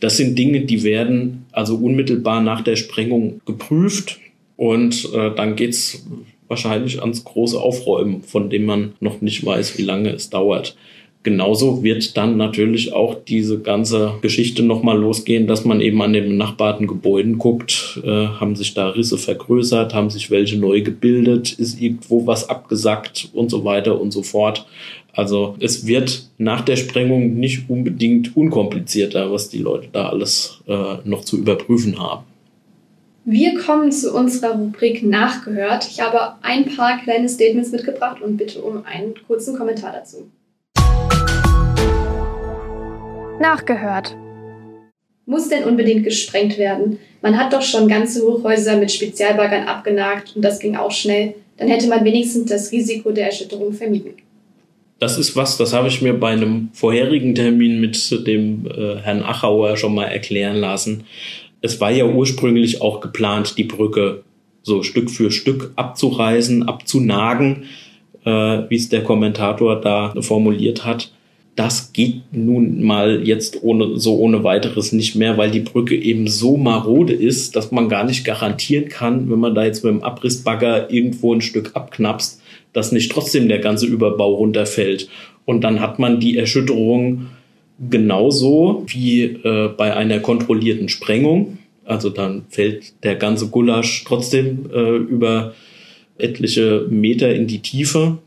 Das 0.00 0.16
sind 0.16 0.36
Dinge, 0.36 0.62
die 0.62 0.82
werden 0.82 1.46
also 1.52 1.76
unmittelbar 1.76 2.40
nach 2.40 2.62
der 2.62 2.76
Sprengung 2.76 3.40
geprüft 3.46 4.18
und 4.56 5.08
äh, 5.14 5.30
dann 5.34 5.56
geht's 5.56 6.04
wahrscheinlich 6.48 7.00
ans 7.00 7.24
große 7.24 7.58
Aufräumen, 7.58 8.22
von 8.22 8.50
dem 8.50 8.64
man 8.64 8.92
noch 9.00 9.20
nicht 9.20 9.44
weiß, 9.44 9.78
wie 9.78 9.82
lange 9.82 10.10
es 10.10 10.28
dauert. 10.28 10.76
Genauso 11.24 11.84
wird 11.84 12.16
dann 12.16 12.36
natürlich 12.36 12.92
auch 12.92 13.14
diese 13.14 13.60
ganze 13.60 14.14
Geschichte 14.22 14.64
nochmal 14.64 14.98
losgehen, 14.98 15.46
dass 15.46 15.64
man 15.64 15.80
eben 15.80 16.02
an 16.02 16.12
den 16.12 16.30
benachbarten 16.30 16.88
Gebäuden 16.88 17.38
guckt, 17.38 18.00
äh, 18.04 18.08
haben 18.08 18.56
sich 18.56 18.74
da 18.74 18.88
Risse 18.88 19.18
vergrößert, 19.18 19.94
haben 19.94 20.10
sich 20.10 20.32
welche 20.32 20.58
neu 20.58 20.82
gebildet, 20.82 21.52
ist 21.52 21.80
irgendwo 21.80 22.26
was 22.26 22.48
abgesackt 22.48 23.28
und 23.32 23.50
so 23.50 23.64
weiter 23.64 24.00
und 24.00 24.10
so 24.10 24.24
fort. 24.24 24.66
Also 25.14 25.56
es 25.60 25.86
wird 25.86 26.30
nach 26.38 26.62
der 26.62 26.76
Sprengung 26.76 27.34
nicht 27.34 27.68
unbedingt 27.68 28.34
unkomplizierter, 28.34 29.30
was 29.30 29.50
die 29.50 29.58
Leute 29.58 29.88
da 29.92 30.08
alles 30.08 30.62
äh, 30.66 30.96
noch 31.04 31.24
zu 31.24 31.36
überprüfen 31.36 31.98
haben. 31.98 32.24
Wir 33.24 33.58
kommen 33.60 33.92
zu 33.92 34.12
unserer 34.14 34.56
Rubrik 34.56 35.02
Nachgehört. 35.02 35.86
Ich 35.88 36.00
habe 36.00 36.34
ein 36.42 36.64
paar 36.64 36.98
kleine 37.02 37.28
Statements 37.28 37.70
mitgebracht 37.70 38.22
und 38.22 38.36
bitte 38.36 38.60
um 38.62 38.84
einen 38.84 39.14
kurzen 39.26 39.56
Kommentar 39.56 39.92
dazu. 39.92 40.28
Nachgehört. 43.38 44.16
Muss 45.26 45.48
denn 45.48 45.64
unbedingt 45.64 46.04
gesprengt 46.04 46.58
werden? 46.58 46.98
Man 47.20 47.38
hat 47.38 47.52
doch 47.52 47.62
schon 47.62 47.86
ganze 47.86 48.22
Hochhäuser 48.22 48.76
mit 48.76 48.90
Spezialbaggern 48.90 49.68
abgenagt 49.68 50.34
und 50.34 50.42
das 50.42 50.58
ging 50.58 50.74
auch 50.74 50.90
schnell. 50.90 51.34
Dann 51.58 51.68
hätte 51.68 51.86
man 51.88 52.04
wenigstens 52.04 52.50
das 52.50 52.72
Risiko 52.72 53.12
der 53.12 53.26
Erschütterung 53.26 53.72
vermieden. 53.72 54.14
Das 55.02 55.18
ist 55.18 55.34
was, 55.34 55.56
das 55.58 55.72
habe 55.72 55.88
ich 55.88 56.00
mir 56.00 56.14
bei 56.14 56.30
einem 56.30 56.68
vorherigen 56.74 57.34
Termin 57.34 57.80
mit 57.80 58.26
dem 58.26 58.66
äh, 58.66 58.96
Herrn 59.02 59.22
Achauer 59.22 59.76
schon 59.76 59.94
mal 59.96 60.04
erklären 60.04 60.56
lassen 60.56 61.04
es 61.62 61.80
war 61.80 61.90
ja 61.90 62.04
ursprünglich 62.04 62.82
auch 62.82 63.00
geplant, 63.00 63.56
die 63.56 63.64
Brücke 63.64 64.22
so 64.62 64.82
Stück 64.82 65.10
für 65.10 65.30
Stück 65.30 65.72
abzureißen, 65.76 66.64
abzunagen, 66.64 67.64
äh, 68.24 68.30
wie 68.68 68.76
es 68.76 68.88
der 68.90 69.02
Kommentator 69.02 69.80
da 69.80 70.12
formuliert 70.20 70.84
hat. 70.84 71.12
Das 71.54 71.92
geht 71.92 72.22
nun 72.32 72.82
mal 72.82 73.26
jetzt 73.26 73.62
ohne, 73.62 73.98
so 73.98 74.16
ohne 74.16 74.42
weiteres 74.42 74.92
nicht 74.92 75.16
mehr, 75.16 75.36
weil 75.36 75.50
die 75.50 75.60
Brücke 75.60 75.94
eben 75.94 76.26
so 76.26 76.56
marode 76.56 77.12
ist, 77.12 77.56
dass 77.56 77.70
man 77.70 77.88
gar 77.88 78.04
nicht 78.04 78.24
garantieren 78.24 78.88
kann, 78.88 79.30
wenn 79.30 79.38
man 79.38 79.54
da 79.54 79.64
jetzt 79.64 79.84
mit 79.84 79.92
dem 79.92 80.02
Abrissbagger 80.02 80.90
irgendwo 80.90 81.34
ein 81.34 81.42
Stück 81.42 81.72
abknapst, 81.74 82.41
dass 82.72 82.92
nicht 82.92 83.12
trotzdem 83.12 83.48
der 83.48 83.58
ganze 83.58 83.86
Überbau 83.86 84.34
runterfällt. 84.34 85.08
Und 85.44 85.62
dann 85.62 85.80
hat 85.80 85.98
man 85.98 86.20
die 86.20 86.36
Erschütterung 86.36 87.26
genauso 87.90 88.84
wie 88.86 89.22
äh, 89.22 89.68
bei 89.76 89.94
einer 89.94 90.20
kontrollierten 90.20 90.88
Sprengung. 90.88 91.58
Also 91.84 92.10
dann 92.10 92.44
fällt 92.48 93.02
der 93.02 93.16
ganze 93.16 93.48
Gulasch 93.48 94.04
trotzdem 94.06 94.70
äh, 94.72 94.96
über 94.96 95.54
etliche 96.18 96.86
Meter 96.88 97.34
in 97.34 97.46
die 97.46 97.60
Tiefe. 97.60 98.18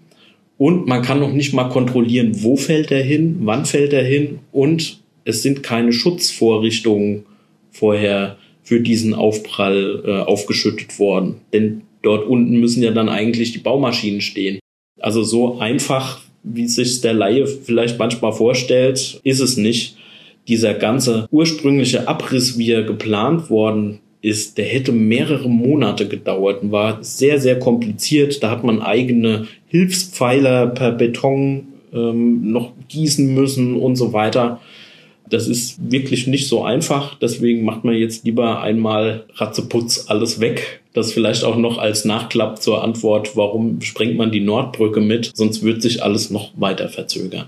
Und 0.57 0.87
man 0.87 1.01
kann 1.01 1.19
noch 1.19 1.33
nicht 1.33 1.53
mal 1.53 1.69
kontrollieren, 1.69 2.43
wo 2.43 2.55
fällt 2.55 2.91
er 2.91 3.03
hin, 3.03 3.37
wann 3.41 3.65
fällt 3.65 3.93
er 3.93 4.03
hin. 4.03 4.39
Und 4.51 4.99
es 5.25 5.41
sind 5.41 5.63
keine 5.63 5.91
Schutzvorrichtungen 5.91 7.25
vorher 7.71 8.37
für 8.63 8.79
diesen 8.79 9.13
Aufprall 9.13 10.03
äh, 10.05 10.11
aufgeschüttet 10.11 10.97
worden. 10.97 11.41
Denn 11.53 11.81
dort 12.05 12.27
unten 12.27 12.59
müssen 12.59 12.83
ja 12.83 12.91
dann 12.91 13.09
eigentlich 13.09 13.51
die 13.51 13.59
Baumaschinen 13.59 14.21
stehen. 14.21 14.59
Also 14.99 15.23
so 15.23 15.59
einfach 15.59 16.21
wie 16.45 16.67
sich 16.67 17.01
der 17.01 17.13
Laie 17.13 17.47
vielleicht 17.47 17.97
manchmal 17.97 18.31
vorstellt, 18.31 19.19
ist 19.23 19.39
es 19.39 19.57
nicht. 19.57 19.97
Dieser 20.47 20.75
ganze 20.75 21.27
ursprüngliche 21.31 22.07
Abriss, 22.07 22.57
wie 22.59 22.71
er 22.71 22.83
geplant 22.83 23.49
worden 23.49 23.99
ist, 24.21 24.59
der 24.59 24.65
hätte 24.65 24.91
mehrere 24.91 25.49
Monate 25.49 26.07
gedauert 26.07 26.61
und 26.61 26.71
war 26.71 27.03
sehr, 27.03 27.39
sehr 27.39 27.57
kompliziert. 27.57 28.43
Da 28.43 28.51
hat 28.51 28.63
man 28.63 28.81
eigene 28.81 29.47
Hilfspfeiler 29.67 30.67
per 30.67 30.91
Beton 30.91 31.67
ähm, 31.93 32.51
noch 32.51 32.73
gießen 32.89 33.33
müssen 33.33 33.75
und 33.75 33.95
so 33.95 34.13
weiter. 34.13 34.61
Das 35.29 35.47
ist 35.47 35.91
wirklich 35.91 36.27
nicht 36.27 36.47
so 36.47 36.63
einfach. 36.63 37.17
Deswegen 37.19 37.63
macht 37.63 37.83
man 37.83 37.95
jetzt 37.95 38.25
lieber 38.25 38.61
einmal 38.61 39.25
Ratzeputz 39.35 40.05
alles 40.07 40.39
weg. 40.39 40.81
Das 40.93 41.13
vielleicht 41.13 41.43
auch 41.43 41.57
noch 41.57 41.77
als 41.77 42.05
Nachklapp 42.05 42.61
zur 42.61 42.83
Antwort, 42.83 43.35
warum 43.35 43.81
sprengt 43.81 44.17
man 44.17 44.31
die 44.31 44.39
Nordbrücke 44.39 45.01
mit? 45.01 45.31
Sonst 45.35 45.63
wird 45.63 45.81
sich 45.81 46.03
alles 46.03 46.29
noch 46.29 46.51
weiter 46.55 46.89
verzögern. 46.89 47.47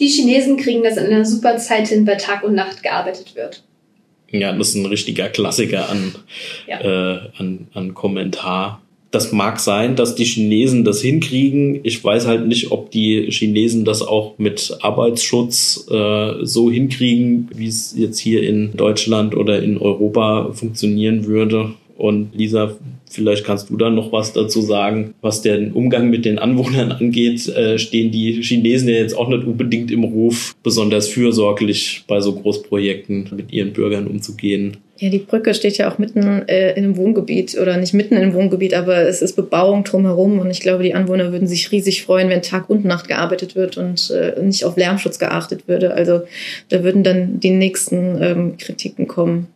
Die 0.00 0.08
Chinesen 0.08 0.56
kriegen 0.56 0.82
das 0.82 0.96
in 0.96 1.06
einer 1.06 1.24
super 1.24 1.56
Zeit 1.56 1.88
hin, 1.88 2.04
bei 2.04 2.14
Tag 2.16 2.44
und 2.44 2.54
Nacht 2.54 2.82
gearbeitet 2.82 3.34
wird. 3.34 3.62
Ja, 4.30 4.52
das 4.52 4.70
ist 4.70 4.74
ein 4.74 4.86
richtiger 4.86 5.28
Klassiker 5.28 5.88
an, 5.88 6.14
ja. 6.66 6.80
äh, 6.80 7.20
an, 7.38 7.68
an 7.72 7.94
Kommentar 7.94 8.82
das 9.10 9.32
mag 9.32 9.58
sein, 9.58 9.96
dass 9.96 10.14
die 10.14 10.24
Chinesen 10.24 10.84
das 10.84 11.00
hinkriegen. 11.00 11.80
Ich 11.82 12.02
weiß 12.02 12.26
halt 12.26 12.46
nicht, 12.46 12.70
ob 12.70 12.90
die 12.90 13.30
Chinesen 13.30 13.84
das 13.84 14.02
auch 14.02 14.38
mit 14.38 14.76
Arbeitsschutz 14.82 15.86
äh, 15.90 16.44
so 16.44 16.70
hinkriegen, 16.70 17.48
wie 17.54 17.68
es 17.68 17.94
jetzt 17.96 18.18
hier 18.18 18.42
in 18.42 18.76
Deutschland 18.76 19.34
oder 19.34 19.62
in 19.62 19.78
Europa 19.78 20.52
funktionieren 20.52 21.24
würde. 21.24 21.72
Und 21.96 22.34
Lisa, 22.34 22.76
vielleicht 23.10 23.44
kannst 23.44 23.70
du 23.70 23.76
da 23.76 23.90
noch 23.90 24.12
was 24.12 24.32
dazu 24.32 24.60
sagen, 24.60 25.14
was 25.22 25.42
den 25.42 25.72
Umgang 25.72 26.10
mit 26.10 26.24
den 26.24 26.38
Anwohnern 26.38 26.92
angeht. 26.92 27.48
Äh, 27.48 27.78
stehen 27.78 28.12
die 28.12 28.42
Chinesen 28.42 28.88
ja 28.88 28.96
jetzt 28.96 29.16
auch 29.16 29.28
nicht 29.28 29.44
unbedingt 29.44 29.90
im 29.90 30.04
Ruf, 30.04 30.54
besonders 30.62 31.08
fürsorglich 31.08 32.04
bei 32.06 32.20
so 32.20 32.34
Großprojekten 32.34 33.30
mit 33.34 33.52
ihren 33.52 33.72
Bürgern 33.72 34.06
umzugehen. 34.06 34.76
Ja, 35.00 35.10
die 35.10 35.18
Brücke 35.18 35.54
steht 35.54 35.78
ja 35.78 35.90
auch 35.90 35.98
mitten 35.98 36.48
äh, 36.48 36.72
in 36.72 36.82
einem 36.82 36.96
Wohngebiet 36.96 37.56
oder 37.56 37.76
nicht 37.76 37.94
mitten 37.94 38.14
in 38.14 38.22
einem 38.22 38.34
Wohngebiet, 38.34 38.74
aber 38.74 39.02
es 39.02 39.22
ist 39.22 39.36
Bebauung 39.36 39.84
drumherum 39.84 40.40
und 40.40 40.50
ich 40.50 40.60
glaube, 40.60 40.82
die 40.82 40.92
Anwohner 40.92 41.30
würden 41.30 41.46
sich 41.46 41.70
riesig 41.70 42.02
freuen, 42.02 42.28
wenn 42.30 42.42
Tag 42.42 42.68
und 42.68 42.84
Nacht 42.84 43.06
gearbeitet 43.06 43.54
wird 43.54 43.76
und 43.76 44.10
äh, 44.10 44.40
nicht 44.42 44.64
auf 44.64 44.76
Lärmschutz 44.76 45.20
geachtet 45.20 45.68
würde. 45.68 45.94
Also 45.94 46.22
da 46.68 46.82
würden 46.82 47.04
dann 47.04 47.38
die 47.38 47.50
nächsten 47.50 48.20
ähm, 48.20 48.56
Kritiken 48.58 49.06
kommen. 49.06 49.46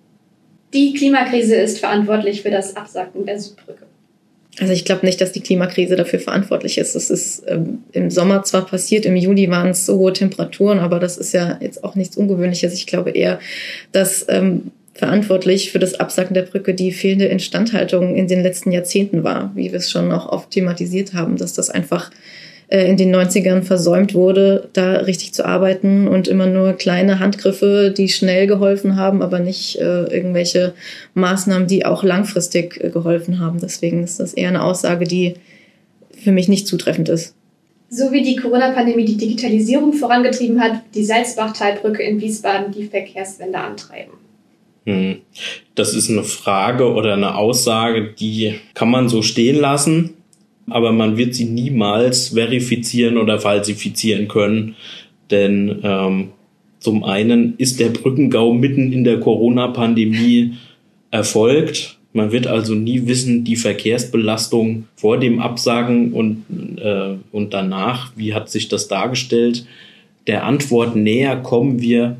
Die 0.72 0.94
Klimakrise 0.94 1.56
ist 1.56 1.80
verantwortlich 1.80 2.42
für 2.42 2.50
das 2.50 2.76
Absacken 2.76 3.26
der 3.26 3.40
Südbrücke. 3.40 3.84
Also 4.60 4.72
ich 4.72 4.84
glaube 4.84 5.04
nicht, 5.06 5.20
dass 5.20 5.32
die 5.32 5.40
Klimakrise 5.40 5.96
dafür 5.96 6.20
verantwortlich 6.20 6.78
ist. 6.78 6.94
Es 6.94 7.10
ist 7.10 7.42
ähm, 7.48 7.82
im 7.92 8.10
Sommer 8.10 8.44
zwar 8.44 8.66
passiert, 8.66 9.06
im 9.06 9.16
Juli 9.16 9.50
waren 9.50 9.70
es 9.70 9.86
so 9.86 9.98
hohe 9.98 10.12
Temperaturen, 10.12 10.78
aber 10.78 11.00
das 11.00 11.16
ist 11.16 11.32
ja 11.32 11.58
jetzt 11.60 11.82
auch 11.82 11.96
nichts 11.96 12.16
Ungewöhnliches. 12.16 12.74
Ich 12.74 12.86
glaube 12.86 13.10
eher, 13.10 13.40
dass 13.92 14.26
ähm, 14.28 14.70
verantwortlich 14.94 15.72
für 15.72 15.78
das 15.78 15.94
Absacken 15.94 16.34
der 16.34 16.42
Brücke 16.42 16.74
die 16.74 16.92
fehlende 16.92 17.26
Instandhaltung 17.26 18.14
in 18.14 18.28
den 18.28 18.42
letzten 18.42 18.72
Jahrzehnten 18.72 19.24
war, 19.24 19.52
wie 19.54 19.72
wir 19.72 19.78
es 19.78 19.90
schon 19.90 20.08
noch 20.08 20.28
oft 20.28 20.50
thematisiert 20.50 21.14
haben, 21.14 21.36
dass 21.36 21.54
das 21.54 21.70
einfach 21.70 22.10
äh, 22.68 22.88
in 22.88 22.96
den 22.96 23.14
90ern 23.14 23.62
versäumt 23.62 24.14
wurde, 24.14 24.68
da 24.72 24.96
richtig 24.98 25.34
zu 25.34 25.44
arbeiten 25.44 26.08
und 26.08 26.28
immer 26.28 26.46
nur 26.46 26.72
kleine 26.74 27.20
Handgriffe, 27.20 27.92
die 27.96 28.08
schnell 28.08 28.46
geholfen 28.46 28.96
haben, 28.96 29.22
aber 29.22 29.40
nicht 29.40 29.76
äh, 29.76 30.04
irgendwelche 30.04 30.74
Maßnahmen, 31.14 31.68
die 31.68 31.86
auch 31.86 32.02
langfristig 32.02 32.82
äh, 32.82 32.90
geholfen 32.90 33.40
haben. 33.40 33.60
Deswegen 33.60 34.04
ist 34.04 34.20
das 34.20 34.34
eher 34.34 34.48
eine 34.48 34.62
Aussage, 34.62 35.06
die 35.06 35.34
für 36.22 36.32
mich 36.32 36.48
nicht 36.48 36.66
zutreffend 36.66 37.08
ist. 37.08 37.34
So 37.90 38.10
wie 38.10 38.22
die 38.22 38.36
Corona-Pandemie 38.36 39.04
die 39.04 39.18
Digitalisierung 39.18 39.92
vorangetrieben 39.92 40.58
hat, 40.58 40.80
die 40.94 41.04
Salzbachtalbrücke 41.04 42.02
in 42.02 42.22
Wiesbaden 42.22 42.72
die 42.72 42.84
Verkehrswende 42.84 43.58
antreiben. 43.58 44.21
Hm. 44.84 45.18
Das 45.74 45.94
ist 45.94 46.10
eine 46.10 46.24
Frage 46.24 46.92
oder 46.92 47.14
eine 47.14 47.36
Aussage, 47.36 48.14
die 48.18 48.54
kann 48.74 48.90
man 48.90 49.08
so 49.08 49.22
stehen 49.22 49.56
lassen, 49.56 50.14
aber 50.68 50.92
man 50.92 51.16
wird 51.16 51.34
sie 51.34 51.44
niemals 51.44 52.28
verifizieren 52.30 53.16
oder 53.16 53.38
falsifizieren 53.38 54.28
können, 54.28 54.76
denn 55.30 55.80
ähm, 55.82 56.28
zum 56.80 57.04
einen 57.04 57.54
ist 57.58 57.78
der 57.78 57.90
Brückengau 57.90 58.52
mitten 58.52 58.92
in 58.92 59.04
der 59.04 59.20
Corona-Pandemie 59.20 60.54
erfolgt. 61.12 61.98
Man 62.12 62.32
wird 62.32 62.48
also 62.48 62.74
nie 62.74 63.06
wissen, 63.06 63.44
die 63.44 63.54
Verkehrsbelastung 63.54 64.88
vor 64.96 65.18
dem 65.18 65.38
Absagen 65.38 66.12
und, 66.12 66.44
äh, 66.78 67.14
und 67.30 67.54
danach, 67.54 68.12
wie 68.16 68.34
hat 68.34 68.50
sich 68.50 68.68
das 68.68 68.88
dargestellt. 68.88 69.64
Der 70.26 70.44
Antwort 70.44 70.96
näher 70.96 71.36
kommen 71.36 71.80
wir 71.80 72.16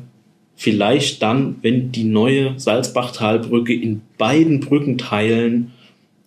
vielleicht 0.55 1.21
dann, 1.21 1.55
wenn 1.61 1.91
die 1.91 2.03
neue 2.03 2.53
Salzbachtalbrücke 2.57 3.73
in 3.73 4.01
beiden 4.17 4.59
Brückenteilen 4.59 5.71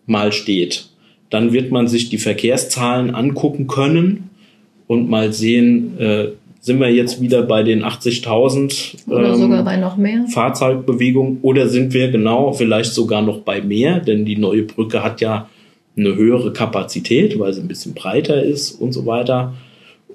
mal 0.06 0.32
steht. 0.32 0.88
Dann 1.30 1.52
wird 1.52 1.72
man 1.72 1.88
sich 1.88 2.08
die 2.08 2.18
Verkehrszahlen 2.18 3.14
angucken 3.14 3.66
können 3.66 4.30
und 4.86 5.08
mal 5.08 5.32
sehen, 5.32 5.98
äh, 5.98 6.28
sind 6.60 6.80
wir 6.80 6.90
jetzt 6.90 7.20
wieder 7.20 7.42
bei 7.42 7.62
den 7.62 7.84
80.000 7.84 9.08
oder 9.08 9.28
ähm, 9.28 9.36
sogar 9.36 9.64
bei 9.64 9.76
noch 9.76 9.96
mehr 9.96 10.26
Fahrzeugbewegungen 10.28 11.38
oder 11.42 11.68
sind 11.68 11.94
wir 11.94 12.10
genau 12.10 12.52
vielleicht 12.52 12.92
sogar 12.92 13.22
noch 13.22 13.40
bei 13.40 13.60
mehr, 13.60 14.00
denn 14.00 14.24
die 14.24 14.36
neue 14.36 14.62
Brücke 14.62 15.02
hat 15.02 15.20
ja 15.20 15.48
eine 15.96 16.14
höhere 16.14 16.52
Kapazität, 16.52 17.38
weil 17.38 17.52
sie 17.52 17.60
ein 17.60 17.68
bisschen 17.68 17.94
breiter 17.94 18.42
ist 18.42 18.72
und 18.72 18.92
so 18.92 19.06
weiter. 19.06 19.54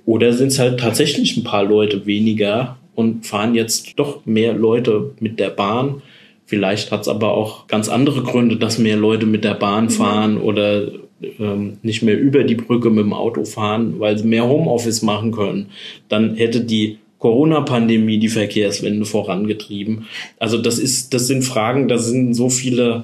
Oder 0.05 0.34
sind 0.34 0.47
es 0.47 0.59
halt 0.59 0.80
tatsächlich 0.80 1.38
ein 1.38 1.43
paar 1.43 1.64
Leute 1.64 2.05
weniger 2.05 2.78
und 2.95 3.25
fahren 3.25 3.55
jetzt 3.55 3.97
doch 3.97 4.25
mehr 4.25 4.53
Leute 4.53 5.11
mit 5.19 5.39
der 5.39 5.49
Bahn. 5.49 6.01
Vielleicht 6.45 6.91
hat 6.91 7.01
es 7.01 7.07
aber 7.07 7.31
auch 7.31 7.67
ganz 7.67 7.87
andere 7.87 8.23
Gründe, 8.23 8.57
dass 8.57 8.77
mehr 8.77 8.97
Leute 8.97 9.25
mit 9.25 9.43
der 9.43 9.53
Bahn 9.53 9.85
mhm. 9.85 9.89
fahren 9.89 10.37
oder 10.37 10.91
ähm, 11.39 11.77
nicht 11.81 12.01
mehr 12.01 12.19
über 12.19 12.43
die 12.43 12.55
Brücke 12.55 12.89
mit 12.89 13.05
dem 13.05 13.13
Auto 13.13 13.45
fahren, 13.45 13.99
weil 13.99 14.17
sie 14.17 14.27
mehr 14.27 14.47
Homeoffice 14.47 15.01
machen 15.01 15.31
können. 15.31 15.67
Dann 16.09 16.35
hätte 16.35 16.61
die 16.61 16.97
Corona-Pandemie 17.19 18.17
die 18.17 18.29
Verkehrswende 18.29 19.05
vorangetrieben. 19.05 20.07
Also 20.39 20.57
das 20.57 20.79
ist, 20.79 21.13
das 21.13 21.27
sind 21.27 21.43
Fragen, 21.43 21.87
da 21.87 21.99
sind 21.99 22.33
so 22.33 22.49
viele 22.49 23.03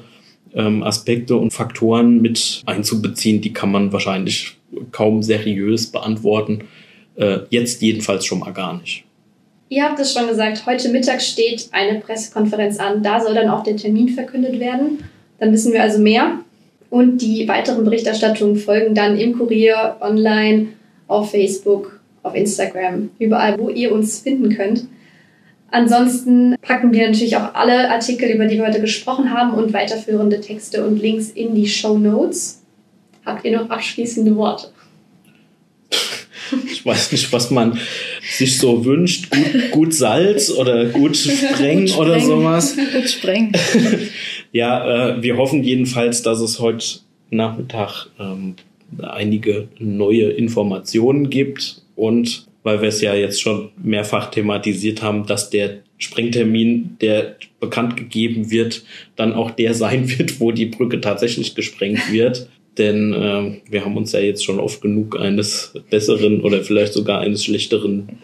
ähm, 0.55 0.81
Aspekte 0.81 1.35
und 1.35 1.53
Faktoren 1.53 2.21
mit 2.21 2.63
einzubeziehen, 2.65 3.41
die 3.41 3.53
kann 3.53 3.71
man 3.71 3.93
wahrscheinlich 3.93 4.57
kaum 4.91 5.21
seriös 5.21 5.91
beantworten. 5.91 6.63
Äh, 7.15 7.39
jetzt 7.51 7.81
jedenfalls 7.81 8.25
schon 8.25 8.39
mal 8.39 8.51
gar 8.51 8.77
nicht. 8.79 9.03
Ihr 9.69 9.83
habt 9.83 9.99
es 9.99 10.13
schon 10.13 10.27
gesagt, 10.27 10.65
heute 10.65 10.89
Mittag 10.89 11.21
steht 11.21 11.67
eine 11.71 11.99
Pressekonferenz 11.99 12.79
an. 12.79 13.03
Da 13.03 13.19
soll 13.19 13.33
dann 13.33 13.49
auch 13.49 13.63
der 13.63 13.75
Termin 13.75 14.09
verkündet 14.09 14.59
werden. 14.59 15.03
Dann 15.39 15.51
wissen 15.51 15.73
wir 15.73 15.81
also 15.81 15.99
mehr. 15.99 16.39
Und 16.89 17.21
die 17.21 17.47
weiteren 17.47 17.83
Berichterstattungen 17.83 18.55
folgen 18.55 18.95
dann 18.95 19.17
im 19.17 19.37
Kurier, 19.37 19.97
online, 19.99 20.67
auf 21.07 21.31
Facebook, 21.31 21.99
auf 22.23 22.33
Instagram, 22.33 23.09
überall, 23.19 23.59
wo 23.59 23.69
ihr 23.69 23.91
uns 23.91 24.19
finden 24.19 24.55
könnt. 24.55 24.87
Ansonsten 25.69 26.55
packen 26.61 26.93
wir 26.93 27.05
natürlich 27.05 27.35
auch 27.35 27.53
alle 27.53 27.89
Artikel, 27.91 28.29
über 28.29 28.45
die 28.45 28.57
wir 28.57 28.67
heute 28.67 28.79
gesprochen 28.79 29.33
haben 29.33 29.53
und 29.53 29.73
weiterführende 29.73 30.39
Texte 30.39 30.85
und 30.85 31.01
Links 31.01 31.29
in 31.29 31.55
die 31.55 31.67
Show 31.67 31.97
Notes. 31.97 32.63
Habt 33.25 33.43
ihr 33.43 33.57
noch 33.57 33.69
abschließende 33.69 34.33
Worte? 34.37 34.69
Ich 36.71 36.85
weiß 36.85 37.11
nicht, 37.11 37.31
was 37.31 37.51
man 37.51 37.79
sich 38.21 38.57
so 38.57 38.85
wünscht. 38.85 39.29
Gut, 39.29 39.71
gut 39.71 39.93
Salz 39.93 40.49
oder 40.49 40.85
gut 40.85 41.17
Spreng 41.17 41.85
gut 41.85 41.97
oder 41.97 42.19
sowas. 42.19 42.75
Gut 42.75 43.09
Spreng. 43.09 43.51
ja, 44.51 45.15
äh, 45.15 45.23
wir 45.23 45.37
hoffen 45.37 45.63
jedenfalls, 45.63 46.21
dass 46.21 46.39
es 46.39 46.59
heute 46.59 46.85
Nachmittag 47.29 48.07
ähm, 48.19 48.55
einige 49.01 49.67
neue 49.79 50.29
Informationen 50.31 51.29
gibt 51.29 51.81
und 51.95 52.47
weil 52.63 52.81
wir 52.81 52.89
es 52.89 53.01
ja 53.01 53.13
jetzt 53.13 53.41
schon 53.41 53.69
mehrfach 53.81 54.29
thematisiert 54.29 55.01
haben, 55.01 55.25
dass 55.25 55.49
der 55.49 55.83
Sprengtermin, 55.97 56.97
der 57.01 57.37
bekannt 57.59 57.97
gegeben 57.97 58.51
wird, 58.51 58.83
dann 59.15 59.33
auch 59.33 59.51
der 59.51 59.73
sein 59.83 60.09
wird, 60.17 60.39
wo 60.39 60.51
die 60.51 60.65
Brücke 60.65 61.01
tatsächlich 61.01 61.55
gesprengt 61.55 62.11
wird. 62.11 62.49
Denn 62.77 63.13
äh, 63.13 63.71
wir 63.71 63.85
haben 63.85 63.97
uns 63.97 64.11
ja 64.11 64.19
jetzt 64.19 64.45
schon 64.45 64.59
oft 64.59 64.81
genug 64.81 65.19
eines 65.19 65.73
Besseren 65.89 66.41
oder 66.41 66.63
vielleicht 66.63 66.93
sogar 66.93 67.21
eines 67.21 67.43
Schlechteren 67.43 68.19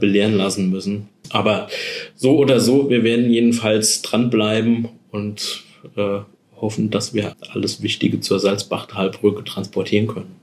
belehren 0.00 0.34
lassen 0.34 0.70
müssen. 0.70 1.08
Aber 1.30 1.68
so 2.14 2.38
oder 2.38 2.60
so, 2.60 2.88
wir 2.88 3.04
werden 3.04 3.30
jedenfalls 3.30 4.02
dranbleiben 4.02 4.88
und 5.10 5.62
äh, 5.96 6.20
hoffen, 6.60 6.90
dass 6.90 7.14
wir 7.14 7.36
alles 7.52 7.82
Wichtige 7.82 8.20
zur 8.20 8.38
Salzbachtalbrücke 8.38 9.44
transportieren 9.44 10.06
können. 10.06 10.36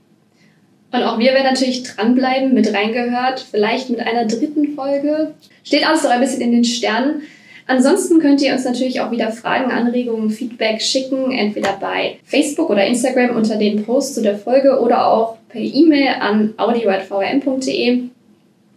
Und 0.92 1.02
auch 1.02 1.18
wir 1.18 1.32
werden 1.32 1.44
natürlich 1.44 1.82
dranbleiben, 1.82 2.54
mit 2.54 2.72
reingehört, 2.72 3.44
vielleicht 3.50 3.90
mit 3.90 4.00
einer 4.00 4.26
dritten 4.26 4.74
Folge. 4.74 5.34
Steht 5.64 5.86
alles 5.86 6.04
noch 6.04 6.10
ein 6.10 6.20
bisschen 6.20 6.40
in 6.40 6.52
den 6.52 6.64
Sternen. 6.64 7.22
Ansonsten 7.68 8.20
könnt 8.20 8.40
ihr 8.42 8.52
uns 8.52 8.64
natürlich 8.64 9.00
auch 9.00 9.10
wieder 9.10 9.32
Fragen, 9.32 9.72
Anregungen, 9.72 10.30
Feedback 10.30 10.80
schicken, 10.80 11.32
entweder 11.32 11.76
bei 11.80 12.18
Facebook 12.24 12.70
oder 12.70 12.86
Instagram 12.86 13.34
unter 13.36 13.56
den 13.56 13.84
Post 13.84 14.14
zu 14.14 14.22
der 14.22 14.38
Folge 14.38 14.78
oder 14.78 15.08
auch 15.08 15.36
per 15.48 15.60
E-Mail 15.60 16.14
an 16.20 16.54
audio.vrm.de. 16.56 18.02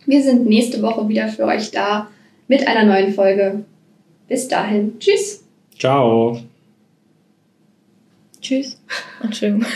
Wir 0.05 0.23
sind 0.23 0.47
nächste 0.47 0.81
Woche 0.81 1.07
wieder 1.07 1.27
für 1.27 1.45
euch 1.45 1.69
da 1.69 2.09
mit 2.47 2.67
einer 2.67 2.83
neuen 2.83 3.13
Folge. 3.13 3.63
Bis 4.27 4.47
dahin. 4.47 4.99
Tschüss. 4.99 5.43
Ciao. 5.77 6.39
Tschüss. 8.41 8.81
Entschuldigung. 9.23 9.65